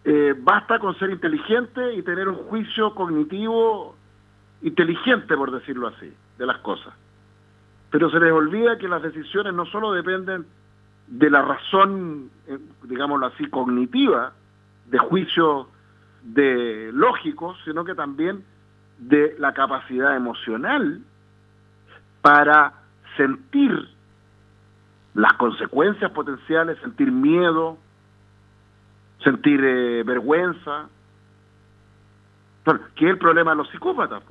eh, 0.05 0.35
basta 0.37 0.81
con 0.81 0.99
ser 0.99 1.11
inteligente 1.11 1.95
y 1.95 2.03
tener 2.03 2.29
un 2.29 2.35
juicio 2.35 2.93
cognitivo 2.93 3.95
inteligente, 4.63 5.37
por 5.37 5.53
decirlo 5.53 5.87
así, 5.87 6.13
de 6.39 6.47
las 6.47 6.59
cosas. 6.59 6.93
Pero 7.91 8.11
se 8.11 8.19
les 8.19 8.33
olvida 8.33 8.79
que 8.79 8.89
las 8.89 9.03
decisiones 9.03 9.55
no 9.55 9.65
solo 9.67 9.93
dependen 9.93 10.45
de 11.07 11.31
la 11.31 11.43
razón, 11.43 12.31
eh, 12.49 12.59
digámoslo 12.83 13.27
así, 13.27 13.47
cognitiva, 13.47 14.33
de 14.87 14.99
juicio 14.99 15.69
de 16.25 16.91
lógico, 16.93 17.55
sino 17.65 17.85
que 17.85 17.95
también 17.95 18.45
de 18.99 19.37
la 19.39 19.55
capacidad 19.55 20.17
emocional 20.17 21.01
para 22.21 22.84
sentir 23.17 23.89
las 25.15 25.33
consecuencias 25.35 26.11
potenciales, 26.11 26.79
sentir 26.81 27.11
miedo, 27.13 27.79
sentir 29.23 29.61
eh, 29.65 30.03
vergüenza. 30.03 30.89
Bueno, 32.65 32.81
¿Qué 32.97 33.07
es 33.07 33.11
el 33.13 33.19
problema 33.19 33.53
de 33.53 33.59
los 33.59 33.71
psicópatas? 33.71 34.23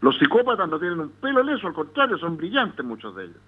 Los 0.00 0.18
psicópatas 0.18 0.68
no 0.68 0.78
tienen 0.78 1.00
un 1.00 1.10
pelo 1.10 1.42
leso, 1.42 1.66
al 1.66 1.74
contrario, 1.74 2.18
son 2.18 2.36
brillantes 2.36 2.84
muchos 2.84 3.14
de 3.16 3.24
ellos 3.24 3.40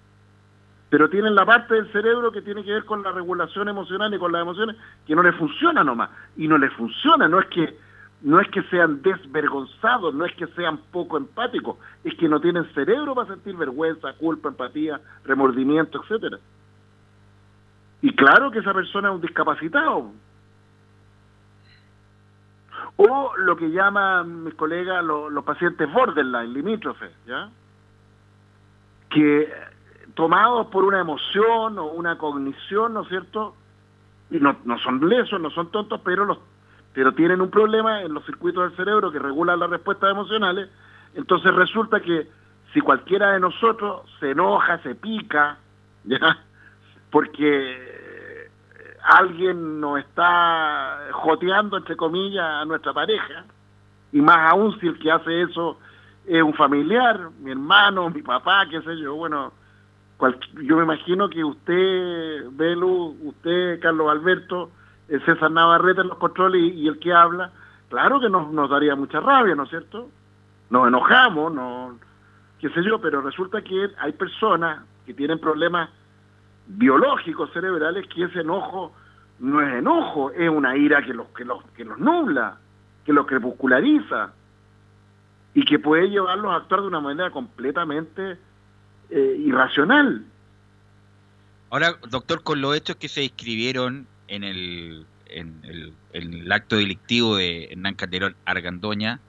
pero 0.89 1.09
tienen 1.09 1.35
la 1.35 1.45
parte 1.45 1.75
del 1.75 1.91
cerebro 1.91 2.31
que 2.31 2.41
tiene 2.41 2.63
que 2.63 2.73
ver 2.73 2.85
con 2.85 3.03
la 3.03 3.11
regulación 3.11 3.69
emocional 3.69 4.13
y 4.13 4.17
con 4.17 4.31
las 4.31 4.41
emociones 4.41 4.75
que 5.05 5.15
no 5.15 5.23
les 5.23 5.35
funciona 5.35 5.83
nomás 5.83 6.09
y 6.35 6.47
no 6.47 6.57
les 6.57 6.73
funciona 6.73 7.27
no 7.27 7.39
es 7.39 7.45
que 7.47 7.77
no 8.21 8.39
es 8.41 8.49
que 8.49 8.63
sean 8.63 9.01
desvergonzados 9.01 10.13
no 10.13 10.25
es 10.25 10.35
que 10.35 10.47
sean 10.47 10.77
poco 10.91 11.17
empáticos 11.17 11.77
es 12.03 12.15
que 12.15 12.27
no 12.27 12.41
tienen 12.41 12.65
cerebro 12.73 13.15
para 13.15 13.29
sentir 13.29 13.55
vergüenza 13.55 14.13
culpa 14.13 14.49
empatía 14.49 14.99
remordimiento 15.23 16.01
etcétera. 16.01 16.39
Y 18.01 18.15
claro 18.15 18.49
que 18.51 18.59
esa 18.59 18.73
persona 18.73 19.09
es 19.09 19.15
un 19.15 19.21
discapacitado. 19.21 20.11
O 22.95 23.35
lo 23.37 23.57
que 23.57 23.71
llaman 23.71 24.45
mis 24.45 24.53
colegas 24.53 25.03
los, 25.03 25.31
los 25.31 25.43
pacientes 25.43 25.91
borderline 25.91 26.53
limítrofes 26.53 27.11
ya 27.27 27.49
que 29.09 29.51
tomados 30.13 30.67
por 30.67 30.83
una 30.83 30.99
emoción 30.99 31.79
o 31.79 31.85
una 31.85 32.17
cognición, 32.17 32.93
¿no 32.93 33.01
es 33.01 33.09
cierto? 33.09 33.55
Y 34.29 34.39
no, 34.39 34.57
no 34.63 34.77
son 34.79 35.07
lesos, 35.07 35.41
no 35.41 35.49
son 35.49 35.71
tontos, 35.71 36.01
pero 36.03 36.25
los 36.25 36.37
pero 36.99 37.13
tienen 37.13 37.39
un 37.39 37.49
problema 37.49 38.01
en 38.01 38.13
los 38.13 38.25
circuitos 38.25 38.61
del 38.61 38.75
cerebro 38.75 39.09
que 39.09 39.19
regulan 39.19 39.57
las 39.57 39.69
respuestas 39.69 40.11
emocionales, 40.11 40.67
entonces 41.15 41.53
resulta 41.53 42.01
que 42.01 42.27
si 42.73 42.81
cualquiera 42.81 43.31
de 43.31 43.39
nosotros 43.39 44.01
se 44.19 44.31
enoja, 44.31 44.79
se 44.79 44.95
pica, 44.95 45.57
¿ya? 46.03 46.37
porque 47.09 48.49
alguien 49.01 49.79
nos 49.79 49.99
está 49.99 51.07
joteando, 51.13 51.77
entre 51.77 51.95
comillas, 51.95 52.43
a 52.43 52.65
nuestra 52.65 52.91
pareja, 52.91 53.45
y 54.11 54.19
más 54.19 54.51
aún 54.51 54.77
si 54.81 54.87
el 54.87 54.99
que 54.99 55.09
hace 55.09 55.43
eso 55.43 55.79
es 56.27 56.43
un 56.43 56.53
familiar, 56.53 57.29
mi 57.39 57.51
hermano, 57.51 58.09
mi 58.09 58.23
papá, 58.23 58.67
qué 58.69 58.81
sé 58.81 58.97
yo, 58.97 59.15
bueno, 59.15 59.53
yo 60.63 60.75
me 60.75 60.83
imagino 60.83 61.29
que 61.29 61.45
usted, 61.45 62.49
Belu, 62.51 63.15
usted, 63.23 63.79
Carlos 63.79 64.11
Alberto, 64.11 64.71
eh, 65.09 65.19
César 65.25 65.51
Navarrete 65.51 66.01
en 66.01 66.07
los 66.07 66.17
controles 66.17 66.73
y, 66.73 66.87
el 66.87 66.99
que 66.99 67.13
habla, 67.13 67.51
claro 67.89 68.19
que 68.19 68.29
nos, 68.29 68.51
nos 68.51 68.69
daría 68.69 68.95
mucha 68.95 69.19
rabia, 69.19 69.55
¿no 69.55 69.63
es 69.63 69.69
cierto? 69.69 70.09
Nos 70.69 70.87
enojamos, 70.87 71.53
no, 71.53 71.97
qué 72.59 72.69
sé 72.69 72.83
yo, 72.83 72.99
pero 73.01 73.21
resulta 73.21 73.61
que 73.61 73.89
hay 73.97 74.11
personas 74.13 74.83
que 75.05 75.13
tienen 75.13 75.39
problemas 75.39 75.89
biológicos 76.67 77.51
cerebrales 77.51 78.07
que 78.07 78.25
ese 78.25 78.41
enojo 78.41 78.93
no 79.39 79.61
es 79.61 79.73
enojo, 79.73 80.31
es 80.31 80.49
una 80.49 80.75
ira 80.75 81.03
que 81.03 81.13
los, 81.13 81.27
que 81.29 81.45
los, 81.45 81.63
que 81.75 81.85
los 81.85 81.97
nubla, 81.97 82.57
que 83.05 83.13
los 83.13 83.25
crepusculariza 83.25 84.33
y 85.53 85.65
que 85.65 85.79
puede 85.79 86.09
llevarlos 86.09 86.51
a 86.51 86.57
actuar 86.57 86.81
de 86.81 86.87
una 86.87 86.99
manera 86.99 87.31
completamente 87.31 88.37
eh, 89.09 89.35
irracional. 89.39 90.25
Ahora, 91.71 91.95
doctor, 92.09 92.43
con 92.43 92.61
los 92.61 92.75
hechos 92.75 92.97
que 92.97 93.07
se 93.07 93.23
inscribieron 93.23 94.07
en 94.29 94.43
el, 94.43 95.05
en 95.25 95.61
el, 95.63 95.93
el 96.13 96.51
acto 96.51 96.77
delictivo 96.77 97.35
de 97.35 97.65
Hernán 97.71 97.95
Calderón 97.95 98.35
Argandoña, 98.45 99.19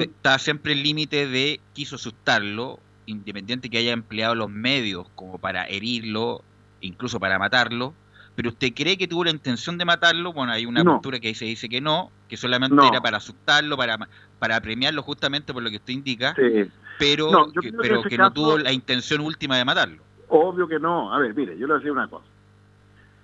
está 0.00 0.38
siempre 0.38 0.72
el 0.72 0.82
límite 0.82 1.26
de 1.26 1.60
quiso 1.72 1.96
asustarlo, 1.96 2.80
independiente 3.06 3.70
que 3.70 3.78
haya 3.78 3.92
empleado 3.92 4.34
los 4.34 4.50
medios 4.50 5.06
como 5.14 5.38
para 5.38 5.64
herirlo, 5.66 6.44
incluso 6.80 7.18
para 7.18 7.38
matarlo, 7.38 7.94
pero 8.34 8.50
usted 8.50 8.72
cree 8.74 8.96
que 8.96 9.08
tuvo 9.08 9.24
la 9.24 9.30
intención 9.30 9.78
de 9.78 9.84
matarlo, 9.84 10.32
bueno, 10.32 10.52
hay 10.52 10.66
una 10.66 10.84
No. 10.84 10.94
postura 10.94 11.18
que 11.18 11.34
se 11.34 11.44
dice 11.44 11.68
que 11.68 11.80
no, 11.80 12.10
que 12.28 12.36
solamente 12.36 12.74
No. 12.76 12.86
era 12.86 13.00
para 13.00 13.18
asustarlo, 13.18 13.76
para, 13.76 13.98
para 14.38 14.60
premiarlo 14.60 15.02
justamente 15.02 15.52
por 15.52 15.62
lo 15.62 15.70
que 15.70 15.76
usted 15.76 15.92
indica, 15.92 16.34
Sí. 16.36 16.70
pero, 16.98 17.30
No, 17.30 17.52
que, 17.52 17.72
pero 17.72 18.02
que 18.02 18.18
no 18.18 18.32
tuvo 18.32 18.58
la 18.58 18.72
intención 18.72 19.20
última 19.20 19.56
de 19.56 19.64
matarlo. 19.64 20.04
Obvio 20.28 20.68
que 20.68 20.78
no. 20.78 21.12
A 21.12 21.18
ver, 21.18 21.34
mire, 21.34 21.58
yo 21.58 21.66
le 21.66 21.74
voy 21.74 21.74
a 21.74 21.78
decir 21.78 21.92
una 21.92 22.08
cosa. 22.08 22.26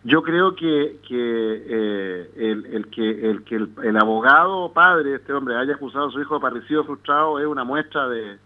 Yo 0.09 0.23
creo 0.23 0.55
que, 0.55 1.01
que 1.09 1.65
eh, 1.69 2.31
el, 2.37 2.67
el 2.67 2.87
que, 2.91 3.29
el, 3.31 3.43
que 3.43 3.57
el, 3.57 3.71
el 3.83 3.97
abogado 3.97 4.73
padre 4.73 5.11
de 5.11 5.17
este 5.17 5.33
hombre 5.33 5.57
haya 5.57 5.75
acusado 5.75 6.07
a 6.07 6.11
su 6.13 6.21
hijo 6.21 6.35
de 6.37 6.41
parricidio 6.41 6.85
frustrado 6.85 7.41
es 7.41 7.47
una 7.47 7.65
muestra 7.65 8.09
de, 8.09 8.39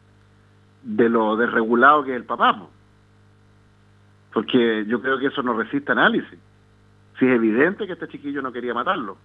de 0.82 1.08
lo 1.10 1.36
desregulado 1.36 2.02
que 2.02 2.12
es 2.12 2.16
el 2.16 2.24
papá. 2.24 2.58
po. 2.58 2.70
Porque 4.32 4.86
yo 4.86 5.02
creo 5.02 5.18
que 5.18 5.26
eso 5.26 5.42
no 5.42 5.52
resiste 5.52 5.92
análisis. 5.92 6.38
Si 7.18 7.26
es 7.26 7.32
evidente 7.32 7.86
que 7.86 7.92
este 7.92 8.08
chiquillo 8.08 8.40
no 8.40 8.52
quería 8.52 8.72
matarlo. 8.72 9.18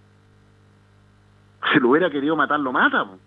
Si 1.72 1.80
lo 1.80 1.88
hubiera 1.88 2.10
querido 2.10 2.36
matar, 2.36 2.60
lo 2.60 2.70
mata. 2.70 3.02
po. 3.06 3.18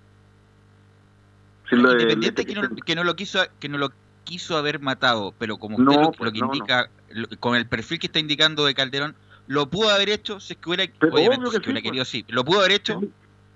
Si 1.68 1.76
lo- 1.78 1.94
Independiente 1.94 2.42
el- 2.44 2.48
que 2.48 2.54
no, 2.62 2.70
que 2.86 2.96
no 2.96 3.04
lo 3.04 3.16
quiso 3.16 3.40
que 3.60 3.70
no 3.70 3.80
lo 3.80 3.90
quiso 4.24 4.58
haber 4.58 4.80
matado, 4.80 5.34
pero 5.38 5.58
como 5.58 5.78
No, 5.78 5.92
usted 5.92 6.02
lo, 6.04 6.12
pues, 6.12 6.20
lo 6.28 6.32
que 6.34 6.40
no, 6.40 6.48
no. 6.48 6.54
indica, 6.54 6.90
lo- 7.12 7.28
con 7.40 7.56
el 7.56 7.68
perfil 7.68 8.00
que 8.00 8.08
está 8.08 8.20
indicando 8.20 8.66
de 8.66 8.74
Calderón, 8.76 9.16
lo 9.48 9.68
pudo 9.70 9.90
haber 9.90 10.10
hecho 10.10 10.40
si 10.40 10.54
es 10.54 10.60
que 10.60 10.70
hubiera, 10.70 10.84
obviamente 11.12 11.50
si 11.50 11.58
hubiera 11.58 11.82
querido, 11.82 12.06
sí, 12.06 12.24
lo 12.30 12.46
pudo 12.46 12.60
haber 12.60 12.74
hecho, 12.74 13.02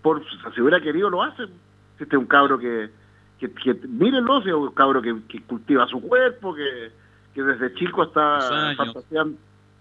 por 0.02 0.24
si 0.54 0.62
hubiera 0.62 0.82
querido 0.82 1.10
lo 1.10 1.22
hace. 1.24 1.46
Si 1.98 2.04
este 2.04 2.16
es 2.16 2.20
un 2.20 2.26
cabro 2.26 2.58
que, 2.58 2.90
que, 3.40 3.52
que 3.52 3.74
mírenlo 3.88 4.42
si 4.42 4.50
es 4.50 4.56
un 4.56 4.72
cabro 4.72 5.02
que, 5.02 5.16
que 5.30 5.42
cultiva 5.44 5.88
su 5.88 6.02
cuerpo 6.02 6.56
que, 6.56 6.92
que 7.36 7.44
desde 7.44 7.74
chico 7.76 8.04
está 8.04 8.74
fantaseando. 8.76 9.38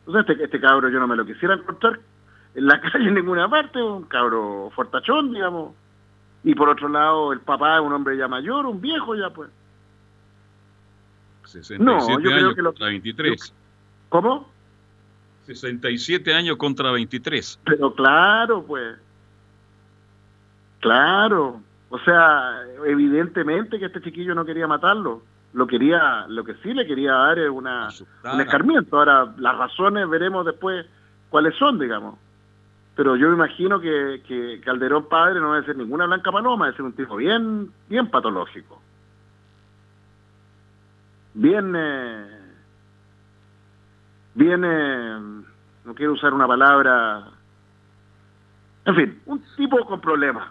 Entonces, 0.07 0.31
este, 0.31 0.45
este 0.45 0.61
cabro 0.61 0.91
yo 0.91 1.01
no 1.01 1.07
me 1.09 1.17
lo 1.17 1.25
quisiera 1.25 1.55
encontrar 1.55 1.99
en 2.55 2.67
la 2.67 2.79
calle 2.93 3.09
en 3.09 3.15
ninguna 3.15 3.49
parte 3.49 3.81
un 3.83 4.03
cabro 4.05 4.71
fortachón 4.77 5.33
digamos. 5.33 5.75
Y 6.45 6.55
por 6.55 6.69
otro 6.69 6.89
lado 6.89 7.33
el 7.33 7.41
papá 7.41 7.77
es 7.77 7.83
un 7.83 7.93
hombre 7.93 8.17
ya 8.19 8.29
mayor 8.29 8.67
un 8.67 8.81
viejo 8.81 9.15
ya 9.15 9.31
pues 9.31 9.49
67 11.53 11.85
No, 11.85 12.09
yo 12.09 12.17
creo 12.31 12.37
años 12.39 12.55
que 12.55 12.63
lo- 12.63 12.71
contra 12.71 12.87
23. 12.89 13.55
¿cómo? 14.09 14.49
67 15.47 16.35
años 16.35 16.57
contra 16.57 16.91
23. 16.93 17.61
Pero 17.65 17.95
claro, 17.95 18.63
pues. 18.65 18.97
Claro. 20.81 21.61
O 21.91 21.99
sea, 22.01 22.63
evidentemente 22.87 23.79
que 23.79 23.87
este 23.87 24.01
chiquillo 24.01 24.35
no 24.35 24.45
quería 24.45 24.67
matarlo. 24.67 25.23
Lo 25.53 25.67
quería, 25.67 26.27
lo 26.29 26.45
que 26.45 26.55
sí 26.63 26.73
le 26.73 26.87
quería 26.87 27.13
dar 27.13 27.39
es 27.39 27.51
una, 27.51 27.89
Asustada. 27.89 28.35
un 28.35 28.41
escarmiento. 28.41 28.97
Ahora, 28.99 29.35
las 29.37 29.57
razones 29.59 30.09
veremos 30.09 30.47
después 30.47 30.87
cuáles 31.29 31.55
son, 31.57 31.79
digamos. 31.79 32.19
Pero 32.97 33.17
yo 33.17 33.29
me 33.29 33.35
imagino 33.35 33.81
que, 33.81 34.23
que 34.27 34.61
Calderón 34.65 35.09
padre 35.09 35.41
no 35.41 35.53
debe 35.55 35.67
ser 35.67 35.77
ninguna 35.77 36.07
blanca 36.07 36.33
paloma, 36.33 36.67
debe 36.67 36.77
ser 36.77 36.87
un 36.87 36.93
tipo 36.93 37.17
bien, 37.17 37.71
bien 37.89 38.07
patológico. 38.09 38.81
Bien, 41.35 41.73
eh, 41.77 42.27
bien, 44.35 44.63
eh, 44.65 45.19
no 45.85 45.95
quiero 45.95 46.13
usar 46.13 46.35
una 46.35 46.47
palabra, 46.47 47.25
en 48.85 48.95
fin, 48.97 49.21
un 49.27 49.43
tipo 49.57 49.85
con 49.87 50.01
problemas, 50.01 50.49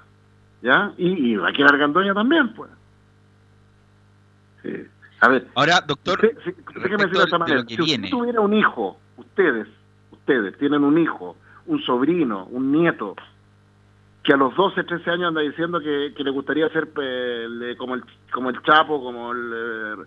¿ya? 0.61 0.91
Y, 0.97 1.33
y 1.33 1.37
Raquel 1.37 1.67
Argandoña 1.67 2.13
también, 2.13 2.53
pues. 2.53 2.71
Sí. 4.63 4.87
A 5.21 5.27
ver, 5.27 5.47
Ahora, 5.55 5.81
doctor, 5.81 6.19
sí, 6.43 6.51
de 6.51 7.23
esta 7.23 7.37
manera. 7.37 7.61
que 7.63 7.75
Si 7.75 7.81
usted 7.81 7.85
viene. 7.85 8.09
tuviera 8.09 8.41
un 8.41 8.53
hijo, 8.53 8.97
ustedes, 9.17 9.67
ustedes 10.11 10.57
tienen 10.57 10.83
un 10.83 10.97
hijo, 10.97 11.37
un 11.67 11.79
sobrino, 11.83 12.45
un 12.45 12.71
nieto, 12.71 13.15
que 14.23 14.33
a 14.33 14.37
los 14.37 14.55
12, 14.55 14.83
13 14.83 15.09
años 15.11 15.27
anda 15.27 15.41
diciendo 15.41 15.79
que, 15.79 16.13
que 16.17 16.23
le 16.23 16.31
gustaría 16.31 16.67
ser 16.69 16.89
eh, 16.99 17.75
como 17.77 17.93
el 17.95 18.03
como 18.31 18.49
el 18.49 18.61
Chapo, 18.63 19.01
como 19.03 19.31
el 19.31 19.51
eh, 19.53 20.05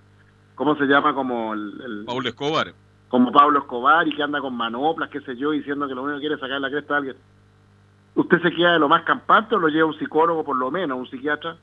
¿cómo 0.54 0.76
se 0.76 0.84
llama? 0.86 1.14
como 1.14 1.54
el, 1.54 1.80
el- 1.84 2.04
Pablo 2.04 2.28
Escobar. 2.28 2.72
como 3.08 3.32
Pablo 3.32 3.58
Escobar 3.60 4.06
y 4.08 4.14
que 4.14 4.22
anda 4.22 4.40
con 4.40 4.54
manoplas, 4.56 5.10
qué 5.10 5.20
sé 5.20 5.36
yo, 5.36 5.50
diciendo 5.52 5.86
que 5.88 5.94
lo 5.94 6.02
único 6.02 6.16
que 6.16 6.20
quiere 6.22 6.34
es 6.36 6.40
sacar 6.40 6.60
la 6.60 6.70
cresta 6.70 6.94
a 6.94 6.96
alguien. 6.98 7.16
¿Usted 8.16 8.40
se 8.42 8.52
queda 8.52 8.74
de 8.74 8.78
lo 8.78 8.88
más 8.88 9.02
campante 9.02 9.54
o 9.54 9.58
lo 9.58 9.68
lleva 9.68 9.88
un 9.88 9.98
psicólogo 9.98 10.44
por 10.44 10.56
lo 10.56 10.70
menos, 10.70 10.98
un 10.98 11.06
psiquiatra? 11.08 11.56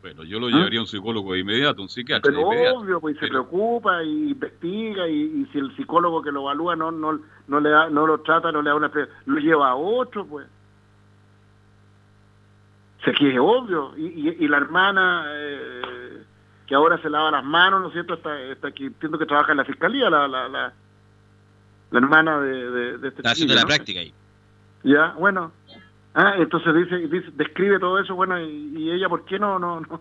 Bueno, 0.00 0.24
yo 0.24 0.40
lo 0.40 0.46
¿Ah? 0.48 0.50
llevaría 0.50 0.80
a 0.80 0.82
un 0.82 0.88
psicólogo 0.88 1.32
de 1.34 1.40
inmediato, 1.40 1.80
un 1.82 1.88
psiquiatra 1.88 2.30
de 2.30 2.36
Pero 2.36 2.46
inmediato. 2.48 2.78
obvio, 2.80 3.00
pues 3.00 3.16
se 3.18 3.28
preocupa 3.28 4.02
y 4.02 4.30
investiga 4.30 5.06
y, 5.08 5.14
y 5.42 5.46
si 5.52 5.58
el 5.58 5.74
psicólogo 5.76 6.22
que 6.22 6.32
lo 6.32 6.40
evalúa 6.40 6.74
no 6.74 6.90
no 6.90 7.20
no 7.46 7.60
le 7.60 7.70
da, 7.70 7.88
no 7.90 8.06
lo 8.06 8.20
trata, 8.22 8.50
no 8.50 8.62
le 8.62 8.70
da 8.70 8.74
una 8.76 8.90
lo 9.26 9.38
lleva 9.38 9.68
a 9.70 9.74
otro, 9.76 10.26
pues. 10.26 10.46
Se 13.04 13.12
que 13.12 13.32
es 13.32 13.38
obvio 13.38 13.92
y, 13.96 14.06
y, 14.28 14.36
y 14.44 14.48
la 14.48 14.56
hermana 14.58 15.24
eh, 15.28 15.81
que 16.72 16.76
ahora 16.76 16.96
se 17.02 17.10
lava 17.10 17.30
las 17.30 17.44
manos, 17.44 17.82
¿no 17.82 17.88
es 17.88 17.92
cierto? 17.92 18.14
Está, 18.14 18.40
está 18.44 18.68
aquí, 18.68 18.86
entiendo 18.86 19.18
que 19.18 19.26
trabaja 19.26 19.52
en 19.52 19.58
la 19.58 19.64
fiscalía, 19.66 20.08
la 20.08 20.26
la, 20.26 20.48
la, 20.48 20.72
la 21.90 21.98
hermana 21.98 22.40
de, 22.40 22.70
de, 22.70 22.96
de 22.96 23.08
este 23.08 23.20
está 23.20 23.32
haciendo 23.32 23.54
la 23.54 23.60
¿no? 23.60 23.66
práctica 23.66 24.00
ahí. 24.00 24.14
Ya, 24.82 25.12
bueno. 25.18 25.52
Ah, 26.14 26.32
entonces 26.38 26.74
dice, 26.74 26.96
dice, 27.08 27.30
describe 27.34 27.78
todo 27.78 27.98
eso, 27.98 28.14
bueno, 28.14 28.40
y, 28.40 28.72
y 28.74 28.90
ella, 28.90 29.10
¿por 29.10 29.26
qué 29.26 29.38
no, 29.38 29.58
no, 29.58 29.80
no? 29.82 30.00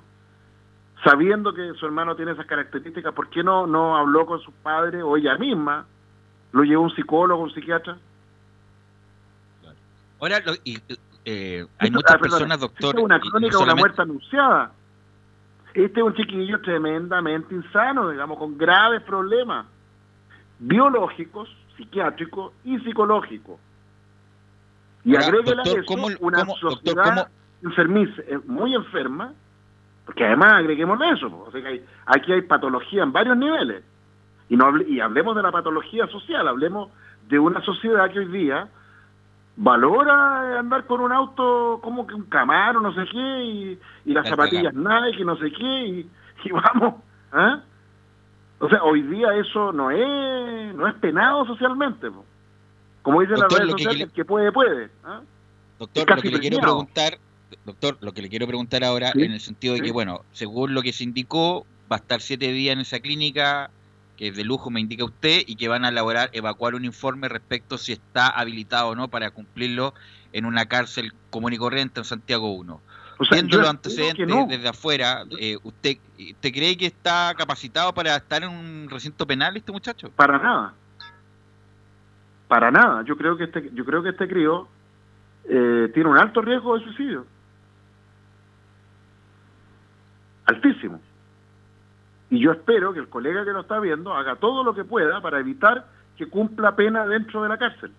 Sabiendo 1.04 1.54
que 1.54 1.74
su 1.74 1.86
hermano 1.86 2.16
tiene 2.16 2.32
esas 2.32 2.46
características, 2.46 3.14
¿por 3.14 3.30
qué 3.30 3.44
no, 3.44 3.68
no 3.68 3.98
habló 3.98 4.26
con 4.26 4.40
su 4.40 4.54
padre 4.54 5.04
o 5.04 5.18
ella 5.18 5.38
misma? 5.38 5.86
¿Lo 6.54 6.64
llevó 6.64 6.84
un 6.84 6.96
psicólogo, 6.96 7.44
un 7.44 7.54
psiquiatra? 7.54 7.98
Ahora, 10.22 10.40
lo- 10.46 10.54
y, 10.64 10.80
eh, 11.26 11.66
hay 11.80 11.92
muchas 11.92 12.16
ah, 12.16 12.18
personas, 12.18 12.62
doctor, 12.62 12.96
es 12.98 13.04
una 13.04 13.20
crónica 13.20 13.58
de 13.58 13.76
muerte 13.76 14.02
anunciada. 14.02 14.72
Este 15.74 16.00
es 16.00 16.06
un 16.06 16.14
chiquillo 16.14 16.60
tremendamente 16.62 17.56
insano, 17.56 18.10
digamos, 18.10 18.38
con 18.38 18.58
graves 18.58 19.02
problemas 19.04 19.66
biológicos, 20.60 21.50
psiquiátricos 21.78 22.54
y 22.64 22.78
psicológicos. 22.80 23.60
Y 25.04 25.16
Ahora, 25.16 25.28
agréguele 25.28 25.52
a 25.62 25.64
doctor, 25.64 25.80
eso 25.80 25.86
¿cómo- 25.88 26.08
una 26.20 26.40
cómo- 26.40 26.54
doctor, 26.62 26.72
sociedad 26.74 27.04
cómo- 27.04 27.28
enfermiza, 27.64 28.22
eh, 28.28 28.40
muy 28.46 28.76
enferma, 28.76 29.34
porque 30.06 30.26
además 30.26 30.54
agreguemos 30.54 31.00
eso, 31.16 31.28
o 31.48 31.52
sea 31.52 31.62
que 31.62 31.68
hay- 31.68 31.86
aquí 32.06 32.32
hay 32.34 32.42
patología 32.42 33.04
en 33.04 33.12
varios 33.12 33.38
niveles. 33.38 33.84
Y, 34.50 34.58
no 34.58 34.66
hable- 34.66 34.88
y 34.88 35.00
hablemos 35.00 35.36
de 35.36 35.42
la 35.44 35.52
patología 35.52 36.06
social, 36.08 36.48
hablemos 36.48 36.92
de 37.30 37.40
una 37.40 37.62
sociedad 37.62 38.12
que 38.12 38.20
hoy 38.20 38.28
día 38.28 38.68
valora 39.62 40.60
andar 40.60 40.86
con 40.88 41.02
un 41.02 41.12
auto 41.12 41.80
como 41.84 42.08
que 42.08 42.16
un 42.16 42.24
Camaro, 42.24 42.82
no 42.82 42.94
sé 42.94 43.06
qué, 43.12 43.44
y, 43.44 43.80
y 44.06 44.14
las 44.14 44.26
La 44.26 44.32
zapatillas 44.32 44.74
Nike, 44.74 45.24
no 45.24 45.38
sé 45.38 45.52
qué, 45.52 45.86
y, 45.88 46.10
y 46.46 46.52
vamos, 46.52 46.96
¿ah? 47.32 47.62
O 48.60 48.70
sea, 48.70 48.84
hoy 48.84 49.02
día 49.04 49.34
eso 49.36 49.72
no 49.72 49.90
es 49.92 50.76
no 50.76 50.88
es 50.88 50.96
penado 50.96 51.46
socialmente, 51.46 52.10
po. 52.10 52.26
Como 53.02 53.22
dicen 53.22 53.40
las 53.40 53.50
Doctor, 53.50 53.60
redes 53.60 53.72
lo 53.72 53.76
que 53.78 53.84
sociales, 53.84 54.08
el 54.08 54.14
que 54.14 54.26
puede, 54.26 54.52
puede. 54.52 54.90
¿ah? 55.04 55.22
Doctor, 55.80 56.16
lo 56.16 56.22
que 56.22 56.30
le 56.30 56.40
quiero 56.40 56.60
preguntar, 56.60 57.18
doctor, 57.66 57.98
lo 58.02 58.12
que 58.14 58.22
le 58.22 58.30
quiero 58.30 58.48
preguntar 58.48 58.84
ahora, 58.84 59.12
Sí, 59.14 59.24
en 59.24 59.32
el 59.32 59.40
sentido 59.40 59.74
de 59.74 59.80
sí. 59.80 59.86
que, 59.86 59.92
bueno, 59.92 60.22
según 60.32 60.74
lo 60.76 60.82
que 60.84 60.94
se 60.94 61.04
indicó, 61.04 61.66
va 61.92 61.96
a 61.96 62.00
estar 62.00 62.22
siete 62.22 62.52
días 62.52 62.74
en 62.74 62.82
esa 62.82 63.00
clínica, 63.00 63.72
que 64.22 64.28
es 64.28 64.36
de 64.36 64.44
lujo, 64.44 64.70
me 64.70 64.80
indica 64.80 65.04
usted, 65.04 65.42
y 65.48 65.56
que 65.56 65.68
van 65.68 65.84
a 65.84 65.90
elaborar, 65.90 66.30
evacuar 66.34 66.76
un 66.76 66.86
informe 66.86 67.28
respecto 67.28 67.80
si 67.80 67.92
está 67.92 68.28
habilitado 68.28 68.90
o 68.90 68.96
no 68.96 69.08
para 69.08 69.32
cumplirlo 69.32 69.96
en 70.32 70.46
una 70.46 70.68
cárcel 70.68 71.12
común 71.32 71.54
y 71.54 71.58
corriente 71.58 72.02
en 72.02 72.04
Santiago 72.04 72.54
1. 72.54 72.82
O 73.18 73.26
sea, 73.26 73.36
Viendo 73.36 73.58
los 73.58 73.68
antecedentes 73.68 74.28
no. 74.28 74.46
desde 74.48 74.68
afuera, 74.68 75.24
eh, 75.40 75.58
¿usted, 75.64 75.98
¿usted 76.20 76.52
cree 76.52 76.78
que 76.78 76.86
está 76.86 77.34
capacitado 77.36 77.96
para 77.96 78.16
estar 78.16 78.44
en 78.44 78.50
un 78.50 78.90
recinto 78.92 79.26
penal 79.26 79.58
este 79.58 79.72
muchacho? 79.72 80.12
Para 80.12 80.38
nada. 80.38 80.76
Para 82.48 82.70
nada. 82.70 83.04
Yo 83.06 83.18
creo 83.18 83.38
que 83.38 83.46
este, 83.46 83.72
yo 83.74 83.84
creo 83.84 84.04
que 84.04 84.10
este 84.10 84.28
crío 84.28 84.68
eh, 85.46 85.90
tiene 85.96 86.08
un 86.08 86.20
alto 86.20 86.44
riesgo 86.44 86.78
de 86.78 86.84
suicidio. 86.84 87.26
Altísimo. 90.46 91.02
Y 92.32 92.40
yo 92.40 92.54
espero 92.54 92.94
que 92.94 93.00
el 93.00 93.10
colega 93.10 93.44
que 93.44 93.52
lo 93.52 93.60
está 93.60 93.78
viendo 93.80 94.14
haga 94.14 94.38
todo 94.38 94.64
lo 94.64 94.74
que 94.74 94.86
pueda 94.86 95.22
para 95.22 95.40
evitar 95.40 95.86
que 96.16 96.28
cumpla 96.28 96.78
pena 96.78 97.06
dentro 97.06 97.44
de 97.44 97.50
la 97.50 97.58
cárcel. 97.58 97.92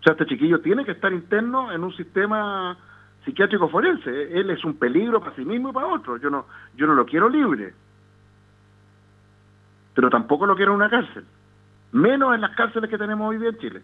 O 0.00 0.02
sea, 0.02 0.12
este 0.12 0.26
chiquillo 0.26 0.60
tiene 0.60 0.84
que 0.84 0.90
estar 0.90 1.12
interno 1.12 1.70
en 1.70 1.84
un 1.84 1.96
sistema 1.96 2.76
psiquiátrico 3.24 3.68
forense. 3.68 4.10
Él 4.38 4.50
es 4.50 4.64
un 4.64 4.76
peligro 4.76 5.20
para 5.20 5.36
sí 5.36 5.44
mismo 5.44 5.70
y 5.70 5.72
para 5.72 5.86
otros. 5.86 6.20
Yo 6.20 6.28
no, 6.28 6.46
yo 6.74 6.88
no 6.88 6.94
lo 6.94 7.06
quiero 7.06 7.28
libre. 7.28 7.72
Pero 9.94 10.10
tampoco 10.10 10.46
lo 10.46 10.56
quiero 10.56 10.72
en 10.72 10.76
una 10.78 10.90
cárcel. 10.90 11.24
Menos 11.92 12.34
en 12.34 12.40
las 12.40 12.56
cárceles 12.56 12.90
que 12.90 12.98
tenemos 12.98 13.30
hoy 13.30 13.38
día 13.38 13.50
en 13.50 13.58
Chile. 13.58 13.82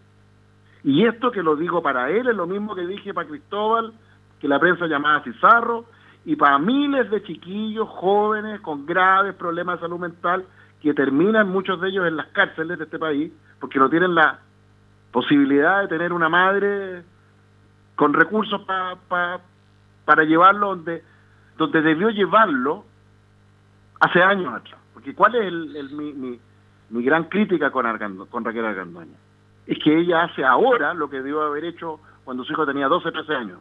Y 0.83 1.07
esto 1.07 1.31
que 1.31 1.45
lo 1.45 1.55
digo 1.55 1.81
para 1.81 2.11
él 2.11 2.27
es 2.27 2.35
lo 2.35 2.49
mismo 2.49 2.75
que 2.75 2.89
dije 2.89 3.15
para 3.15 3.29
Cristóbal, 3.29 3.93
que 4.41 4.49
la 4.49 4.59
prensa 4.59 4.89
llamaba 4.89 5.23
Cizarro, 5.23 5.87
y 6.25 6.37
para 6.37 6.59
miles 6.59 7.11
de 7.11 7.23
chiquillos 7.23 7.89
jóvenes 7.89 8.61
con 8.61 8.87
graves 8.87 9.35
problemas 9.35 9.77
de 9.77 9.87
salud 9.87 9.99
mental 9.99 10.45
que 10.81 10.95
terminan 10.95 11.49
muchos 11.49 11.81
de 11.81 11.89
ellos 11.89 12.07
en 12.07 12.17
las 12.17 12.29
cárceles 12.29 12.79
de 12.79 12.85
este 12.85 12.99
país 12.99 13.33
porque 13.61 13.79
no 13.79 13.89
tienen 13.89 14.15
la 14.15 14.41
posibilidad 15.11 15.83
de 15.83 15.89
tener 15.89 16.13
una 16.13 16.29
madre 16.29 17.03
con 17.95 18.15
recursos 18.15 18.63
para 18.63 20.25
llevarlo 20.25 20.69
donde, 20.69 21.05
donde 21.57 21.83
debió 21.83 22.11
llevarlo 22.11 22.85
hace 24.01 24.23
años 24.23 24.53
atrás. 24.53 24.81
Porque 24.93 25.15
cuál 25.15 25.35
es 25.37 25.93
mi, 25.93 26.41
gran 27.05 27.25
crítica 27.25 27.71
con, 27.71 28.27
con 28.27 28.45
Raquel 28.45 28.65
Argandoña. 28.65 29.17
Es 29.67 29.79
que 29.79 29.97
ella 29.97 30.25
hace 30.25 30.45
ahora 30.45 30.95
lo 30.95 31.09
que 31.09 31.17
debió 31.19 31.43
haber 31.43 31.65
hecho 31.65 32.01
cuando 32.25 32.45
su 32.45 32.53
hijo 32.53 32.67
tenía 32.67 32.89
12, 32.89 33.13
13 33.13 33.35
años. 33.35 33.59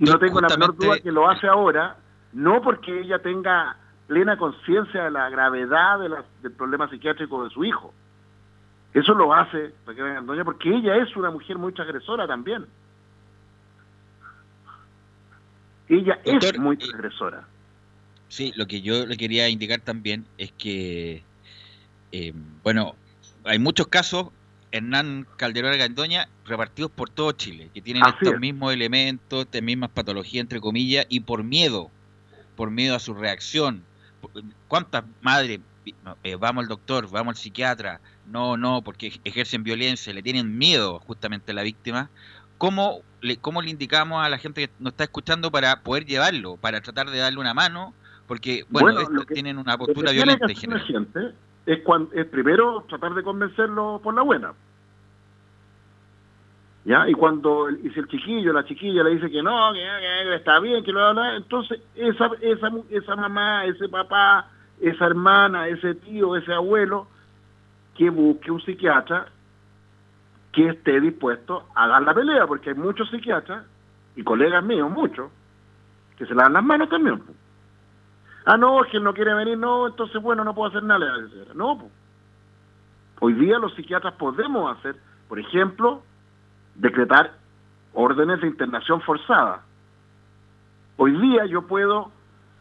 No 0.00 0.18
tengo 0.18 0.40
la 0.40 0.48
menor 0.48 0.76
duda 0.76 0.98
que 0.98 1.12
lo 1.12 1.28
hace 1.28 1.46
ahora, 1.46 1.96
no 2.32 2.62
porque 2.62 3.00
ella 3.00 3.18
tenga 3.20 3.76
plena 4.06 4.36
conciencia 4.36 5.04
de 5.04 5.10
la 5.10 5.28
gravedad 5.30 5.98
del 6.42 6.52
problema 6.52 6.88
psiquiátrico 6.88 7.44
de 7.44 7.50
su 7.50 7.64
hijo. 7.64 7.92
Eso 8.92 9.12
lo 9.14 9.34
hace 9.34 9.74
Raquel 9.86 10.44
porque 10.44 10.68
ella 10.74 10.96
es 10.96 11.16
una 11.16 11.30
mujer 11.30 11.58
muy 11.58 11.72
transgresora 11.72 12.26
también. 12.26 12.66
Ella 15.88 16.20
es 16.24 16.58
muy 16.58 16.76
transgresora. 16.76 17.46
Sí, 18.28 18.52
lo 18.56 18.66
que 18.66 18.80
yo 18.80 19.04
le 19.06 19.16
quería 19.16 19.48
indicar 19.48 19.80
también 19.80 20.24
es 20.38 20.52
que, 20.52 21.22
eh, 22.12 22.32
bueno, 22.62 22.94
hay 23.44 23.58
muchos 23.58 23.88
casos, 23.88 24.28
Hernán 24.74 25.24
Calderón 25.36 25.72
Argandoña, 25.72 26.28
repartidos 26.44 26.90
por 26.90 27.08
todo 27.08 27.30
Chile, 27.30 27.70
que 27.72 27.80
tienen 27.80 28.02
estos 28.04 28.40
mismos 28.40 28.72
elementos, 28.72 29.44
estas 29.44 29.62
mismas 29.62 29.90
patologías, 29.90 30.40
entre 30.42 30.60
comillas, 30.60 31.06
y 31.08 31.20
por 31.20 31.44
miedo, 31.44 31.92
por 32.56 32.72
miedo 32.72 32.96
a 32.96 32.98
su 32.98 33.14
reacción. 33.14 33.84
¿Cuántas 34.66 35.04
madres 35.22 35.60
eh, 36.24 36.34
vamos 36.34 36.62
al 36.62 36.68
doctor, 36.68 37.08
vamos 37.08 37.36
al 37.36 37.40
psiquiatra? 37.40 38.00
No, 38.26 38.56
no, 38.56 38.82
porque 38.82 39.20
ejercen 39.22 39.62
violencia, 39.62 40.12
le 40.12 40.24
tienen 40.24 40.58
miedo 40.58 40.98
justamente 41.06 41.52
a 41.52 41.54
la 41.54 41.62
víctima. 41.62 42.10
¿Cómo 42.58 43.02
le, 43.20 43.36
¿Cómo 43.36 43.62
le 43.62 43.70
indicamos 43.70 44.26
a 44.26 44.28
la 44.28 44.38
gente 44.38 44.66
que 44.66 44.72
nos 44.80 44.94
está 44.94 45.04
escuchando 45.04 45.52
para 45.52 45.84
poder 45.84 46.04
llevarlo, 46.04 46.56
para 46.56 46.80
tratar 46.80 47.10
de 47.10 47.18
darle 47.18 47.38
una 47.38 47.54
mano? 47.54 47.94
Porque, 48.26 48.64
bueno, 48.70 48.98
tienen 49.32 49.56
una 49.56 49.78
postura 49.78 50.10
violenta 50.10 50.46
en 50.48 50.56
general. 50.56 51.34
Es, 51.66 51.80
cuando, 51.82 52.12
es 52.14 52.26
primero 52.26 52.84
tratar 52.88 53.14
de 53.14 53.22
convencerlo 53.22 54.00
por 54.02 54.14
la 54.14 54.22
buena. 54.22 54.52
¿Ya? 56.84 57.08
Y 57.08 57.14
cuando 57.14 57.70
y 57.70 57.90
si 57.90 57.98
el 57.98 58.08
chiquillo, 58.08 58.52
la 58.52 58.64
chiquilla 58.64 59.02
le 59.02 59.14
dice 59.14 59.30
que 59.30 59.42
no, 59.42 59.72
que, 59.72 60.34
está 60.34 60.60
bien, 60.60 60.84
que 60.84 60.92
lo 60.92 61.02
habla, 61.02 61.36
entonces 61.36 61.80
esa, 61.94 62.30
esa, 62.42 62.70
esa 62.90 63.16
mamá, 63.16 63.64
ese 63.64 63.88
papá, 63.88 64.50
esa 64.80 65.06
hermana, 65.06 65.66
ese 65.68 65.94
tío, 65.94 66.36
ese 66.36 66.52
abuelo, 66.52 67.08
que 67.94 68.10
busque 68.10 68.50
un 68.50 68.60
psiquiatra 68.60 69.28
que 70.52 70.68
esté 70.68 71.00
dispuesto 71.00 71.66
a 71.74 71.88
dar 71.88 72.02
la 72.02 72.12
pelea, 72.12 72.46
porque 72.46 72.70
hay 72.70 72.76
muchos 72.76 73.08
psiquiatras 73.10 73.64
y 74.14 74.22
colegas 74.22 74.62
míos, 74.62 74.90
muchos, 74.90 75.30
que 76.18 76.26
se 76.26 76.34
le 76.34 76.42
dan 76.42 76.52
las 76.52 76.64
manos 76.64 76.88
también. 76.90 77.22
Ah, 78.46 78.58
no, 78.58 78.84
es 78.84 78.90
que 78.90 79.00
no 79.00 79.14
quiere 79.14 79.32
venir, 79.34 79.56
no, 79.56 79.86
entonces 79.86 80.20
bueno, 80.20 80.44
no 80.44 80.54
puedo 80.54 80.68
hacer 80.68 80.82
nada. 80.82 81.06
No, 81.54 81.88
hoy 83.20 83.32
día 83.34 83.58
los 83.58 83.74
psiquiatras 83.74 84.14
podemos 84.14 84.76
hacer, 84.76 84.96
por 85.28 85.38
ejemplo, 85.38 86.02
decretar 86.74 87.32
órdenes 87.94 88.40
de 88.42 88.48
internación 88.48 89.00
forzada. 89.00 89.62
Hoy 90.96 91.12
día 91.12 91.46
yo 91.46 91.66
puedo, 91.66 92.12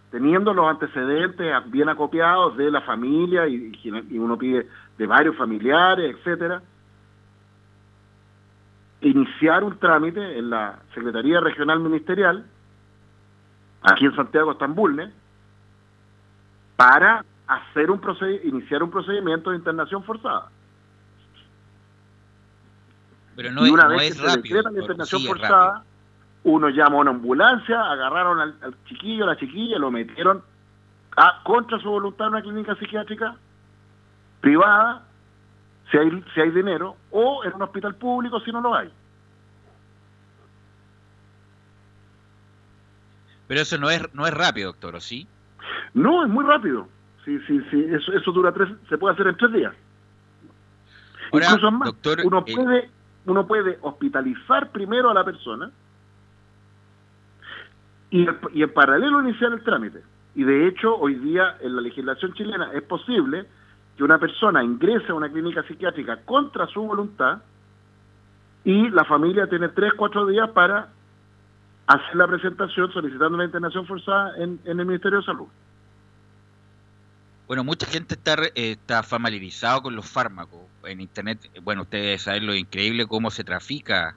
teniendo 0.09 0.53
los 0.53 0.67
antecedentes 0.67 1.53
bien 1.69 1.89
acopiados 1.89 2.55
de 2.55 2.71
la 2.71 2.81
familia 2.81 3.47
y, 3.47 3.73
uno 4.17 4.37
pide 4.37 4.67
de 4.97 5.05
varios 5.05 5.35
familiares, 5.35 6.15
etcétera, 6.15 6.61
iniciar 9.01 9.65
un 9.65 9.77
trámite 9.79 10.37
en 10.37 10.49
la 10.49 10.79
Secretaría 10.93 11.41
Regional 11.41 11.81
Ministerial, 11.81 12.45
aquí 13.81 14.05
en 14.05 14.15
Santiago, 14.15 14.53
Estambul, 14.53 15.11
para 16.75 17.23
hacer 17.47 17.91
un 17.91 18.01
iniciar 18.43 18.83
un 18.83 18.91
procedimiento 18.91 19.51
de 19.51 19.57
internación 19.57 20.03
forzada. 20.03 20.49
Pero 23.35 23.51
no 23.51 23.65
y 23.65 23.69
una 23.69 23.87
vez 23.87 24.13
que 24.15 24.27
se 24.27 24.37
decreta 24.37 24.71
la 24.71 24.79
internación 24.79 25.23
forzada, 25.23 25.83
uno 26.43 26.69
llama 26.69 26.97
a 26.97 26.99
una 26.99 27.11
ambulancia, 27.11 27.81
agarraron 27.91 28.39
al, 28.39 28.75
chiquillo, 28.85 29.23
a 29.23 29.27
la 29.27 29.37
chiquilla, 29.37 29.77
lo 29.77 29.91
metieron 29.91 30.43
a, 31.15 31.41
contra 31.43 31.79
su 31.79 31.89
voluntad 31.89 32.27
en 32.27 32.33
una 32.33 32.41
clínica 32.41 32.75
psiquiátrica 32.75 33.35
privada, 34.41 35.03
si 35.89 35.97
hay, 35.97 36.23
si 36.33 36.41
hay 36.41 36.51
dinero, 36.51 36.97
o 37.11 37.43
en 37.43 37.53
un 37.53 37.61
hospital 37.63 37.95
público 37.95 38.39
si 38.41 38.51
no 38.51 38.61
lo 38.61 38.75
hay. 38.75 38.91
Pero 43.47 43.61
eso 43.61 43.77
no 43.77 43.89
es, 43.89 44.13
no 44.13 44.25
es 44.25 44.33
rápido, 44.33 44.71
doctor, 44.71 44.95
¿o 44.95 45.01
sí? 45.01 45.27
No, 45.93 46.23
es 46.23 46.29
muy 46.29 46.45
rápido. 46.45 46.87
Sí, 47.25 47.39
sí, 47.47 47.61
sí, 47.71 47.85
eso, 47.89 48.11
eso 48.13 48.31
dura 48.31 48.51
tres, 48.51 48.69
se 48.89 48.97
puede 48.97 49.13
hacer 49.13 49.27
en 49.27 49.37
tres 49.37 49.53
días. 49.53 49.73
Incluso 51.31 51.71
más, 51.71 51.87
doctor, 51.87 52.21
uno, 52.25 52.43
eh, 52.45 52.53
puede, 52.55 52.89
uno 53.25 53.47
puede 53.47 53.79
hospitalizar 53.81 54.71
primero 54.71 55.09
a 55.09 55.13
la 55.13 55.23
persona 55.23 55.71
y, 58.11 58.27
y 58.53 58.63
en 58.63 58.73
paralelo 58.73 59.21
iniciar 59.21 59.53
el 59.53 59.63
trámite. 59.63 60.03
Y 60.35 60.43
de 60.43 60.67
hecho, 60.67 60.95
hoy 60.95 61.15
día 61.15 61.57
en 61.61 61.75
la 61.75 61.81
legislación 61.81 62.33
chilena 62.33 62.71
es 62.73 62.83
posible 62.83 63.45
que 63.97 64.03
una 64.03 64.17
persona 64.17 64.63
ingrese 64.63 65.11
a 65.11 65.15
una 65.15 65.29
clínica 65.31 65.63
psiquiátrica 65.63 66.17
contra 66.25 66.67
su 66.67 66.81
voluntad 66.81 67.41
y 68.63 68.89
la 68.89 69.03
familia 69.05 69.47
tiene 69.47 69.69
tres, 69.69 69.93
cuatro 69.95 70.25
días 70.25 70.49
para 70.51 70.89
hacer 71.87 72.15
la 72.15 72.27
presentación 72.27 72.91
solicitando 72.91 73.37
la 73.37 73.45
internación 73.45 73.85
forzada 73.85 74.35
en 74.37 74.59
el 74.65 74.85
Ministerio 74.85 75.19
de 75.19 75.25
Salud. 75.25 75.47
Bueno, 77.47 77.63
mucha 77.63 77.85
gente 77.85 78.15
está, 78.15 78.35
está 78.55 79.03
familiarizado 79.03 79.83
con 79.83 79.95
los 79.95 80.09
fármacos. 80.09 80.61
En 80.85 81.01
Internet, 81.01 81.39
bueno, 81.61 81.83
ustedes 81.83 82.21
saben 82.21 82.45
lo 82.45 82.55
increíble 82.55 83.05
cómo 83.05 83.31
se 83.31 83.43
trafica 83.43 84.15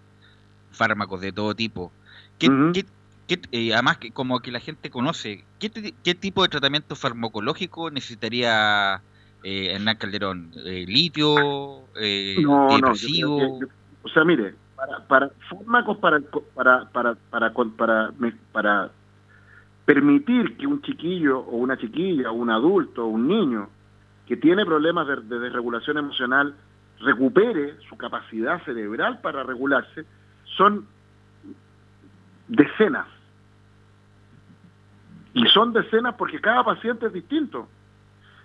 fármacos 0.70 1.20
de 1.20 1.32
todo 1.32 1.54
tipo. 1.54 1.92
¿Qué, 2.38 2.48
eh, 3.50 3.74
además, 3.74 3.98
que 3.98 4.12
como 4.12 4.40
que 4.40 4.52
la 4.52 4.60
gente 4.60 4.90
conoce, 4.90 5.44
¿qué, 5.58 5.70
qué 6.02 6.14
tipo 6.14 6.42
de 6.42 6.48
tratamiento 6.48 6.94
farmacológico 6.94 7.90
necesitaría 7.90 9.02
eh, 9.42 9.72
Hernán 9.74 9.96
Calderón? 9.96 10.52
Eh, 10.64 10.84
¿Litio? 10.86 11.84
Eh, 11.96 12.36
depresivo? 12.70 13.58
o 14.02 14.08
sea, 14.08 14.24
mire, 14.24 14.54
para, 14.76 15.00
para 15.06 15.30
fármacos 15.48 15.96
para, 15.98 16.20
para, 16.54 16.84
para, 16.90 17.14
para, 17.50 18.12
para, 18.52 18.90
permitir 19.84 20.56
que 20.56 20.66
un 20.66 20.82
chiquillo 20.82 21.40
o 21.40 21.56
una 21.56 21.76
chiquilla, 21.76 22.30
o 22.30 22.34
un 22.34 22.50
adulto 22.50 23.04
o 23.04 23.08
un 23.08 23.26
niño 23.26 23.68
que 24.26 24.36
tiene 24.36 24.66
problemas 24.66 25.06
de, 25.06 25.38
desregulación 25.38 25.98
emocional 25.98 26.54
recupere 27.00 27.76
su 27.88 27.96
capacidad 27.96 28.62
cerebral 28.64 29.20
para 29.20 29.44
regularse, 29.44 30.04
son 30.56 30.86
decenas. 32.48 33.06
Y 35.34 35.44
son 35.48 35.72
decenas 35.72 36.14
porque 36.16 36.40
cada 36.40 36.64
paciente 36.64 37.06
es 37.06 37.12
distinto. 37.12 37.68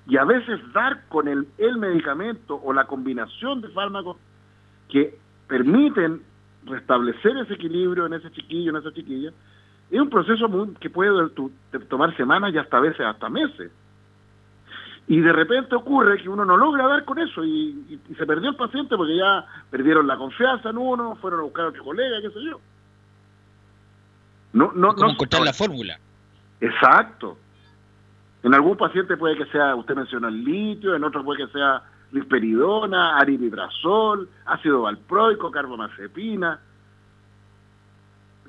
Y 0.08 0.18
a 0.18 0.26
veces 0.26 0.60
dar 0.74 1.08
con 1.08 1.28
el, 1.28 1.48
el 1.58 1.78
medicamento 1.78 2.60
o 2.62 2.74
la 2.74 2.86
combinación 2.86 3.62
de 3.62 3.70
fármacos 3.70 4.18
que 4.90 5.18
permiten 5.52 6.22
restablecer 6.64 7.36
ese 7.36 7.56
equilibrio 7.56 8.06
en 8.06 8.14
ese 8.14 8.32
chiquillo, 8.32 8.70
en 8.70 8.78
esa 8.78 8.94
chiquilla, 8.94 9.32
es 9.92 10.00
un 10.00 10.10
proceso 10.10 10.48
que 10.80 10.90
puede 10.90 11.12
tomar 11.90 12.16
semanas 12.16 12.54
y 12.54 12.58
hasta 12.58 12.80
veces 12.80 13.02
hasta 13.02 13.28
meses. 13.28 13.70
Y 15.08 15.20
de 15.20 15.34
repente 15.34 15.76
ocurre 15.76 16.22
que 16.24 16.30
uno 16.30 16.46
no 16.46 16.56
logra 16.56 16.88
dar 16.88 17.04
con 17.04 17.20
eso 17.20 17.44
y, 17.44 18.00
se 18.18 18.26
perdió 18.26 18.52
el 18.52 18.56
paciente 18.56 18.96
porque 18.96 19.18
ya 19.18 19.46
perdieron 19.70 20.08
la 20.08 20.16
confianza 20.16 20.70
en 20.70 20.78
uno, 20.78 21.18
fueron 21.18 21.42
a 21.42 21.44
buscar 21.44 21.66
a 21.66 21.68
otro 21.68 21.84
colega, 21.84 22.22
qué 22.22 22.30
sé 22.30 22.40
yo. 22.46 22.62
No, 24.54 24.72
no, 24.74 24.94
no 24.94 25.10
encontrar 25.10 25.44
la 25.44 25.52
fórmula. 25.52 26.00
Exacto. 26.62 27.38
En 28.44 28.54
algún 28.54 28.78
paciente 28.78 29.18
puede 29.18 29.36
que 29.36 29.48
sea, 29.48 29.76
usted 29.76 29.96
menciona 29.96 30.30
el 30.30 30.46
litio, 30.46 30.96
en 30.96 31.04
otro 31.04 31.26
puede 31.26 31.46
que 31.46 31.52
sea 31.52 31.84
risperidona, 32.12 33.18
aripiprazol, 33.18 34.30
ácido 34.46 34.82
valproico, 34.82 35.50
carbamazepina 35.50 36.60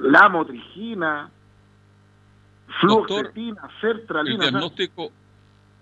la 0.03 0.29
motrigina, 0.29 1.31
fluoxetina, 2.81 3.69
sertralina. 3.81 4.45
El 4.45 4.51
diagnóstico, 4.51 5.13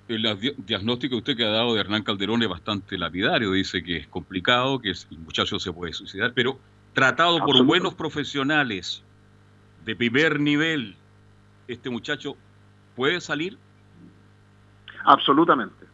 el 0.09 0.55
diagnóstico 0.59 1.13
que 1.13 1.19
usted 1.19 1.37
que 1.37 1.47
ha 1.47 1.51
dado 1.51 1.75
de 1.75 1.81
Hernán 1.81 2.03
Calderón 2.03 2.43
es 2.43 2.49
bastante 2.49 2.99
lapidario. 2.99 3.53
Dice 3.53 3.83
que 3.83 3.97
es 3.97 4.09
complicado, 4.09 4.79
que 4.81 4.91
el 4.91 5.19
muchacho 5.19 5.59
se 5.59 5.73
puede 5.73 5.93
suicidar, 5.93 6.33
pero 6.35 6.59
tratado 6.93 7.39
por 7.39 7.65
buenos 7.65 7.95
profesionales 7.95 9.03
de 9.85 9.97
primer 9.97 10.41
nivel, 10.41 10.97
este 11.69 11.89
muchacho 11.89 12.37
puede 12.97 13.21
salir. 13.21 13.57
Absolutamente. 15.05 15.87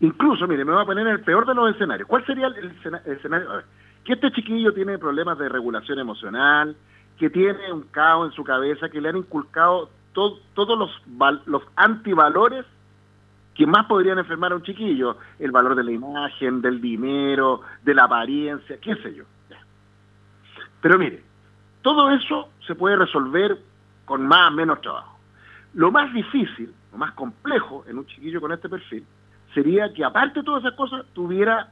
Incluso, 0.00 0.46
mire, 0.46 0.64
me 0.64 0.72
voy 0.72 0.82
a 0.82 0.86
poner 0.86 1.06
en 1.06 1.12
el 1.12 1.20
peor 1.20 1.46
de 1.46 1.54
los 1.54 1.74
escenarios. 1.74 2.08
¿Cuál 2.08 2.24
sería 2.24 2.46
el, 2.46 2.72
escenario? 3.04 3.48
que 4.04 4.14
este 4.14 4.32
chiquillo 4.32 4.72
tiene 4.72 4.98
problemas 4.98 5.38
de 5.38 5.48
regulación 5.48 5.98
emocional, 5.98 6.74
que 7.18 7.28
tiene 7.28 7.70
un 7.70 7.82
caos 7.82 8.30
en 8.30 8.32
su 8.34 8.42
cabeza, 8.42 8.88
que 8.88 9.00
le 9.00 9.10
han 9.10 9.18
inculcado 9.18 9.90
todos 10.12 10.78
los, 10.78 11.02
los 11.46 11.62
antivalores 11.76 12.64
que 13.54 13.66
más 13.66 13.84
podrían 13.86 14.18
enfermar 14.18 14.52
a 14.52 14.56
un 14.56 14.62
chiquillo, 14.62 15.18
el 15.38 15.50
valor 15.50 15.74
de 15.74 15.84
la 15.84 15.92
imagen, 15.92 16.62
del 16.62 16.80
dinero, 16.80 17.60
de 17.82 17.94
la 17.94 18.04
apariencia, 18.04 18.78
qué 18.80 18.96
sé 18.96 19.14
yo. 19.14 19.24
Pero 20.80 20.98
mire, 20.98 21.22
todo 21.82 22.10
eso 22.10 22.48
se 22.66 22.74
puede 22.74 22.96
resolver 22.96 23.58
con 24.06 24.26
más 24.26 24.50
o 24.50 24.54
menos 24.54 24.80
trabajo. 24.80 25.18
Lo 25.74 25.90
más 25.90 26.12
difícil, 26.14 26.72
lo 26.90 26.98
más 26.98 27.12
complejo 27.12 27.84
en 27.86 27.98
un 27.98 28.06
chiquillo 28.06 28.40
con 28.40 28.50
este 28.52 28.68
perfil, 28.68 29.04
sería 29.54 29.92
que 29.92 30.04
aparte 30.04 30.40
de 30.40 30.44
todas 30.44 30.64
esas 30.64 30.76
cosas, 30.76 31.04
tuviera, 31.12 31.70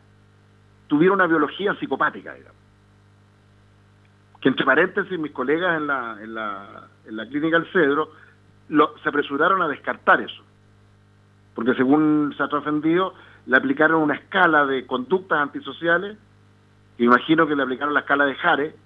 tuviera 0.86 1.14
una 1.14 1.26
biología 1.26 1.74
psicopática, 1.74 2.34
digamos. 2.34 2.58
Que 4.40 4.48
entre 4.48 4.64
paréntesis, 4.64 5.18
mis 5.18 5.32
colegas 5.32 5.76
en 5.76 5.86
la, 5.86 6.16
en 6.20 6.34
la, 6.34 6.88
en 7.06 7.16
la 7.16 7.26
clínica 7.26 7.56
El 7.56 7.66
Cedro 7.72 8.10
se 8.68 9.08
apresuraron 9.08 9.62
a 9.62 9.68
descartar 9.68 10.20
eso. 10.20 10.42
Porque 11.54 11.74
según 11.74 12.34
se 12.36 12.42
ha 12.42 12.48
trascendido, 12.48 13.14
le 13.46 13.56
aplicaron 13.56 14.02
una 14.02 14.14
escala 14.14 14.66
de 14.66 14.86
conductas 14.86 15.40
antisociales, 15.40 16.16
imagino 16.98 17.46
que 17.46 17.56
le 17.56 17.62
aplicaron 17.62 17.94
la 17.94 18.00
escala 18.00 18.26
de 18.26 18.34
Jare, 18.36 18.76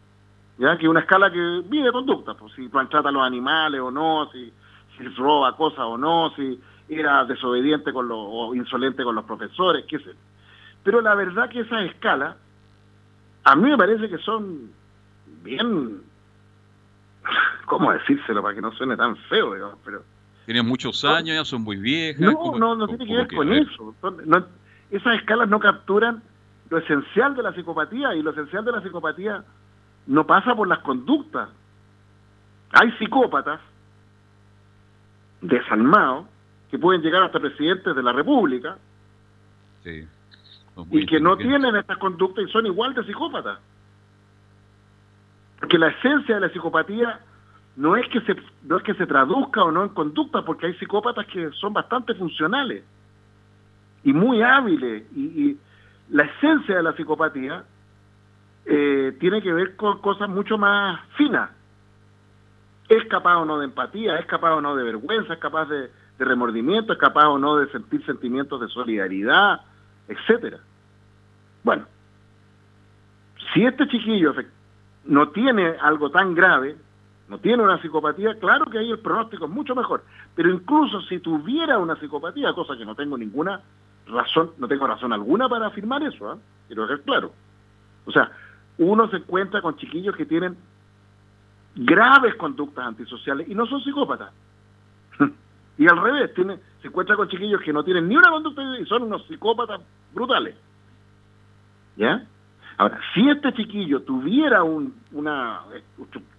¿ya? 0.59 0.77
que 0.79 0.85
es 0.85 0.89
una 0.89 1.01
escala 1.01 1.31
que 1.31 1.63
mide 1.69 1.93
conductas, 1.93 2.37
pues, 2.39 2.53
si 2.55 2.69
maltrata 2.69 3.09
a 3.09 3.13
los 3.13 3.23
animales 3.23 3.81
o 3.81 3.91
no, 3.91 4.31
si, 4.31 4.53
si 4.97 5.09
roba 5.09 5.57
cosas 5.57 5.81
o 5.81 5.99
no, 5.99 6.31
si 6.37 6.59
era 6.89 7.25
desobediente 7.25 7.93
con 7.93 8.09
los, 8.09 8.19
o 8.21 8.55
insolente 8.55 9.05
con 9.05 9.15
los 9.15 9.25
profesores, 9.25 9.85
qué 9.89 9.99
sé. 9.99 10.11
Pero 10.83 11.01
la 11.01 11.15
verdad 11.15 11.49
que 11.49 11.61
esas 11.61 11.85
escalas, 11.85 12.37
a 13.45 13.57
mí 13.57 13.71
me 13.71 13.77
parece 13.77 14.09
que 14.09 14.19
son 14.19 14.71
bien, 15.43 16.03
¿cómo 17.67 17.93
decírselo 17.93 18.43
para 18.43 18.55
que 18.55 18.61
no 18.61 18.73
suene 18.73 18.97
tan 18.97 19.17
feo, 19.29 19.55
digamos? 19.55 19.79
Pero, 19.85 20.03
Tienen 20.45 20.67
muchos 20.67 21.05
años, 21.05 21.37
ya 21.37 21.45
son 21.45 21.63
muy 21.63 21.77
viejas. 21.77 22.21
No, 22.21 22.59
no, 22.59 22.75
no 22.75 22.89
tiene 22.89 23.07
que 23.07 23.15
ver 23.15 23.35
con 23.35 23.53
eso. 23.53 23.95
esas 24.91 25.17
escalas 25.17 25.49
no 25.49 25.61
capturan 25.61 26.23
lo 26.69 26.79
esencial 26.79 27.37
de 27.37 27.43
la 27.43 27.53
psicopatía 27.53 28.15
y 28.15 28.23
lo 28.23 28.31
esencial 28.31 28.65
de 28.65 28.73
la 28.73 28.81
psicopatía 28.81 29.45
no 30.07 30.27
pasa 30.27 30.55
por 30.55 30.67
las 30.67 30.79
conductas. 30.79 31.49
Hay 32.73 32.91
psicópatas 32.93 33.61
desalmados 35.43 36.27
que 36.73 36.79
pueden 36.79 37.03
llegar 37.03 37.23
hasta 37.23 37.39
presidentes 37.39 37.95
de 37.95 38.03
la 38.03 38.15
República 38.15 38.79
y 40.91 41.05
que 41.05 41.21
no 41.21 41.37
tienen 41.37 41.77
estas 41.77 41.99
conductas 41.99 42.47
y 42.49 42.51
son 42.51 42.65
igual 42.65 42.95
de 42.95 43.05
psicópatas. 43.05 43.59
Porque 45.61 45.77
la 45.77 45.89
esencia 45.89 46.37
de 46.37 46.41
la 46.41 46.49
psicopatía 46.49 47.21
no 47.77 47.95
es 47.95 48.09
que 48.09 48.23
se 48.23 48.37
no 48.63 48.79
es 48.79 48.83
que 48.85 48.95
se 48.95 49.07
traduzca 49.07 49.63
o 49.63 49.71
no 49.71 49.83
en 49.83 49.91
conducta, 49.91 50.47
porque 50.47 50.69
hay 50.69 50.75
psicópatas 50.79 51.27
que 51.27 51.51
son 51.51 51.75
bastante 51.75 52.15
funcionales 52.15 52.83
y 54.03 54.15
muy 54.15 54.41
hábiles 54.41 55.05
y 55.15 55.59
la 56.09 56.23
esencia 56.23 56.77
de 56.77 56.83
la 56.83 56.95
psicopatía 56.95 57.65
eh, 58.65 59.15
tiene 59.21 59.43
que 59.43 59.53
ver 59.53 59.77
con 59.77 59.99
cosas 59.99 60.31
mucho 60.31 60.57
más 60.57 61.07
finas. 61.19 61.51
Es 62.89 63.05
capaz 63.09 63.37
o 63.37 63.45
no 63.45 63.59
de 63.59 63.67
empatía, 63.67 64.17
es 64.17 64.25
capaz 64.25 64.55
o 64.55 64.63
no 64.63 64.75
de 64.75 64.85
vergüenza, 64.85 65.35
es 65.35 65.39
capaz 65.39 65.67
de, 65.67 65.91
remordimiento, 66.19 66.93
es 66.93 66.99
capaz 66.99 67.29
o 67.29 67.39
no 67.39 67.57
de 67.57 67.71
sentir 67.71 68.05
sentimientos 68.05 68.61
de 68.61 68.69
solidaridad, 68.69 69.61
etcétera. 70.09 70.59
Bueno, 71.65 71.87
si 73.53 73.65
este 73.65 73.87
chiquillo 73.89 74.35
no 75.05 75.29
tiene 75.31 75.77
algo 75.81 76.11
tan 76.11 76.35
grave, 76.35 76.77
no 77.29 77.39
tiene 77.39 77.63
una 77.63 77.81
psicopatía, 77.81 78.39
claro 78.39 78.67
que 78.67 78.79
ahí 78.79 78.91
el 78.91 78.99
pronóstico 78.99 79.47
es 79.47 79.51
mucho 79.51 79.75
mejor. 79.75 80.05
Pero 80.35 80.51
incluso 80.51 81.01
si 81.03 81.19
tuviera 81.19 81.79
una 81.79 81.97
psicopatía, 81.97 82.53
cosa 82.53 82.77
que 82.77 82.85
no 82.85 82.95
tengo 82.95 83.17
ninguna 83.17 83.61
razón, 84.07 84.53
no 84.59 84.69
tengo 84.69 84.87
razón 84.87 85.13
alguna 85.13 85.49
para 85.49 85.69
afirmar 85.69 86.03
eso, 86.03 86.35
¿eh? 86.35 86.37
quiero 86.67 86.87
ser 86.87 87.03
claro. 87.03 87.33
O 88.05 88.13
sea, 88.13 88.31
uno 88.79 89.09
se 89.09 89.17
encuentra 89.17 89.63
con 89.63 89.77
chiquillos 89.77 90.17
que 90.17 90.27
tienen 90.27 90.57
graves 91.75 92.35
conductas 92.35 92.85
antisociales 92.85 93.49
y 93.49 93.55
no 93.55 93.67
son 93.67 93.83
psicópatas. 93.83 94.31
y 95.79 95.89
al 95.89 96.01
revés, 96.01 96.35
tiene, 96.35 96.59
se 96.81 96.89
encuentra 96.89 97.17
con 97.17 97.29
chiquillos 97.29 97.61
que 97.63 97.73
no 97.73 97.83
tienen 97.85 98.09
ni 98.09 98.17
una 98.17 98.31
conducta 98.31 98.63
y 98.79 98.87
son 98.87 99.05
unos 99.05 99.27
psicópatas 99.27 99.81
brutales. 100.13 100.55
¿Ya? 101.97 102.27
Ahora, 102.79 103.01
si 103.15 103.29
este 103.29 103.53
chiquillo 103.55 104.03
tuviera 104.03 104.63
un, 104.63 104.95
una, 105.13 105.61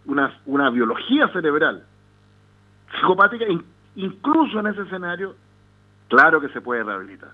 una, 0.06 0.40
una 0.46 0.70
biología 0.70 1.28
cerebral 1.30 1.86
psicopática, 2.96 3.46
incluso 3.96 4.60
en 4.60 4.68
ese 4.68 4.82
escenario, 4.82 5.36
claro 6.08 6.42
que 6.42 6.50
se 6.50 6.62
puede 6.62 6.84
rehabilitar. 6.84 7.32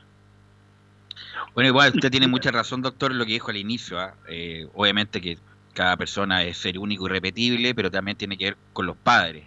Bueno, 1.53 1.69
igual 1.69 1.91
usted 1.95 2.11
tiene 2.11 2.27
mucha 2.27 2.51
razón, 2.51 2.81
doctor, 2.81 3.11
en 3.11 3.17
lo 3.17 3.25
que 3.25 3.33
dijo 3.33 3.51
al 3.51 3.57
inicio. 3.57 3.99
¿ah? 3.99 4.13
Eh, 4.27 4.67
obviamente 4.73 5.21
que 5.21 5.37
cada 5.73 5.97
persona 5.97 6.43
es 6.43 6.57
ser 6.57 6.77
único 6.77 7.07
y 7.07 7.09
repetible, 7.09 7.73
pero 7.75 7.91
también 7.91 8.17
tiene 8.17 8.37
que 8.37 8.45
ver 8.45 8.57
con 8.73 8.85
los 8.85 8.97
padres. 8.97 9.45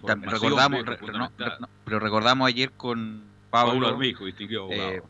Recordamos, 0.00 0.84
pero 1.84 2.00
recordamos 2.00 2.48
ayer 2.48 2.72
con 2.72 3.22
Pablo, 3.50 3.98
eh, 4.70 5.02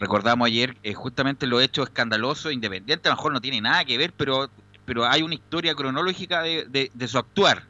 recordamos 0.00 0.46
ayer 0.46 0.76
eh, 0.82 0.94
justamente 0.94 1.46
lo 1.46 1.60
hecho 1.60 1.82
escandaloso, 1.82 2.50
independiente, 2.50 3.08
a 3.08 3.12
lo 3.12 3.16
mejor 3.16 3.32
no 3.32 3.40
tiene 3.40 3.60
nada 3.60 3.84
que 3.84 3.98
ver, 3.98 4.12
pero 4.16 4.50
pero 4.84 5.04
hay 5.04 5.20
una 5.22 5.34
historia 5.34 5.74
cronológica 5.74 6.42
de, 6.42 6.90
de 6.92 7.08
su 7.08 7.18
actuar 7.18 7.64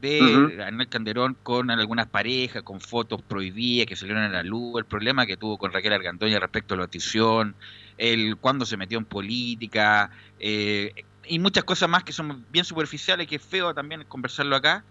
de 0.00 0.20
uh 0.20 0.88
Calderón 0.88 1.36
con 1.42 1.70
algunas 1.70 2.06
parejas, 2.08 2.62
con 2.62 2.80
fotos 2.80 3.22
prohibidas 3.22 3.86
que 3.86 3.96
salieron 3.96 4.24
a 4.24 4.28
la 4.28 4.42
luz, 4.42 4.78
el 4.78 4.84
problema 4.84 5.26
que 5.26 5.36
tuvo 5.36 5.58
con 5.58 5.72
Raquel 5.72 5.92
Argandoña 5.92 6.40
respecto 6.40 6.74
a 6.74 6.76
la 6.78 6.84
notición, 6.84 7.54
el 7.98 8.36
cuando 8.36 8.64
se 8.64 8.76
metió 8.76 8.98
en 8.98 9.04
política, 9.04 10.10
eh, 10.38 11.04
y 11.26 11.38
muchas 11.38 11.64
cosas 11.64 11.88
más 11.88 12.02
que 12.02 12.12
son 12.12 12.44
bien 12.50 12.64
superficiales, 12.64 13.26
que 13.26 13.36
es 13.36 13.42
feo 13.42 13.74
también 13.74 14.04
conversarlo 14.04 14.56
acá. 14.56 14.84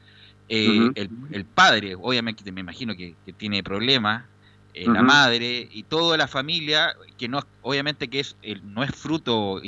Eh, 0.49 0.91
el, 1.31 1.45
padre, 1.45 1.95
obviamente 1.95 2.51
me 2.51 2.61
imagino 2.61 2.95
que, 2.95 3.15
tiene 3.37 3.61
problemas, 3.61 4.25
eh, 4.73 4.87
la 4.87 5.03
madre 5.03 5.67
y 5.71 5.83
toda 5.83 6.17
la 6.17 6.27
familia, 6.27 6.95
que 7.17 7.27
no 7.27 7.41
obviamente 7.61 8.07
que 8.07 8.19
es 8.19 8.35
no 8.63 8.83
es 8.83 8.91
fruto 8.95 9.61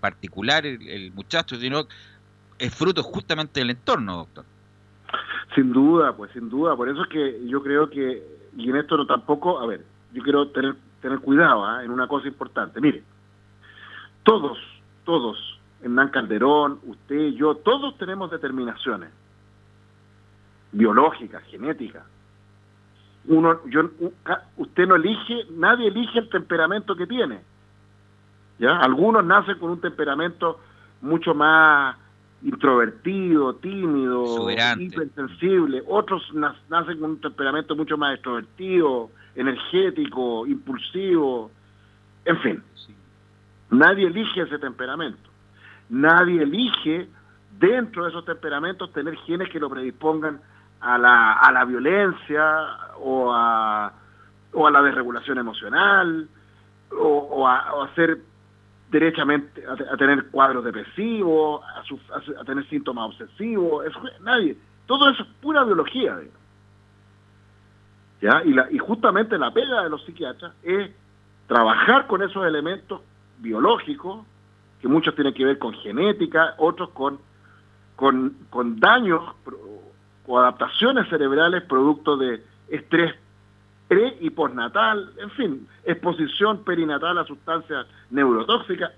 particular 0.00 0.66
el, 0.66 0.86
el 0.88 1.12
muchacho, 1.12 1.56
sino 1.56 1.86
es 2.58 2.74
fruto 2.74 3.02
justamente 3.02 3.60
del 3.60 3.70
entorno, 3.70 4.16
doctor. 4.16 4.44
Sin 5.54 5.72
duda, 5.72 6.14
pues 6.14 6.32
sin 6.32 6.50
duda. 6.50 6.76
Por 6.76 6.88
eso 6.88 7.02
es 7.02 7.08
que 7.08 7.46
yo 7.46 7.62
creo 7.62 7.88
que, 7.88 8.22
y 8.56 8.68
en 8.68 8.76
esto 8.76 8.96
no 8.96 9.06
tampoco, 9.06 9.58
a 9.58 9.66
ver, 9.66 9.84
yo 10.12 10.22
quiero 10.22 10.48
tener, 10.48 10.76
tener 11.00 11.18
cuidado 11.20 11.64
¿ah? 11.64 11.82
en 11.84 11.90
una 11.90 12.06
cosa 12.08 12.28
importante. 12.28 12.80
Mire, 12.80 13.02
todos, 14.22 14.58
todos, 15.04 15.58
Hernán 15.82 16.08
Calderón, 16.08 16.80
usted, 16.84 17.30
yo, 17.30 17.56
todos 17.56 17.96
tenemos 17.96 18.30
determinaciones 18.30 19.10
biológicas, 20.76 21.42
genéticas. 21.44 22.04
Uno, 23.28 23.60
yo, 23.66 23.90
usted 24.56 24.86
no 24.86 24.96
elige, 24.96 25.46
nadie 25.52 25.88
elige 25.88 26.18
el 26.18 26.28
temperamento 26.28 26.94
que 26.94 27.06
tiene. 27.06 27.40
¿ya? 28.58 28.78
Algunos 28.78 29.24
nacen 29.24 29.58
con 29.58 29.70
un 29.70 29.80
temperamento 29.80 30.60
mucho 31.00 31.34
más 31.34 31.96
introvertido, 32.42 33.54
tímido, 33.54 34.50
hipersensible, 34.78 35.82
otros 35.88 36.22
nacen 36.34 37.00
con 37.00 37.10
un 37.10 37.20
temperamento 37.20 37.74
mucho 37.74 37.96
más 37.96 38.14
extrovertido, 38.14 39.10
energético, 39.34 40.46
impulsivo, 40.46 41.50
en 42.24 42.38
fin. 42.40 42.62
Nadie 43.70 44.06
elige 44.06 44.42
ese 44.42 44.58
temperamento. 44.58 45.30
Nadie 45.88 46.42
elige 46.42 47.08
dentro 47.58 48.04
de 48.04 48.10
esos 48.10 48.24
temperamentos 48.24 48.92
tener 48.92 49.16
genes 49.26 49.48
que 49.48 49.58
lo 49.58 49.70
predispongan 49.70 50.40
a 50.80 50.98
la, 50.98 51.34
a 51.34 51.52
la 51.52 51.64
violencia 51.64 52.66
o 52.98 53.32
a, 53.32 53.92
o 54.52 54.66
a 54.66 54.70
la 54.70 54.82
desregulación 54.82 55.38
emocional 55.38 56.28
o, 56.90 57.46
a, 57.46 57.74
o 57.74 57.84
a 57.84 57.86
a, 57.86 59.96
tener 59.96 60.26
cuadros 60.30 60.64
depresivos, 60.64 61.62
a, 61.64 62.40
a, 62.40 62.44
tener 62.44 62.68
síntomas 62.68 63.10
obsesivos, 63.10 63.86
nadie. 64.22 64.56
Todo 64.86 65.10
eso 65.10 65.22
es 65.22 65.28
pura 65.40 65.64
biología. 65.64 66.18
¿Ya? 68.20 68.42
Y, 68.44 68.54
la, 68.54 68.70
y 68.70 68.78
justamente 68.78 69.36
la 69.36 69.52
pega 69.52 69.82
de 69.82 69.90
los 69.90 70.04
psiquiatras 70.04 70.52
es 70.62 70.90
trabajar 71.46 72.06
con 72.06 72.22
esos 72.22 72.46
elementos 72.46 73.02
biológicos, 73.38 74.24
que 74.80 74.88
muchos 74.88 75.14
tienen 75.14 75.34
que 75.34 75.44
ver 75.44 75.58
con 75.58 75.74
genética, 75.74 76.54
otros 76.58 76.90
con, 76.90 77.18
con, 77.96 78.36
con 78.50 78.78
daños 78.78 79.22
o 80.26 80.38
adaptaciones 80.38 81.08
cerebrales 81.08 81.62
producto 81.64 82.16
de 82.16 82.42
estrés 82.68 83.14
pre 83.88 84.16
y 84.20 84.30
postnatal, 84.30 85.12
en 85.18 85.30
fin, 85.30 85.68
exposición 85.84 86.64
perinatal 86.64 87.18
a 87.18 87.24
sustancias 87.24 87.86
neurotóxicas, 88.10 88.92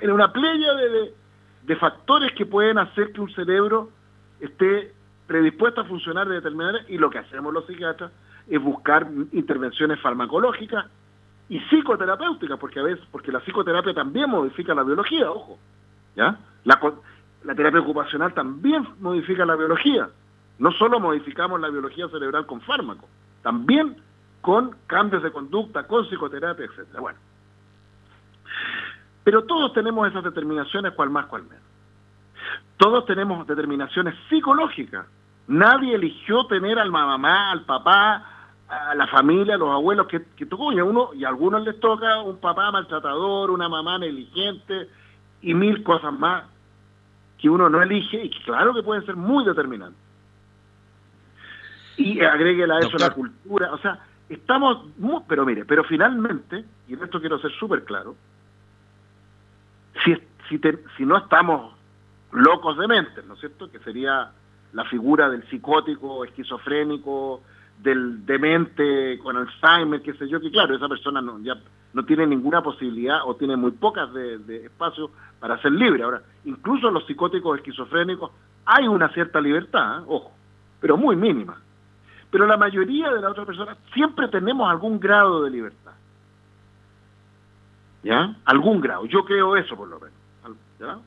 en 0.00 0.10
una 0.10 0.32
playa 0.32 0.74
de, 0.74 1.14
de, 1.62 1.76
factores 1.76 2.32
que 2.32 2.44
pueden 2.44 2.76
hacer 2.76 3.12
que 3.12 3.20
un 3.22 3.32
cerebro 3.32 3.90
esté 4.40 4.92
predispuesto 5.26 5.80
a 5.80 5.84
funcionar 5.84 6.28
de 6.28 6.34
determinada 6.34 6.72
manera 6.72 6.90
y 6.90 6.98
lo 6.98 7.08
que 7.08 7.18
hacemos 7.18 7.52
los 7.52 7.66
psiquiatras 7.66 8.12
es 8.46 8.62
buscar 8.62 9.08
intervenciones 9.32 9.98
farmacológicas 10.00 10.84
y 11.48 11.60
psicoterapéuticas, 11.60 12.58
porque 12.58 12.80
a 12.80 12.82
veces, 12.82 13.04
porque 13.10 13.32
la 13.32 13.40
psicoterapia 13.40 13.94
también 13.94 14.28
modifica 14.28 14.74
la 14.74 14.82
biología, 14.82 15.30
ojo, 15.30 15.58
¿ya? 16.14 16.38
La, 16.64 16.78
la 17.44 17.54
terapia 17.54 17.80
ocupacional 17.80 18.34
también 18.34 18.86
modifica 19.00 19.46
la 19.46 19.56
biología. 19.56 20.08
No 20.58 20.72
solo 20.72 21.00
modificamos 21.00 21.60
la 21.60 21.68
biología 21.68 22.08
cerebral 22.08 22.46
con 22.46 22.60
fármacos, 22.62 23.08
también 23.42 23.96
con 24.40 24.76
cambios 24.86 25.22
de 25.22 25.32
conducta, 25.32 25.86
con 25.86 26.06
psicoterapia, 26.06 26.66
etcétera. 26.66 27.00
Bueno. 27.00 27.18
Pero 29.24 29.44
todos 29.44 29.72
tenemos 29.72 30.08
esas 30.08 30.24
determinaciones, 30.24 30.92
cual 30.92 31.10
más, 31.10 31.26
cual 31.26 31.42
menos. 31.42 31.64
Todos 32.76 33.04
tenemos 33.06 33.46
determinaciones 33.46 34.14
psicológicas. 34.28 35.06
Nadie 35.48 35.94
eligió 35.94 36.46
tener 36.46 36.78
al 36.78 36.90
mamá, 36.90 37.50
al 37.50 37.64
papá, 37.64 38.24
a 38.68 38.94
la 38.94 39.06
familia, 39.08 39.54
a 39.54 39.58
los 39.58 39.70
abuelos 39.70 40.06
que, 40.06 40.24
que 40.36 40.44
y 40.44 40.78
a 40.78 40.84
uno, 40.84 41.10
y 41.14 41.24
a 41.24 41.28
algunos 41.28 41.62
les 41.64 41.78
toca 41.80 42.20
un 42.20 42.38
papá 42.38 42.70
maltratador, 42.70 43.50
una 43.50 43.68
mamá 43.68 43.98
negligente 43.98 44.88
y 45.42 45.54
mil 45.54 45.82
cosas 45.82 46.12
más 46.12 46.44
que 47.38 47.48
uno 47.50 47.68
no 47.68 47.82
elige 47.82 48.24
y 48.24 48.30
que 48.30 48.42
claro 48.44 48.74
que 48.74 48.82
pueden 48.82 49.04
ser 49.04 49.16
muy 49.16 49.44
determinantes. 49.44 50.05
Y 51.96 52.20
agregue 52.20 52.64
a 52.64 52.78
eso 52.78 52.98
la 52.98 53.10
cultura, 53.10 53.72
o 53.72 53.78
sea, 53.78 53.98
estamos, 54.28 54.86
pero 55.28 55.46
mire, 55.46 55.64
pero 55.64 55.84
finalmente, 55.84 56.64
y 56.88 56.94
en 56.94 57.02
esto 57.02 57.20
quiero 57.20 57.38
ser 57.38 57.52
súper 57.52 57.84
claro, 57.84 58.14
si, 60.04 60.14
si, 60.48 60.60
si 60.96 61.06
no 61.06 61.16
estamos 61.16 61.74
locos 62.32 62.76
de 62.78 62.86
mente, 62.86 63.22
¿no 63.26 63.34
es 63.34 63.40
cierto? 63.40 63.70
Que 63.70 63.78
sería 63.78 64.30
la 64.72 64.84
figura 64.84 65.30
del 65.30 65.48
psicótico, 65.48 66.24
esquizofrénico, 66.24 67.42
del 67.82 68.24
demente 68.24 69.18
con 69.22 69.36
Alzheimer, 69.36 70.02
qué 70.02 70.14
sé 70.14 70.28
yo, 70.28 70.40
que 70.40 70.50
claro, 70.50 70.74
esa 70.74 70.88
persona 70.88 71.20
no, 71.20 71.38
ya 71.40 71.56
no 71.92 72.04
tiene 72.04 72.26
ninguna 72.26 72.62
posibilidad 72.62 73.20
o 73.24 73.36
tiene 73.36 73.56
muy 73.56 73.70
pocas 73.72 74.12
de, 74.12 74.66
espacio 74.66 75.10
para 75.40 75.60
ser 75.62 75.72
libre. 75.72 76.02
Ahora, 76.02 76.22
incluso 76.44 76.90
los 76.90 77.06
psicóticos 77.06 77.58
esquizofrénicos 77.58 78.30
hay 78.64 78.86
una 78.86 79.08
cierta 79.10 79.40
libertad, 79.40 80.00
¿eh? 80.00 80.04
ojo, 80.06 80.32
pero 80.80 80.96
muy 80.96 81.16
mínima. 81.16 81.58
Pero 82.30 82.46
la 82.46 82.56
mayoría 82.56 83.10
de 83.10 83.20
las 83.20 83.30
otras 83.30 83.46
personas 83.46 83.78
siempre 83.94 84.28
tenemos 84.28 84.68
algún 84.68 84.98
grado 84.98 85.42
de 85.44 85.50
libertad. 85.50 85.92
¿Ya? 88.02 88.36
Algún 88.44 88.80
grado. 88.80 89.06
Yo 89.06 89.24
creo 89.24 89.56
eso, 89.56 89.76
por 89.76 89.88
lo 89.88 89.98
menos. 89.98 90.16
¿Ya? 90.78 90.98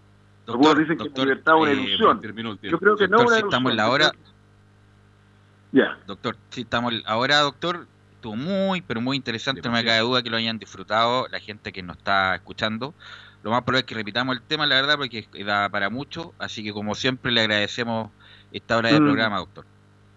Algunos 0.47 0.77
dicen 0.77 0.97
que 0.97 1.09
la 1.09 1.23
libertad 1.23 1.53
es 1.55 1.61
una 1.61 1.71
eh, 1.71 1.73
ilusión. 1.75 2.21
Yo 2.61 2.79
creo 2.79 2.95
que 2.95 3.07
no 3.07 3.17
es 3.21 3.27
una 3.27 3.37
estamos 3.37 3.71
en 3.71 3.77
la 3.77 3.89
hora... 3.89 4.11
Ya. 5.71 5.99
Doctor, 6.07 6.35
si 6.49 6.61
estamos 6.61 6.93
ahora, 7.05 7.41
doctor, 7.41 7.85
estuvo 8.15 8.35
muy, 8.35 8.81
pero 8.81 9.01
muy 9.01 9.15
interesante, 9.15 9.61
no 9.61 9.71
me 9.71 9.85
cabe 9.85 9.99
duda 9.99 10.23
que 10.23 10.31
lo 10.31 10.37
hayan 10.37 10.57
disfrutado 10.57 11.27
la 11.27 11.39
gente 11.39 11.71
que 11.71 11.83
nos 11.83 11.97
está 11.97 12.35
escuchando. 12.35 12.95
Lo 13.43 13.51
más 13.51 13.61
probable 13.61 13.81
es 13.81 13.85
que 13.85 13.95
repitamos 13.95 14.35
el 14.35 14.41
tema, 14.41 14.65
la 14.65 14.75
verdad, 14.75 14.97
porque 14.97 15.27
da 15.45 15.69
para 15.69 15.89
mucho, 15.89 16.33
así 16.39 16.63
que 16.63 16.73
como 16.73 16.95
siempre 16.95 17.31
le 17.31 17.41
agradecemos 17.41 18.11
esta 18.51 18.77
hora 18.77 18.91
de 18.91 18.99
mm. 18.99 19.03
programa, 19.03 19.37
doctor. 19.37 19.65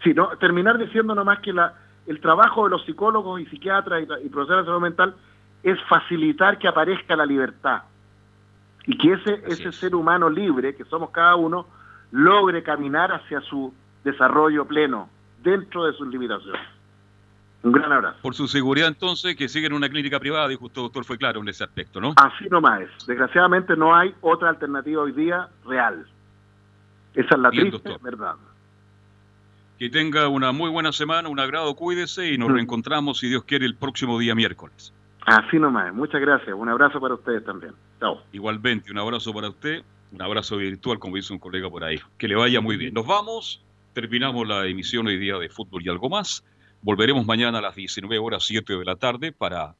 Sí, 0.02 0.14
no, 0.14 0.28
terminar 0.38 0.78
diciendo 0.78 1.14
nomás 1.14 1.40
que 1.40 1.52
la, 1.52 1.74
el 2.06 2.20
trabajo 2.20 2.64
de 2.64 2.70
los 2.70 2.84
psicólogos 2.84 3.40
y 3.40 3.46
psiquiatras 3.46 4.02
y, 4.02 4.28
profesores 4.28 4.64
de 4.64 4.70
salud 4.70 4.82
mental 4.82 5.14
es 5.62 5.78
facilitar 5.88 6.58
que 6.58 6.68
aparezca 6.68 7.14
la 7.14 7.24
libertad 7.24 7.82
y 8.84 8.98
que 8.98 9.12
ese, 9.12 9.42
ese 9.46 9.70
ser 9.70 9.94
humano 9.94 10.28
libre, 10.28 10.74
que 10.74 10.84
somos 10.84 11.10
cada 11.10 11.36
uno, 11.36 11.66
logre 12.10 12.62
caminar 12.64 13.12
hacia 13.12 13.40
su 13.42 13.72
desarrollo 14.02 14.66
pleno 14.66 15.08
dentro 15.42 15.84
de 15.84 15.92
sus 15.92 16.08
limitaciones. 16.08 16.60
Un 17.62 17.70
gran 17.70 17.92
abrazo. 17.92 18.18
Por 18.22 18.34
su 18.34 18.48
seguridad, 18.48 18.88
entonces, 18.88 19.36
que 19.36 19.48
sigue 19.48 19.68
en 19.68 19.72
una 19.72 19.88
clínica 19.88 20.18
privada, 20.18 20.48
dijo 20.48 20.66
usted, 20.66 20.82
doctor, 20.82 21.04
fue 21.04 21.16
claro 21.16 21.40
en 21.40 21.48
ese 21.48 21.62
aspecto, 21.62 22.00
¿no? 22.00 22.14
Así 22.16 22.48
nomás 22.50 22.80
es. 22.80 23.06
Desgraciadamente 23.06 23.76
no 23.76 23.94
hay 23.94 24.12
otra 24.20 24.48
alternativa 24.48 25.02
hoy 25.02 25.12
día 25.12 25.48
real. 25.64 26.04
Esa 27.14 27.34
es 27.36 27.40
la 27.40 27.50
triste 27.50 27.96
verdad. 28.02 28.34
Que 29.82 29.90
tenga 29.90 30.28
una 30.28 30.52
muy 30.52 30.70
buena 30.70 30.92
semana, 30.92 31.28
un 31.28 31.40
agrado, 31.40 31.74
cuídese 31.74 32.32
y 32.32 32.38
nos 32.38 32.50
mm. 32.50 32.52
reencontramos, 32.52 33.18
si 33.18 33.28
Dios 33.28 33.42
quiere, 33.42 33.66
el 33.66 33.74
próximo 33.74 34.16
día 34.16 34.32
miércoles. 34.32 34.94
Así 35.26 35.58
nomás, 35.58 35.92
muchas 35.92 36.20
gracias. 36.20 36.54
Un 36.56 36.68
abrazo 36.68 37.00
para 37.00 37.14
ustedes 37.14 37.44
también. 37.44 37.72
Chao. 37.98 38.22
Igualmente, 38.30 38.92
un 38.92 38.98
abrazo 38.98 39.34
para 39.34 39.48
usted, 39.48 39.82
un 40.12 40.22
abrazo 40.22 40.58
virtual, 40.58 41.00
como 41.00 41.16
dice 41.16 41.32
un 41.32 41.40
colega 41.40 41.68
por 41.68 41.82
ahí. 41.82 41.98
Que 42.16 42.28
le 42.28 42.36
vaya 42.36 42.60
muy 42.60 42.76
bien. 42.76 42.94
Nos 42.94 43.08
vamos, 43.08 43.60
terminamos 43.92 44.46
la 44.46 44.68
emisión 44.68 45.08
hoy 45.08 45.18
día 45.18 45.36
de 45.36 45.48
Fútbol 45.48 45.82
y 45.84 45.88
algo 45.88 46.08
más. 46.08 46.44
Volveremos 46.82 47.26
mañana 47.26 47.58
a 47.58 47.62
las 47.62 47.74
19 47.74 48.20
horas 48.20 48.44
7 48.44 48.74
de 48.74 48.84
la 48.84 48.94
tarde 48.94 49.32
para... 49.32 49.74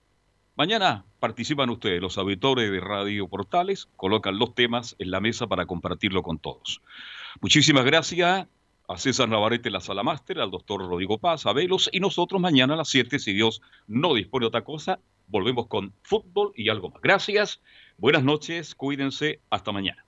Mañana 0.56 1.04
participan 1.20 1.70
ustedes, 1.70 2.02
los 2.02 2.18
auditores 2.18 2.72
de 2.72 2.80
Radio 2.80 3.28
Portales, 3.28 3.88
colocan 3.94 4.36
los 4.36 4.52
temas 4.56 4.96
en 4.98 5.12
la 5.12 5.20
mesa 5.20 5.46
para 5.46 5.64
compartirlo 5.64 6.24
con 6.24 6.40
todos. 6.40 6.82
Muchísimas 7.40 7.84
gracias 7.84 8.48
a 8.88 8.98
César 8.98 9.28
Navarrete, 9.28 9.70
la 9.70 9.80
sala 9.80 10.02
máster, 10.02 10.40
al 10.40 10.50
doctor 10.50 10.80
Rodrigo 10.80 11.18
Paz, 11.18 11.46
a 11.46 11.52
Velos, 11.52 11.88
y 11.92 12.00
nosotros 12.00 12.40
mañana 12.40 12.74
a 12.74 12.76
las 12.76 12.88
7, 12.88 13.18
si 13.18 13.32
Dios 13.32 13.62
no 13.86 14.14
dispone 14.14 14.44
de 14.44 14.48
otra 14.48 14.64
cosa, 14.64 15.00
volvemos 15.28 15.66
con 15.66 15.94
fútbol 16.02 16.52
y 16.56 16.68
algo 16.68 16.90
más. 16.90 17.00
Gracias, 17.00 17.62
buenas 17.96 18.24
noches, 18.24 18.74
cuídense, 18.74 19.40
hasta 19.50 19.72
mañana. 19.72 20.04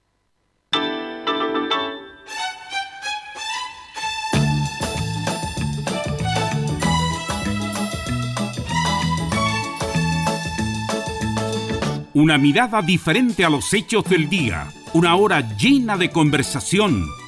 Una 12.12 12.38
mirada 12.38 12.80
diferente 12.80 13.44
a 13.44 13.50
los 13.50 13.72
hechos 13.74 14.04
del 14.04 14.28
día, 14.28 14.68
una 14.92 15.16
hora 15.16 15.40
llena 15.56 15.96
de 15.96 16.10
conversación 16.10 17.04